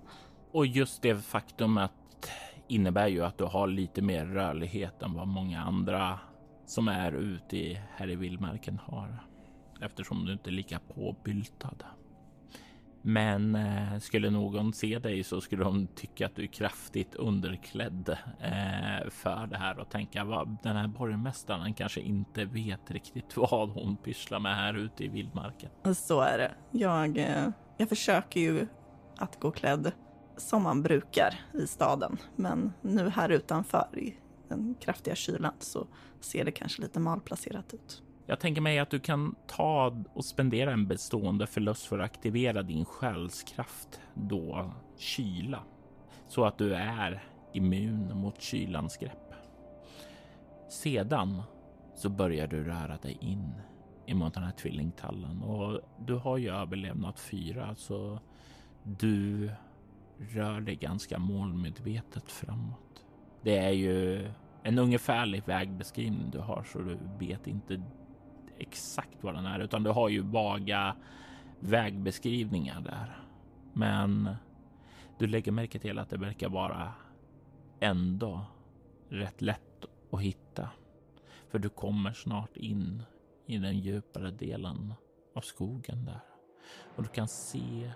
Och 0.52 0.66
just 0.66 1.02
det 1.02 1.16
faktumet 1.16 1.92
innebär 2.68 3.08
ju 3.08 3.26
att 3.26 3.38
du 3.38 3.44
har 3.44 3.68
lite 3.68 4.02
mer 4.02 4.26
rörlighet 4.26 5.02
än 5.02 5.14
vad 5.14 5.28
många 5.28 5.62
andra 5.62 6.20
som 6.66 6.88
är 6.88 7.12
ute 7.12 7.58
i, 7.58 7.80
här 7.96 8.10
i 8.10 8.16
vildmarken 8.16 8.80
har. 8.84 9.24
Eftersom 9.82 10.26
du 10.26 10.34
inte 10.34 10.50
är 10.50 10.52
lika 10.52 10.80
påbyltad. 10.80 11.76
Men 13.06 13.56
eh, 13.56 14.00
skulle 14.00 14.30
någon 14.30 14.74
se 14.74 15.00
dig 15.00 15.24
så 15.24 15.42
skulle 15.42 15.64
de 15.64 15.88
tycka 15.88 16.26
att 16.26 16.36
du 16.36 16.44
är 16.44 16.48
kraftigt 16.48 17.16
underklädd 17.16 18.18
eh, 18.40 19.10
för 19.10 19.48
det 19.48 19.58
här 19.58 19.80
och 19.80 19.90
tänka 19.90 20.24
vad 20.24 20.58
den 20.64 20.76
här 20.76 20.88
borgmästaren 20.88 21.74
kanske 21.74 22.02
inte 22.02 22.46
vet 22.46 22.92
riktigt 22.92 23.38
vad 23.38 23.70
hon 23.70 23.98
pysslar 23.98 24.40
med 24.40 24.56
här 24.56 24.74
ute 24.74 25.04
i 25.04 25.08
vildmarken. 25.08 25.70
Så 25.96 26.22
är 26.22 26.38
det. 26.38 26.52
Jag, 26.72 27.18
eh, 27.18 27.50
jag 27.78 27.90
försöker 27.90 28.40
ju 28.40 28.68
att 29.18 29.40
gå 29.40 29.52
klädd 29.52 29.92
som 30.38 30.64
man 30.64 30.84
brukar 30.84 31.40
i 31.54 31.68
staden. 31.68 32.18
Men 32.36 32.74
nu 32.82 33.10
här 33.10 33.30
utanför 33.30 34.00
i 34.00 34.18
den 34.48 34.76
kraftiga 34.80 35.16
kylan 35.16 35.54
så 35.60 35.88
ser 36.20 36.46
det 36.46 36.52
kanske 36.52 36.82
lite 36.82 37.00
malplacerat 37.00 37.74
ut. 37.74 38.04
Jag 38.26 38.40
tänker 38.40 38.62
mig 38.62 38.80
att 38.80 38.90
du 38.90 39.00
kan 39.00 39.36
ta 39.48 39.98
och 40.14 40.26
spendera 40.26 40.72
en 40.72 40.88
bestående 40.88 41.48
förlust 41.48 41.86
för 41.86 42.00
att 42.00 42.06
aktivera 42.06 42.64
din 42.64 42.86
själskraft 42.86 44.00
då 44.14 44.72
kyla 44.98 45.64
så 46.28 46.46
att 46.46 46.58
du 46.58 46.76
är 46.76 47.24
immun 47.54 48.18
mot 48.18 48.42
kylans 48.42 48.98
grepp. 48.98 49.34
Sedan 50.70 51.42
så 51.96 52.10
börjar 52.10 52.48
du 52.48 52.64
röra 52.64 52.98
dig 52.98 53.18
in 53.22 53.54
emot 54.06 54.34
den 54.34 54.44
här 54.44 54.52
tvillingtallen 54.52 55.42
och 55.42 55.82
du 56.00 56.14
har 56.14 56.38
ju 56.38 56.50
överlevnat 56.50 57.20
fyra 57.20 57.76
så 57.76 58.20
du 58.84 59.52
rör 60.18 60.62
dig 60.62 60.76
ganska 60.76 61.20
målmedvetet 61.20 62.32
framåt. 62.32 63.06
Det 63.42 63.58
är 63.58 63.72
ju 63.72 64.28
en 64.64 64.80
ungefärlig 64.80 65.44
vägbeskrivning 65.46 66.30
du 66.32 66.40
har 66.40 66.64
så 66.64 66.80
du 66.80 66.98
vet 67.20 67.48
inte 67.48 67.84
exakt 68.64 69.24
vad 69.24 69.36
den 69.36 69.46
är 69.46 69.60
utan 69.60 69.84
du 69.84 69.90
har 69.90 70.10
ju 70.10 70.22
vaga 70.22 70.96
vägbeskrivningar 71.60 72.82
där. 72.82 73.18
Men 73.74 74.36
du 75.20 75.28
lägger 75.28 75.52
märke 75.52 75.80
till 75.80 76.00
att 76.00 76.10
det 76.10 76.18
verkar 76.18 76.50
vara 76.50 76.94
ändå 77.80 78.46
rätt 79.10 79.42
lätt 79.42 79.86
att 80.12 80.22
hitta. 80.22 80.70
För 81.50 81.60
du 81.60 81.70
kommer 81.70 82.14
snart 82.14 82.58
in 82.58 83.04
i 83.46 83.58
den 83.58 83.80
djupare 83.80 84.32
delen 84.32 84.94
av 85.36 85.42
skogen 85.42 86.06
där. 86.06 86.24
Och 86.96 87.04
du 87.04 87.10
kan 87.10 87.28
se 87.28 87.92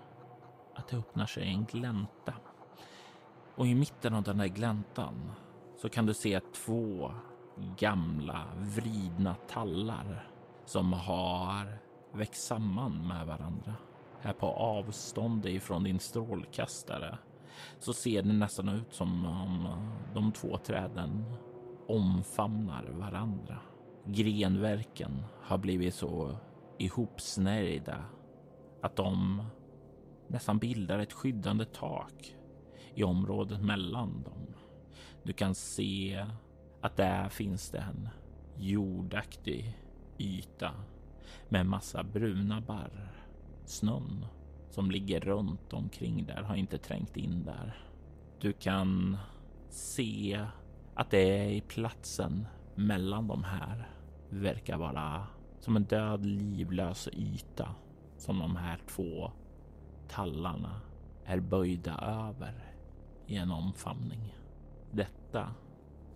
att 0.74 0.88
det 0.88 0.96
öppnar 0.96 1.26
sig 1.26 1.48
en 1.48 1.64
glänta. 1.64 2.34
Och 3.54 3.66
i 3.66 3.74
mitten 3.74 4.14
av 4.14 4.22
den 4.22 4.38
där 4.38 4.46
gläntan 4.46 5.32
så 5.76 5.88
kan 5.88 6.06
du 6.06 6.14
se 6.14 6.40
två 6.40 7.12
gamla 7.78 8.46
vridna 8.56 9.34
tallar 9.34 10.30
som 10.68 10.92
har 10.92 11.78
växt 12.12 12.46
samman 12.46 13.08
med 13.08 13.26
varandra. 13.26 13.74
Här 14.20 14.32
på 14.32 14.46
avstånd 14.46 15.46
ifrån 15.46 15.84
din 15.84 15.98
strålkastare 15.98 17.18
så 17.78 17.92
ser 17.92 18.22
det 18.22 18.32
nästan 18.32 18.68
ut 18.68 18.94
som 18.94 19.26
om 19.26 19.66
eh, 19.66 20.14
de 20.14 20.32
två 20.32 20.58
träden 20.58 21.24
omfamnar 21.86 22.84
varandra. 22.84 23.58
Grenverken 24.06 25.24
har 25.42 25.58
blivit 25.58 25.94
så 25.94 26.36
ihopsnärjda 26.78 28.04
att 28.82 28.96
de 28.96 29.42
nästan 30.26 30.58
bildar 30.58 30.98
ett 30.98 31.12
skyddande 31.12 31.64
tak 31.64 32.36
i 32.94 33.04
området 33.04 33.60
mellan 33.62 34.22
dem. 34.22 34.54
Du 35.22 35.32
kan 35.32 35.54
se 35.54 36.26
att 36.80 36.96
där 36.96 37.28
finns 37.28 37.70
det 37.70 37.78
en 37.78 38.08
jordaktig 38.56 39.87
yta 40.18 40.74
med 41.48 41.66
massa 41.66 42.02
bruna 42.02 42.60
barr. 42.60 43.12
Snön 43.64 44.26
som 44.70 44.90
ligger 44.90 45.20
runt 45.20 45.72
omkring 45.72 46.26
där 46.26 46.42
har 46.42 46.56
inte 46.56 46.78
trängt 46.78 47.16
in 47.16 47.44
där. 47.44 47.76
Du 48.40 48.52
kan 48.52 49.16
se 49.68 50.46
att 50.94 51.10
det 51.10 51.38
är 51.38 51.50
i 51.50 51.60
platsen 51.60 52.46
mellan 52.74 53.28
de 53.28 53.44
här 53.44 53.88
verkar 54.30 54.78
vara 54.78 55.26
som 55.60 55.76
en 55.76 55.84
död 55.84 56.26
livlös 56.26 57.08
yta 57.12 57.74
som 58.16 58.38
de 58.38 58.56
här 58.56 58.78
två 58.86 59.32
tallarna 60.08 60.80
är 61.24 61.40
böjda 61.40 61.98
över 61.98 62.74
i 63.26 63.36
en 63.36 63.50
omfamning. 63.50 64.34
Detta 64.90 65.54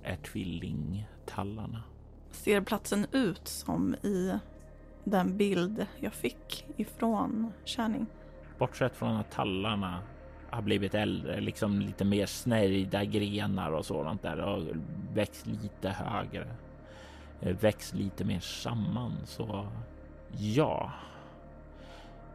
är 0.03 0.17
tvillingtallarna. 0.17 1.83
Ser 2.33 2.61
platsen 2.61 3.07
ut 3.13 3.49
som 3.49 3.95
i 3.95 4.39
den 5.05 5.37
bild 5.37 5.87
jag 6.01 6.13
fick 6.13 6.67
ifrån 6.77 7.53
Kärning? 7.65 8.07
Bortsett 8.59 8.97
från 8.97 9.17
att 9.17 9.31
tallarna 9.31 9.99
har 10.51 10.63
blivit 10.63 10.95
äldre, 10.95 11.41
liksom 11.41 11.81
lite 11.81 12.05
mer 12.05 12.27
snärjda 12.27 13.05
grenar 13.05 13.73
och 13.73 13.87
sådant 13.87 14.23
där 14.23 14.41
och 14.41 14.63
växt 15.15 15.47
lite 15.47 15.89
högre. 15.89 16.49
eh, 17.41 17.57
Växt 17.57 17.95
lite 17.95 18.25
mer 18.25 18.41
samman 18.41 19.13
så 19.25 19.67
ja. 20.39 20.91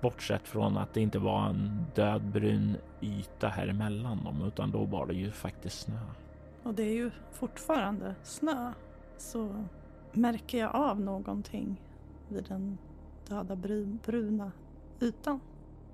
Bortsett 0.01 0.47
från 0.47 0.77
att 0.77 0.93
det 0.93 1.01
inte 1.01 1.19
var 1.19 1.45
en 1.49 1.85
dödbrun 1.95 2.77
yta 3.01 3.47
här 3.47 3.67
emellan 3.67 4.23
dem 4.23 4.43
utan 4.47 4.71
då 4.71 4.83
var 4.85 5.05
det 5.05 5.13
ju 5.13 5.31
faktiskt 5.31 5.79
snö. 5.79 5.99
Och 6.63 6.73
det 6.73 6.83
är 6.83 6.93
ju 6.93 7.11
fortfarande 7.31 8.15
snö. 8.23 8.71
Så 9.17 9.65
märker 10.17 10.57
jag 10.57 10.75
av 10.75 10.99
någonting 10.99 11.81
vid 12.29 12.43
den 12.43 12.77
döda 13.27 13.55
bruna 14.05 14.51
ytan. 15.01 15.39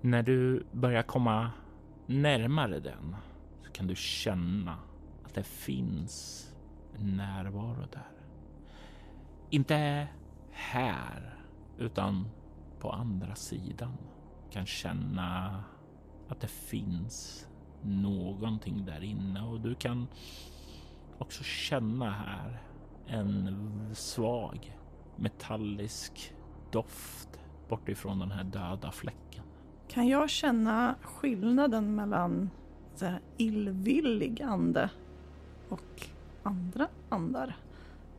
När 0.02 0.24
du 0.24 0.66
börjar 0.72 1.04
komma 1.04 1.52
närmare 2.06 2.80
den 2.80 3.16
så 3.62 3.72
kan 3.72 3.88
du 3.88 3.96
känna 3.96 4.78
att 5.24 5.34
det 5.34 5.44
finns 5.44 6.48
en 7.00 7.18
närvaro 7.18 7.86
där. 7.92 8.12
Inte 9.50 10.08
här, 10.52 11.38
utan 11.78 12.28
på 12.80 12.92
andra 12.92 13.36
sidan. 13.36 13.98
Du 14.46 14.52
Kan 14.52 14.66
känna 14.66 15.64
att 16.28 16.40
det 16.40 16.48
finns 16.48 17.48
någonting 17.82 18.86
där 18.86 19.04
inne 19.04 19.42
och 19.42 19.62
du 19.62 19.76
kan 19.76 20.08
också 21.18 21.44
känna 21.44 22.12
här 22.12 22.62
en 23.08 23.56
svag 23.94 24.78
metallisk 25.16 26.34
doft 26.72 27.30
bortifrån 27.70 28.20
den 28.20 28.32
här 28.32 28.44
döda 28.44 28.92
fläcken. 28.92 29.44
Kan 29.88 30.08
jag 30.08 30.30
känna 30.30 30.96
skillnaden 31.02 31.96
mellan 31.96 32.50
så 32.96 33.06
här, 33.06 33.20
illvillig 33.38 34.42
ande 34.42 34.90
och 35.70 36.08
andra 36.44 36.88
andar? 37.10 37.56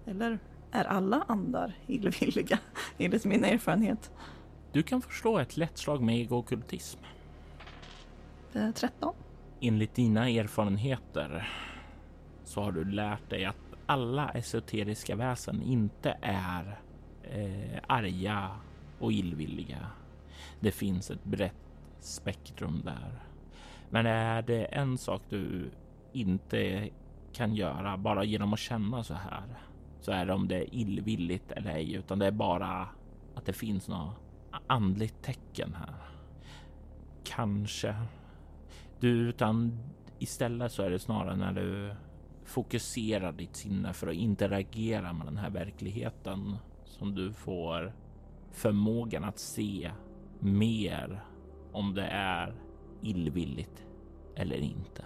Eller 0.07 0.39
är 0.71 0.85
alla 0.85 1.25
andar 1.29 1.75
illvilliga 1.87 2.59
enligt 2.99 3.25
min 3.25 3.45
erfarenhet? 3.45 4.11
Du 4.73 4.83
kan 4.83 5.03
förslå 5.03 5.39
ett 5.39 5.57
lätt 5.57 5.79
slag 5.79 6.03
med 6.03 6.15
egokultism. 6.15 7.01
Eh, 8.53 8.71
13? 8.71 9.15
Enligt 9.61 9.95
dina 9.95 10.29
erfarenheter 10.29 11.49
så 12.45 12.63
har 12.63 12.73
du 12.73 12.85
lärt 12.85 13.31
dig 13.31 13.45
att 13.45 13.64
alla 13.87 14.29
esoteriska 14.29 15.17
väsen 15.17 15.63
inte 15.63 16.19
är 16.23 16.79
eh, 17.23 17.81
arga 17.87 18.51
och 18.99 19.13
illvilliga. 19.13 19.87
Det 20.61 20.71
finns 20.71 21.11
ett 21.11 21.25
brett 21.25 21.55
spektrum 22.01 22.83
där. 22.85 23.23
Men 23.91 24.07
är 24.07 24.43
det 24.43 24.65
en 24.65 24.99
sak 24.99 25.23
du 25.29 25.71
inte 26.13 26.89
kan 27.33 27.55
göra 27.55 27.97
bara 27.97 28.25
genom 28.25 28.53
att 28.53 28.59
känna 28.59 29.05
så 29.05 29.15
här 29.15 29.45
så 30.01 30.13
är 30.13 30.27
det 30.27 30.33
om 30.33 30.49
det 30.49 30.57
är 30.57 30.75
illvilligt 30.75 31.53
eller 31.53 31.71
ej, 31.71 31.95
utan 31.95 32.19
det 32.19 32.27
är 32.27 32.31
bara 32.31 32.89
att 33.35 33.47
det 33.47 33.53
finns 33.53 33.89
något 33.89 34.15
andligt 34.67 35.23
tecken 35.23 35.75
här. 35.75 35.95
Kanske. 37.25 37.95
Du, 39.01 39.09
utan 39.09 39.79
istället 40.19 40.73
så 40.73 40.83
är 40.83 40.91
det 40.91 40.99
snarare 40.99 41.37
när 41.37 41.53
du 41.53 41.95
fokuserar 42.45 43.33
ditt 43.33 43.57
sinne 43.57 43.93
för 43.93 44.07
att 44.07 44.15
interagera 44.15 45.13
med 45.13 45.27
den 45.27 45.37
här 45.37 45.51
verkligheten 45.51 46.57
som 46.85 47.15
du 47.15 47.33
får 47.33 47.93
förmågan 48.53 49.25
att 49.25 49.39
se 49.39 49.91
mer 50.41 51.25
om 51.73 51.95
det 51.95 52.07
är 52.07 52.55
illvilligt 53.03 53.85
eller 54.35 54.57
inte. 54.57 55.05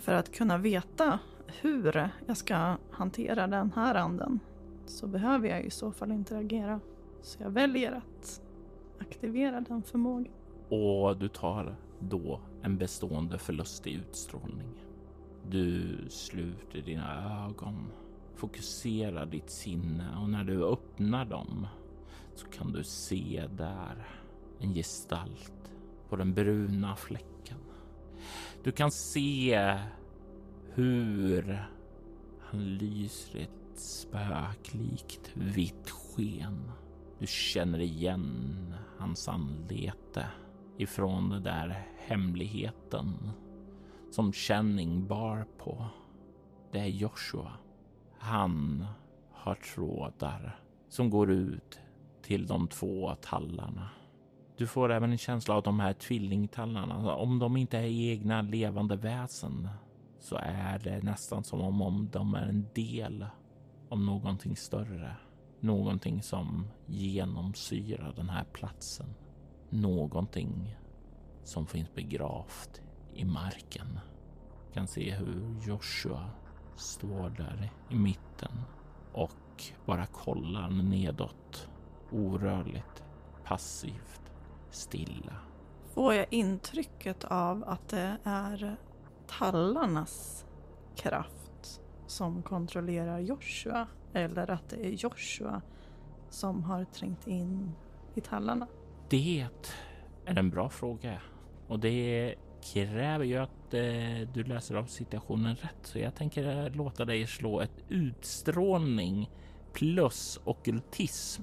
För 0.00 0.12
att 0.12 0.34
kunna 0.34 0.58
veta 0.58 1.18
hur 1.60 2.10
jag 2.26 2.36
ska 2.36 2.76
hantera 2.90 3.46
den 3.46 3.72
här 3.72 3.94
anden 3.94 4.40
så 4.86 5.06
behöver 5.06 5.48
jag 5.48 5.64
i 5.64 5.70
så 5.70 5.92
fall 5.92 6.12
interagera. 6.12 6.80
Så 7.22 7.42
jag 7.42 7.50
väljer 7.50 7.92
att 7.92 8.42
aktivera 8.98 9.60
den 9.60 9.82
förmågan. 9.82 10.32
Och 10.68 11.16
du 11.16 11.28
tar 11.28 11.76
då 11.98 12.40
en 12.62 12.78
bestående 12.78 13.38
förlust 13.38 13.86
i 13.86 13.94
utstrålning. 13.94 14.85
Du 15.50 15.98
sluter 16.08 16.82
dina 16.82 17.44
ögon, 17.44 17.86
fokuserar 18.34 19.26
ditt 19.26 19.50
sinne 19.50 20.16
och 20.22 20.30
när 20.30 20.44
du 20.44 20.64
öppnar 20.64 21.24
dem 21.24 21.66
så 22.34 22.46
kan 22.46 22.72
du 22.72 22.84
se 22.84 23.48
där 23.56 24.08
en 24.60 24.74
gestalt 24.74 25.72
på 26.08 26.16
den 26.16 26.34
bruna 26.34 26.96
fläcken. 26.96 27.58
Du 28.64 28.72
kan 28.72 28.90
se 28.90 29.78
hur 30.74 31.66
han 32.40 32.76
lyser 32.76 33.38
i 33.38 33.42
ett 33.42 33.80
spöklikt 33.80 35.30
vitt 35.34 35.90
sken. 35.90 36.70
Du 37.18 37.26
känner 37.26 37.78
igen 37.78 38.74
hans 38.98 39.28
anlete 39.28 40.26
ifrån 40.76 41.30
den 41.30 41.42
där 41.42 41.88
hemligheten 41.98 43.30
som 44.10 44.32
Channing 44.32 45.06
bar 45.06 45.46
på. 45.58 45.86
Det 46.72 46.78
är 46.78 46.86
Joshua. 46.86 47.52
Han 48.18 48.86
har 49.32 49.54
trådar 49.54 50.60
som 50.88 51.10
går 51.10 51.30
ut 51.30 51.78
till 52.22 52.46
de 52.46 52.68
två 52.68 53.14
tallarna. 53.14 53.90
Du 54.56 54.66
får 54.66 54.92
även 54.92 55.12
en 55.12 55.18
känsla 55.18 55.54
av 55.54 55.62
de 55.62 55.80
här 55.80 55.92
tvillingtallarna. 55.92 57.14
Om 57.16 57.38
de 57.38 57.56
inte 57.56 57.78
är 57.78 58.10
egna 58.10 58.42
levande 58.42 58.96
väsen 58.96 59.68
så 60.18 60.36
är 60.36 60.78
det 60.78 61.02
nästan 61.02 61.44
som 61.44 61.60
om, 61.60 61.82
om 61.82 62.08
de 62.12 62.34
är 62.34 62.46
en 62.46 62.66
del 62.74 63.26
av 63.88 64.00
någonting 64.00 64.56
större. 64.56 65.16
Någonting 65.60 66.22
som 66.22 66.66
genomsyrar 66.86 68.12
den 68.16 68.28
här 68.28 68.44
platsen. 68.44 69.14
Någonting 69.70 70.76
som 71.44 71.66
finns 71.66 71.94
begravt 71.94 72.82
i 73.16 73.24
marken. 73.24 74.00
Kan 74.72 74.86
se 74.86 75.10
hur 75.10 75.60
Joshua 75.66 76.30
står 76.76 77.30
där 77.30 77.72
i 77.90 77.94
mitten 77.94 78.52
och 79.12 79.64
bara 79.84 80.06
kollar 80.06 80.70
nedåt. 80.70 81.68
Orörligt, 82.10 83.04
passivt, 83.44 84.32
stilla. 84.70 85.36
Får 85.94 86.14
jag 86.14 86.26
intrycket 86.30 87.24
av 87.24 87.64
att 87.66 87.88
det 87.88 88.16
är 88.24 88.76
tallarnas 89.26 90.46
kraft 90.96 91.80
som 92.06 92.42
kontrollerar 92.42 93.18
Joshua? 93.18 93.88
Eller 94.12 94.50
att 94.50 94.68
det 94.68 94.86
är 94.86 94.90
Joshua 94.90 95.62
som 96.30 96.62
har 96.64 96.84
trängt 96.84 97.26
in 97.26 97.72
i 98.14 98.20
tallarna? 98.20 98.66
Det 99.08 99.46
är 100.26 100.38
en 100.38 100.50
bra 100.50 100.68
fråga 100.68 101.20
och 101.68 101.78
det 101.78 102.34
kräver 102.74 103.24
ju 103.24 103.36
att 103.36 103.74
eh, 103.74 104.28
du 104.34 104.44
läser 104.44 104.74
av 104.74 104.84
situationen 104.84 105.56
rätt. 105.56 105.80
Så 105.82 105.98
jag 105.98 106.14
tänker 106.14 106.70
låta 106.70 107.04
dig 107.04 107.26
slå 107.26 107.60
ett 107.60 107.84
utstrålning 107.88 109.30
plus 109.72 110.40
okultism. 110.44 111.42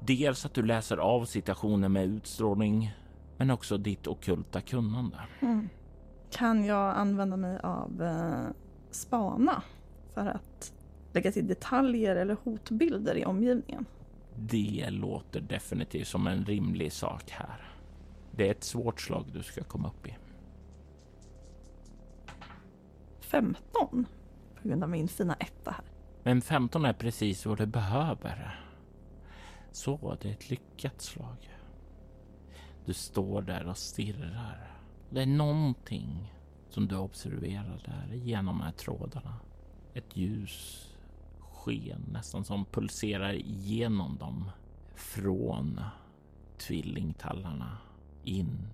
Dels 0.00 0.46
att 0.46 0.54
du 0.54 0.62
läser 0.62 0.96
av 0.96 1.24
situationen 1.24 1.92
med 1.92 2.06
utstrålning, 2.06 2.94
men 3.36 3.50
också 3.50 3.78
ditt 3.78 4.06
okulta 4.06 4.60
kunnande. 4.60 5.20
Mm. 5.40 5.68
Kan 6.30 6.64
jag 6.64 6.96
använda 6.96 7.36
mig 7.36 7.58
av 7.62 8.02
eh, 8.02 8.54
spana 8.90 9.62
för 10.14 10.26
att 10.26 10.72
lägga 11.12 11.32
till 11.32 11.46
detaljer 11.46 12.16
eller 12.16 12.36
hotbilder 12.44 13.16
i 13.16 13.24
omgivningen? 13.24 13.84
Det 14.36 14.86
låter 14.90 15.40
definitivt 15.40 16.08
som 16.08 16.26
en 16.26 16.44
rimlig 16.44 16.92
sak 16.92 17.30
här. 17.30 17.75
Det 18.36 18.46
är 18.46 18.50
ett 18.50 18.64
svårt 18.64 19.00
slag 19.00 19.24
du 19.32 19.42
ska 19.42 19.64
komma 19.64 19.88
upp 19.88 20.06
i. 20.06 20.16
15 23.20 24.06
på 24.62 24.68
grund 24.68 24.82
av 24.82 24.90
min 24.90 25.08
fina 25.08 25.34
etta 25.34 25.70
här. 25.70 25.84
Men 26.22 26.42
15 26.42 26.84
är 26.84 26.92
precis 26.92 27.46
vad 27.46 27.58
du 27.58 27.66
behöver. 27.66 28.60
Så, 29.72 30.16
det 30.20 30.28
är 30.28 30.32
ett 30.32 30.50
lyckat 30.50 31.00
slag. 31.00 31.50
Du 32.84 32.92
står 32.92 33.42
där 33.42 33.66
och 33.66 33.78
stirrar. 33.78 34.80
Det 35.10 35.22
är 35.22 35.26
någonting 35.26 36.34
som 36.68 36.88
du 36.88 36.96
observerar 36.96 37.82
där 37.84 38.16
genom 38.16 38.58
de 38.58 38.64
här 38.64 38.72
trådarna. 38.72 39.34
Ett 39.94 40.16
ljus 40.16 40.88
sken 41.40 42.04
nästan 42.12 42.44
som 42.44 42.64
pulserar 42.64 43.32
igenom 43.32 44.16
dem 44.18 44.50
från 44.94 45.80
tvillingtallarna 46.58 47.78
in 48.26 48.68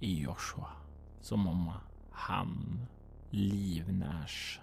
i 0.00 0.20
Joshua. 0.22 0.68
Som 1.20 1.46
om 1.46 1.72
han 2.10 2.80
livnärs 3.30 4.60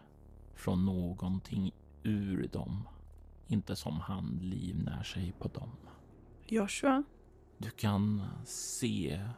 från 0.56 0.86
någonting 0.86 1.72
ur 2.04 2.48
dem. 2.48 2.88
Inte 3.48 3.76
som 3.76 4.00
han 4.00 4.40
livnär 4.42 5.04
sig 5.04 5.32
på 5.40 5.48
dem. 5.48 5.70
Joshua, 6.48 7.04
Du 7.58 7.70
kan 7.70 8.22
se 8.46 9.30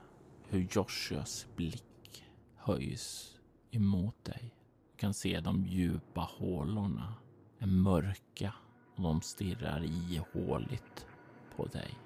hur 0.48 0.68
Joshuas 0.72 1.48
blick 1.56 2.24
höjs 2.56 3.38
emot 3.72 4.26
dig. 4.26 4.56
Du 4.92 4.98
kan 4.98 5.14
se 5.14 5.40
de 5.40 5.66
djupa 5.66 6.22
hålorna 6.22 7.14
är 7.60 7.68
mörka 7.68 8.54
och 8.96 9.04
de 9.04 9.22
stirrar 9.22 9.84
ihåligt 9.84 11.08
på 11.56 11.66
dig. 11.66 11.98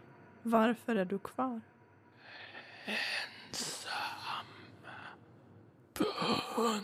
varför 0.44 0.96
är 0.96 1.06
du 1.06 1.20
kvar? 1.20 1.62
Ensam 2.86 4.46
bunden 5.94 6.84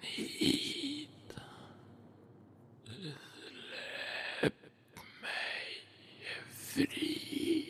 hit. 0.00 1.08
Släpp 4.40 4.54
mig 5.22 5.86
fri. 6.50 7.68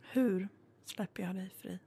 Hur 0.00 0.48
släpper 0.84 1.22
jag 1.22 1.34
dig 1.34 1.50
fri? 1.50 1.78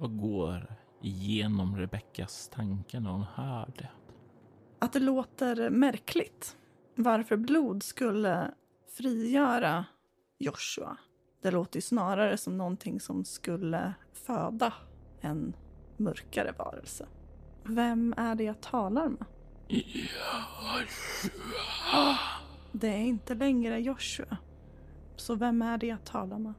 Vad 0.00 0.18
går 0.18 0.76
igenom 1.02 1.76
Rebeckas 1.76 2.48
tankar 2.48 3.00
när 3.00 3.10
hon 3.10 3.22
hör 3.22 3.72
det? 3.78 3.88
Att 4.78 4.92
det 4.92 4.98
låter 5.00 5.70
märkligt 5.70 6.56
varför 6.94 7.36
blod 7.36 7.82
skulle 7.82 8.50
frigöra 8.96 9.84
Joshua. 10.38 10.96
Det 11.42 11.50
låter 11.50 11.76
ju 11.76 11.80
snarare 11.80 12.36
som 12.36 12.58
någonting 12.58 13.00
som 13.00 13.24
skulle 13.24 13.94
föda 14.12 14.72
en 15.20 15.56
mörkare 15.96 16.54
varelse. 16.58 17.06
Vem 17.64 18.14
är 18.16 18.34
det 18.34 18.44
jag 18.44 18.60
talar 18.60 19.08
med? 19.08 19.24
Det 22.72 22.88
är 22.88 23.00
inte 23.00 23.34
längre 23.34 23.80
Joshua. 23.80 24.36
Så 25.16 25.34
vem 25.34 25.62
är 25.62 25.78
det 25.78 25.86
jag 25.86 26.04
talar 26.04 26.38
med? 26.38 26.54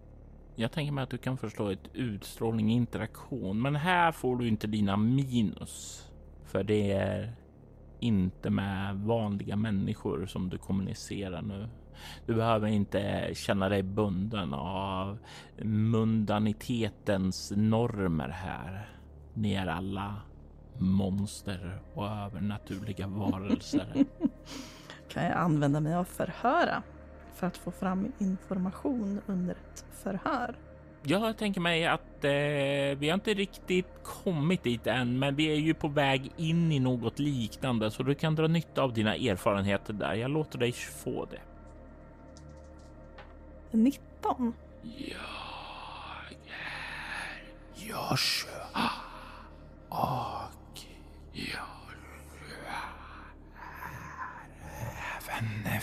Jag 0.61 0.71
tänker 0.71 0.93
mig 0.93 1.03
att 1.03 1.09
du 1.09 1.17
kan 1.17 1.37
förstå 1.37 1.69
ett 1.69 1.89
utstrålning 1.93 2.71
interaktion, 2.71 3.61
men 3.61 3.75
här 3.75 4.11
får 4.11 4.35
du 4.35 4.47
inte 4.47 4.67
dina 4.67 4.97
minus. 4.97 6.07
För 6.45 6.63
det 6.63 6.91
är 6.91 7.35
inte 7.99 8.49
med 8.49 8.95
vanliga 8.95 9.55
människor 9.55 10.25
som 10.25 10.49
du 10.49 10.57
kommunicerar 10.57 11.41
nu. 11.41 11.69
Du 12.25 12.35
behöver 12.35 12.67
inte 12.67 13.29
känna 13.33 13.69
dig 13.69 13.83
bunden 13.83 14.53
av 14.53 15.17
mundanitetens 15.61 17.53
normer 17.55 18.29
här. 18.29 18.89
Ni 19.33 19.53
är 19.53 19.67
alla 19.67 20.15
monster 20.77 21.81
och 21.93 22.07
övernaturliga 22.07 23.07
varelser. 23.07 23.93
Kan 25.09 25.23
jag 25.23 25.37
använda 25.37 25.79
mig 25.79 25.93
av 25.93 26.03
förhöra? 26.03 26.83
För 27.35 27.47
att 27.47 27.57
få 27.57 27.71
fram 27.71 28.11
information 28.19 29.21
under 29.27 29.55
ett 29.55 29.85
förhör. 30.03 30.55
Jag 31.03 31.37
tänker 31.37 31.61
mig 31.61 31.85
att 31.85 32.23
eh, 32.23 32.99
vi 32.99 33.09
har 33.09 33.13
inte 33.13 33.33
riktigt 33.33 33.87
kommit 34.03 34.63
dit 34.63 34.87
än, 34.87 35.19
men 35.19 35.35
vi 35.35 35.51
är 35.51 35.55
ju 35.55 35.73
på 35.73 35.87
väg 35.87 36.31
in 36.37 36.71
i 36.71 36.79
något 36.79 37.19
liknande 37.19 37.91
så 37.91 38.03
du 38.03 38.15
kan 38.15 38.35
dra 38.35 38.47
nytta 38.47 38.81
av 38.81 38.93
dina 38.93 39.15
erfarenheter 39.15 39.93
där. 39.93 40.13
Jag 40.13 40.31
låter 40.31 40.59
dig 40.59 40.71
få 40.71 41.25
det. 41.25 41.41
19. 43.71 44.53
Jag 44.83 45.17
är 46.47 47.43
Joshua 47.75 48.91
och 49.89 50.79
Joshua 51.33 51.71
är 54.73 55.39
även 55.39 55.79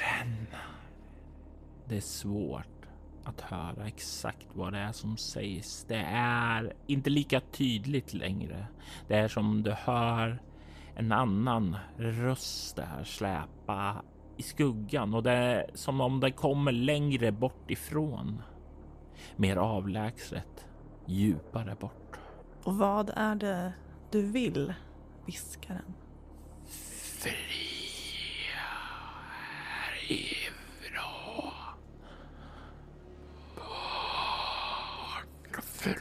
viskaren. 0.00 0.46
Det 1.88 1.96
är 1.96 2.00
svårt 2.00 2.66
att 3.24 3.40
höra 3.40 3.86
exakt 3.86 4.46
vad 4.52 4.72
det 4.72 4.78
är 4.78 4.92
som 4.92 5.16
sägs. 5.16 5.84
Det 5.88 6.04
är 6.14 6.72
inte 6.86 7.10
lika 7.10 7.40
tydligt 7.40 8.14
längre. 8.14 8.66
Det 9.08 9.14
är 9.14 9.28
som 9.28 9.62
du 9.62 9.72
hör 9.72 10.42
en 10.94 11.12
annan 11.12 11.76
röst 11.96 12.76
där 12.76 13.04
släpa 13.04 14.02
i 14.36 14.42
skuggan 14.42 15.14
och 15.14 15.22
det 15.22 15.32
är 15.32 15.70
som 15.74 16.00
om 16.00 16.20
det 16.20 16.30
kommer 16.30 16.72
längre 16.72 17.32
bort 17.32 17.70
ifrån. 17.70 18.42
Mer 19.36 19.56
avlägset, 19.56 20.66
djupare 21.06 21.76
bort. 21.80 22.18
Och 22.64 22.78
vad 22.78 23.10
är 23.16 23.34
det 23.34 23.72
du 24.10 24.22
vill, 24.22 24.74
viskaren? 25.26 25.94
Fria 26.64 27.60
är 27.64 27.69
ifrån. 30.10 31.52
Bort 33.56 35.64
från 35.64 35.96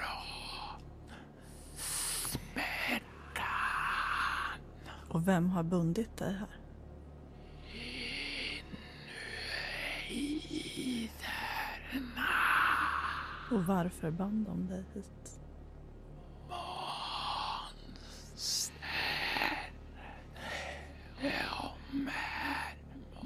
smärtan. 1.76 3.46
Och 5.10 5.28
vem 5.28 5.50
har 5.50 5.64
bundit 5.64 6.18
dig 6.18 6.34
här? 6.34 6.48
Inuiderna! 10.10 11.10
Och 13.52 13.66
varför 13.66 14.12
band 14.12 14.46
de 14.46 14.68
dig 14.68 14.86
hit? 14.94 15.40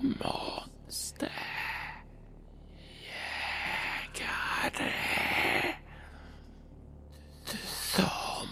Monster. 0.04 1.32
Jägare. 4.14 4.94
Som 7.46 8.48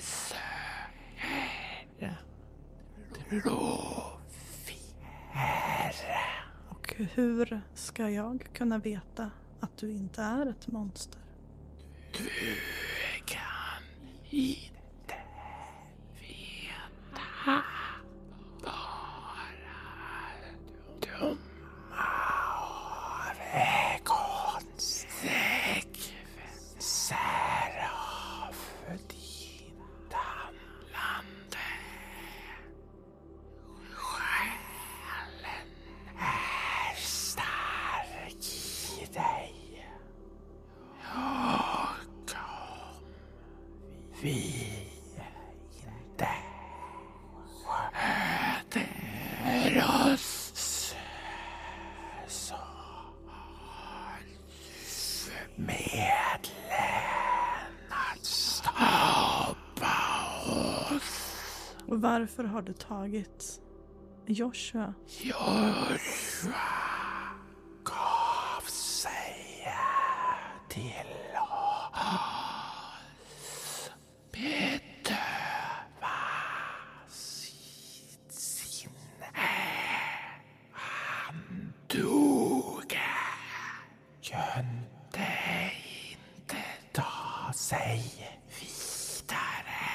söker. 0.00 2.16
Rovfjära. 3.30 4.16
Och 6.70 6.94
hur 7.16 7.60
ska 7.74 8.10
jag 8.10 8.46
kunna 8.52 8.78
veta 8.78 9.30
att 9.60 9.76
du 9.76 9.90
inte 9.90 10.22
är 10.22 10.46
ett 10.46 10.66
monster? 10.66 11.20
Du 12.12 12.24
kan 13.24 13.82
inte 14.30 15.14
veta. 16.20 17.62
Vi 44.26 44.66
inte 46.16 46.28
sköter 47.64 48.88
oss 50.14 50.94
så 52.26 52.54
medlen 55.56 56.50
att 57.90 58.24
stoppa 58.24 58.76
oss. 60.96 61.74
Varför 61.86 62.44
har 62.44 62.62
du 62.62 62.72
tagit 62.72 63.60
Joshua? 64.26 64.94
Joshua 65.22 66.54
gav 67.84 68.60
sig 68.66 69.68
till 70.68 71.36
oss 71.42 72.36
bedöva 74.32 76.18
sitt 77.08 78.32
sinne. 78.32 79.26
Han 80.72 81.72
dog. 81.86 82.98
Kunde 84.22 85.28
inte 86.10 86.62
ta 86.92 87.52
sig 87.54 88.02
vidare. 88.60 89.92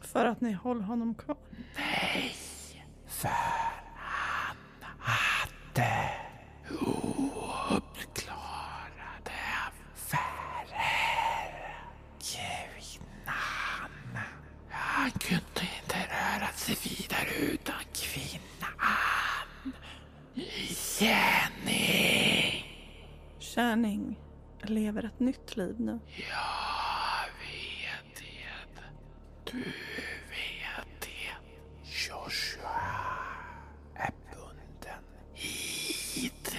För 0.00 0.24
att 0.24 0.40
ni 0.40 0.52
håller 0.52 0.82
honom 0.82 1.14
kvar? 1.14 1.36
Nej, 1.76 2.36
för 3.06 3.28
han 3.96 4.56
hade 4.98 6.10
ouppklarade 6.80 7.86
affärer. 9.94 11.52
Kvinnan. 12.20 13.90
Han 14.70 15.10
kunde 15.10 15.60
inte 15.76 15.96
röra 15.96 16.48
sig 16.54 16.76
vidare 16.84 17.52
utan 17.52 17.80
kvinnan. 17.92 19.72
Jenny. 21.00 22.64
Kärning 23.38 24.18
lever 24.62 25.04
ett 25.04 25.15
nytt 25.26 25.56
liv 25.56 25.80
nu. 25.80 25.98
Jag 26.16 27.26
vet 27.42 28.16
det. 28.16 28.48
Du 29.44 29.58
vet 30.32 31.00
det. 31.00 31.30
Joshua 31.82 32.82
är 33.94 34.12
bunden 34.32 35.04
hit 35.32 36.56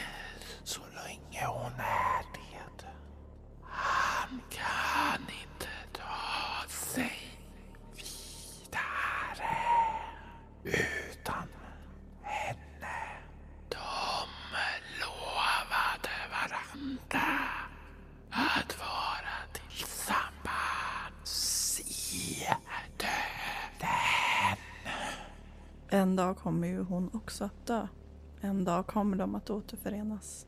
så 0.63 0.82
länge 0.95 1.45
hon 1.45 1.72
är 1.80 2.24
det. 2.34 2.88
Han 3.61 4.41
kan 4.49 5.22
inte 5.22 5.68
ta 5.91 6.68
sig 6.70 7.18
vidare 7.95 9.57
utan 10.63 11.47
henne. 12.24 12.97
De 13.70 14.28
lovade 15.01 16.15
varandra 16.32 17.28
att 18.30 18.80
vara 18.80 19.38
tillsammans 19.53 21.34
i 21.80 22.47
döden. 22.97 24.57
En 26.18 26.26
dag 26.26 26.38
kommer 26.38 26.68
ju 26.68 26.84
hon 26.84 27.09
också 27.13 27.43
att 27.43 27.65
dö. 27.65 27.88
En 28.41 28.65
dag 28.65 28.88
kommer 28.88 29.18
de 29.18 29.36
att 29.36 29.49
återförenas. 29.49 30.45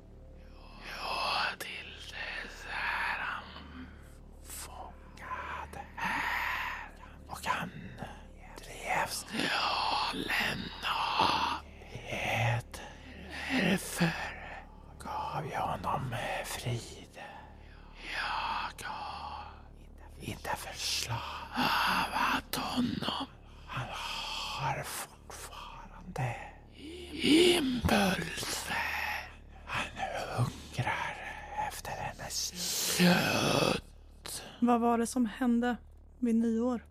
Vad 34.80 34.89
var 34.89 34.97
det 34.97 35.07
som 35.07 35.25
hände 35.25 35.77
vid 36.19 36.36
nyår? 36.36 36.86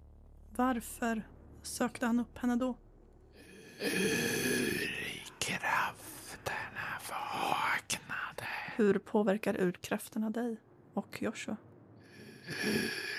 Varför 0.57 1.23
sökte 1.63 2.07
han 2.07 2.21
upp 2.21 2.39
henne 2.39 2.57
då? 2.57 2.77
Urkrafterna 5.41 6.89
vaknade. 7.11 8.49
Hur 8.77 8.99
påverkar 8.99 9.61
urkrafterna 9.61 10.31
dig 10.31 10.57
och 10.95 11.23
Joshua? 11.23 11.57
Ur 12.65 13.18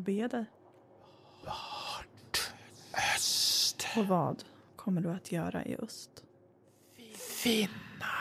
du 0.00 0.04
bege 0.04 0.28
dig? 0.28 0.44
Bort. 1.44 2.52
Öst. 3.16 3.86
Och 3.96 4.06
vad 4.06 4.44
kommer 4.76 5.00
du 5.00 5.10
att 5.10 5.32
göra 5.32 5.64
i 5.64 5.76
öst? 5.76 6.24
Finna 7.42 8.18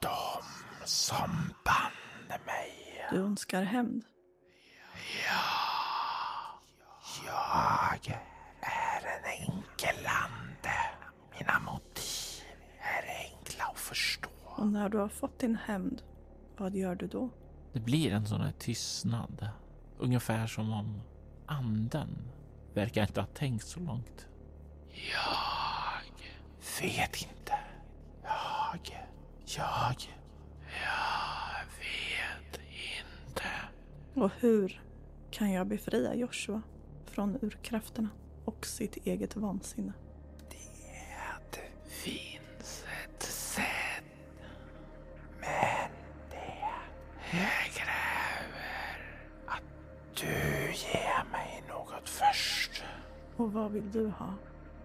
dem 0.00 0.42
som 0.84 1.30
band 1.64 2.40
mig. 2.46 2.72
Du 3.10 3.16
önskar 3.16 3.62
hämnd. 3.62 4.04
Jag 7.26 8.20
är 8.60 9.06
en 9.06 9.24
enkelande. 9.46 10.76
Mina 11.38 11.60
motiv 11.60 12.44
är 12.78 13.30
enkla 13.30 13.64
att 13.64 13.78
förstå. 13.78 14.30
Och 14.44 14.66
när 14.66 14.88
du 14.88 14.98
har 14.98 15.08
fått 15.08 15.38
din 15.38 15.56
hämnd, 15.56 16.02
vad 16.56 16.74
gör 16.74 16.94
du 16.94 17.06
då? 17.06 17.30
Det 17.72 17.80
blir 17.80 18.12
en 18.12 18.26
sån 18.26 18.40
här 18.40 18.52
tystnad. 18.58 19.48
Ungefär 19.98 20.46
som 20.46 20.72
om 20.72 21.00
anden 21.46 22.18
verkar 22.74 23.02
inte 23.02 23.20
ha 23.20 23.26
tänkt 23.26 23.66
så 23.66 23.80
långt. 23.80 24.26
Jag 24.92 26.02
vet 26.82 27.16
inte. 27.22 27.52
Jag... 28.22 29.06
Jag... 29.56 29.96
Jag 30.82 31.66
vet 31.78 32.60
inte. 33.26 33.44
Och 34.14 34.30
hur 34.40 34.82
kan 35.30 35.52
jag 35.52 35.66
befria 35.66 36.14
Joshua 36.14 36.62
från 37.04 37.38
urkrafterna 37.42 38.08
och 38.44 38.66
sitt 38.66 38.96
eget 38.96 39.36
vansinne? 39.36 39.92
Vad 53.66 53.72
vill 53.72 53.90
du 53.92 54.06
ha? 54.06 54.34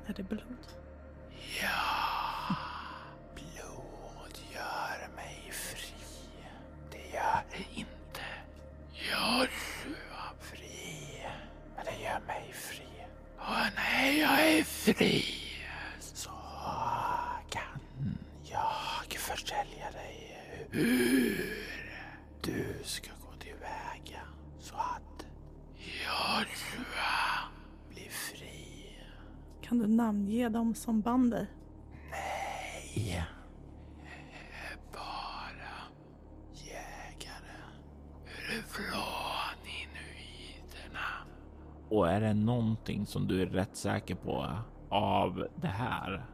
Är 0.05 0.13
det 0.13 0.23
blod? 0.23 0.41
Som 30.81 31.01
band 31.01 31.31
dig? 31.31 31.47
Nej. 32.11 33.23
Bara 34.93 35.77
jägare. 36.53 37.61
Från 38.67 39.61
inuiterna. 39.65 41.07
Och 41.89 42.09
är 42.09 42.21
det 42.21 42.33
någonting 42.33 43.05
som 43.05 43.27
du 43.27 43.41
är 43.41 43.45
rätt 43.45 43.75
säker 43.75 44.15
på 44.15 44.47
av 44.89 45.47
det 45.55 45.67
här 45.67 46.25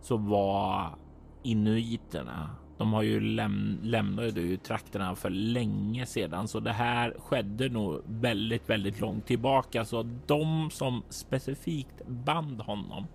så 0.00 0.16
var 0.16 0.94
inuiterna. 1.42 2.50
De 2.78 2.92
har 2.92 3.02
ju 3.02 3.20
läm 3.20 3.78
lämnade 3.82 4.40
ju 4.40 4.56
trakterna 4.56 5.14
för 5.14 5.30
länge 5.30 6.06
sedan, 6.06 6.48
så 6.48 6.60
det 6.60 6.72
här 6.72 7.16
skedde 7.18 7.68
nog 7.68 8.02
väldigt, 8.06 8.70
väldigt 8.70 9.00
långt 9.00 9.26
tillbaka. 9.26 9.84
Så 9.84 10.02
de 10.26 10.70
som 10.70 11.02
specifikt 11.08 12.06
band 12.06 12.60
honom 12.60 13.06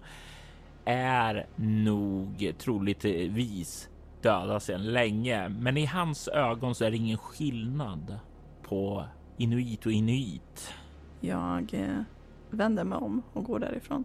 är 0.85 1.47
nog 1.55 2.53
troligtvis 2.57 3.89
döda 4.21 4.59
sedan 4.59 4.83
länge. 4.93 5.49
Men 5.49 5.77
i 5.77 5.85
hans 5.85 6.27
ögon 6.27 6.75
så 6.75 6.85
är 6.85 6.91
det 6.91 6.97
ingen 6.97 7.17
skillnad 7.17 8.19
på 8.63 9.05
inuit 9.37 9.85
och 9.85 9.91
inuit. 9.91 10.73
Jag 11.19 11.73
eh, 11.73 12.01
vänder 12.49 12.83
mig 12.83 12.97
om 12.97 13.21
och 13.33 13.43
går 13.43 13.59
därifrån. 13.59 14.03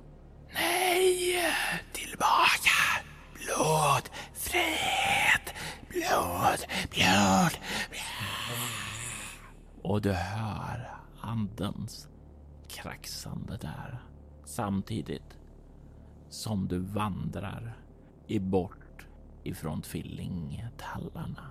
Nej! 0.54 1.44
Tillbaka! 1.92 3.04
Blod! 3.34 4.08
Frihet! 4.34 5.54
Blod! 5.88 6.66
Blod! 6.90 7.58
Och 9.82 10.02
du 10.02 10.12
hör 10.12 10.90
andens 11.20 12.08
kraxande 12.68 13.56
där 13.60 13.98
samtidigt 14.44 15.37
som 16.28 16.68
du 16.68 16.78
vandrar 16.78 17.76
i 18.26 18.38
bort 18.38 19.06
ifrån 19.42 19.82
tvillingtallarna. 19.82 21.50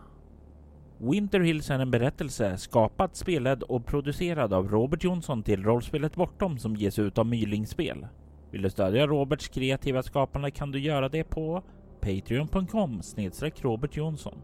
Winter 0.98 1.40
Hills 1.40 1.70
är 1.70 1.80
en 1.80 1.92
berättelse 1.92 2.58
skapad, 2.58 3.16
spelad 3.16 3.64
och 3.64 3.86
producerad 3.86 4.54
av 4.54 4.68
Robert 4.68 5.04
Jonsson 5.04 5.44
till 5.44 5.64
rollspelet 5.64 6.16
Bortom 6.16 6.58
som 6.58 6.76
ges 6.76 7.00
ut 7.00 7.18
av 7.18 7.26
Mylingspel. 7.26 8.08
Vill 8.52 8.62
du 8.62 8.70
stödja 8.70 9.08
Roberts 9.08 9.48
kreativa 9.48 10.04
skapande 10.04 10.52
kan 10.52 10.72
du 10.72 10.80
göra 10.80 11.10
det 11.10 11.24
på 11.24 11.64
patreon.com 12.00 13.02
snedstreck 13.02 13.64
Robert 13.64 13.98
Jonsson. 13.98 14.42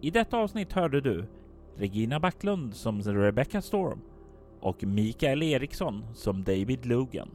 I 0.00 0.10
detta 0.10 0.38
avsnitt 0.38 0.72
hörde 0.72 1.00
du 1.00 1.26
Regina 1.76 2.20
Backlund 2.20 2.74
som 2.74 3.02
Rebecca 3.02 3.62
Storm 3.62 4.00
och 4.60 4.84
Mikael 4.84 5.42
Eriksson 5.42 6.04
som 6.14 6.44
David 6.44 6.86
Logan. 6.86 7.30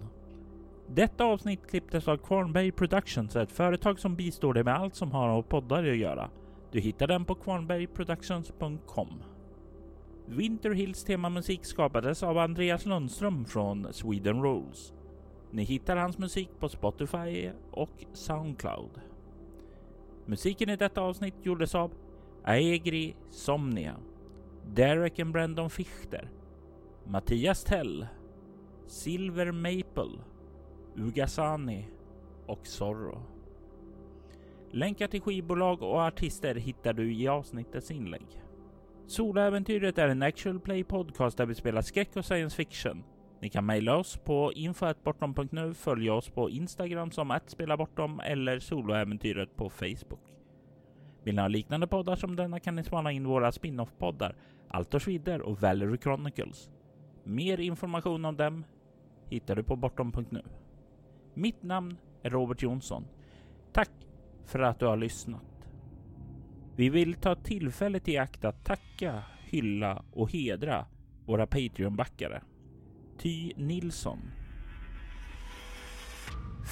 Detta 0.88 1.26
avsnitt 1.26 1.68
klipptes 1.70 2.08
av 2.08 2.18
Kvarnberg 2.18 2.72
Productions, 2.72 3.36
ett 3.36 3.52
företag 3.52 4.00
som 4.00 4.16
bistår 4.16 4.54
dig 4.54 4.64
med 4.64 4.76
allt 4.76 4.96
som 4.96 5.12
har 5.12 5.36
med 5.36 5.50
poddar 5.50 5.84
att 5.84 5.98
göra. 5.98 6.30
Du 6.72 6.80
hittar 6.80 7.08
den 7.08 7.26
på 7.26 7.36
kvarnbergproductions.com. 7.36 9.24
Winter 10.26 10.72
Hills 10.72 11.04
temamusik 11.04 11.66
skapades 11.66 12.24
av 12.24 12.38
Andreas 12.38 12.86
Lundström 12.86 13.46
från 13.46 13.94
Sweden 13.94 14.42
Rolls. 14.42 14.94
Ni 15.52 15.64
hittar 15.64 15.98
hans 15.98 16.18
musik 16.18 16.50
på 16.60 16.70
Spotify 16.70 17.50
och 17.72 18.06
Soundcloud. 18.14 19.02
Musiken 20.26 20.70
i 20.70 20.76
detta 20.76 21.02
avsnitt 21.02 21.36
gjordes 21.44 21.76
av 21.76 21.92
Aegri 22.44 23.16
Somnia, 23.30 23.96
Derek 24.74 25.20
and 25.20 25.34
Brandon 25.34 25.70
Fichter, 25.70 26.30
Mattias 27.06 27.64
Tell, 27.64 28.08
Silver 28.88 29.52
Maple, 29.52 30.20
Ugasani 30.96 31.88
och 32.46 32.68
Zorro. 32.68 33.22
Länkar 34.72 35.08
till 35.08 35.22
skivbolag 35.22 35.82
och 35.82 36.02
artister 36.02 36.56
hittar 36.56 36.94
du 36.94 37.14
i 37.14 37.28
avsnittets 37.28 37.92
inlägg. 37.92 38.26
Soloäventyret 39.08 39.98
är 39.98 40.08
en 40.08 40.22
actual 40.22 40.60
play 40.60 40.84
podcast 40.84 41.38
där 41.38 41.46
vi 41.46 41.56
spelar 41.56 41.82
skräck 41.82 42.16
och 42.16 42.26
science 42.26 42.56
fiction. 42.56 43.04
Ni 43.42 43.50
kan 43.50 43.66
mejla 43.66 43.98
oss 43.98 44.18
på 44.18 44.54
info.bortom.nu, 44.54 45.74
följa 45.74 46.14
oss 46.14 46.30
på 46.30 46.50
Instagram 46.50 47.12
som 47.12 47.32
att 47.32 47.50
spela 47.50 47.78
bortom 47.78 48.20
eller 48.20 48.60
soloäventyret 48.60 49.56
på 49.56 49.70
Facebook. 49.70 50.22
Vill 51.24 51.36
ni 51.36 51.42
ha 51.42 51.48
liknande 51.48 51.88
poddar 51.88 52.16
som 52.16 52.36
denna 52.36 52.60
kan 52.60 52.76
ni 52.76 52.84
spana 52.84 53.12
in 53.12 53.28
våra 53.28 53.52
spin-off-poddar 53.52 54.36
Altors 54.68 55.08
Vidder 55.08 55.42
och 55.42 55.62
Valerie 55.62 55.98
Chronicles. 55.98 56.70
Mer 57.24 57.60
information 57.60 58.26
om 58.26 58.38
dem 58.38 58.66
hittar 59.30 59.56
du 59.56 59.64
på 59.64 59.76
bortom.nu. 59.76 60.42
Mitt 61.34 61.64
namn 61.64 61.98
är 62.24 62.30
Robert 62.30 62.62
Jonsson. 62.62 63.08
Tack 63.74 63.92
för 64.46 64.60
att 64.60 64.80
du 64.80 64.86
har 64.86 64.98
lyssnat. 64.98 65.70
Vi 66.76 66.90
vill 66.90 67.14
ta 67.14 67.36
tillfället 67.36 68.08
i 68.08 68.18
akt 68.18 68.46
att 68.46 68.66
tacka, 68.66 69.24
hylla 69.40 70.06
och 70.12 70.32
hedra 70.32 70.86
våra 71.26 71.46
Patreon-backare. 71.46 72.42
Ty 73.18 73.54
Nilsson, 73.56 74.20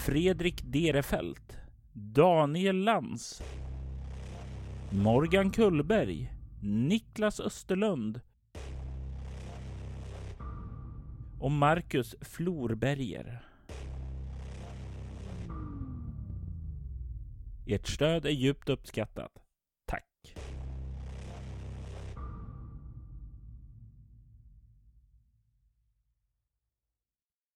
Fredrik 0.06 0.62
Derefelt, 0.64 1.58
Daniel 1.94 2.78
Lantz, 2.78 3.44
Morgan 4.92 5.52
Kullberg, 5.52 6.34
Niklas 6.62 7.40
Österlund 7.40 8.22
och 11.40 11.52
Marcus 11.52 12.16
Florberger. 12.22 13.51
Ert 17.66 17.88
stöd 17.88 18.26
är 18.26 18.30
djupt 18.30 18.70
uppskattat. 18.70 19.41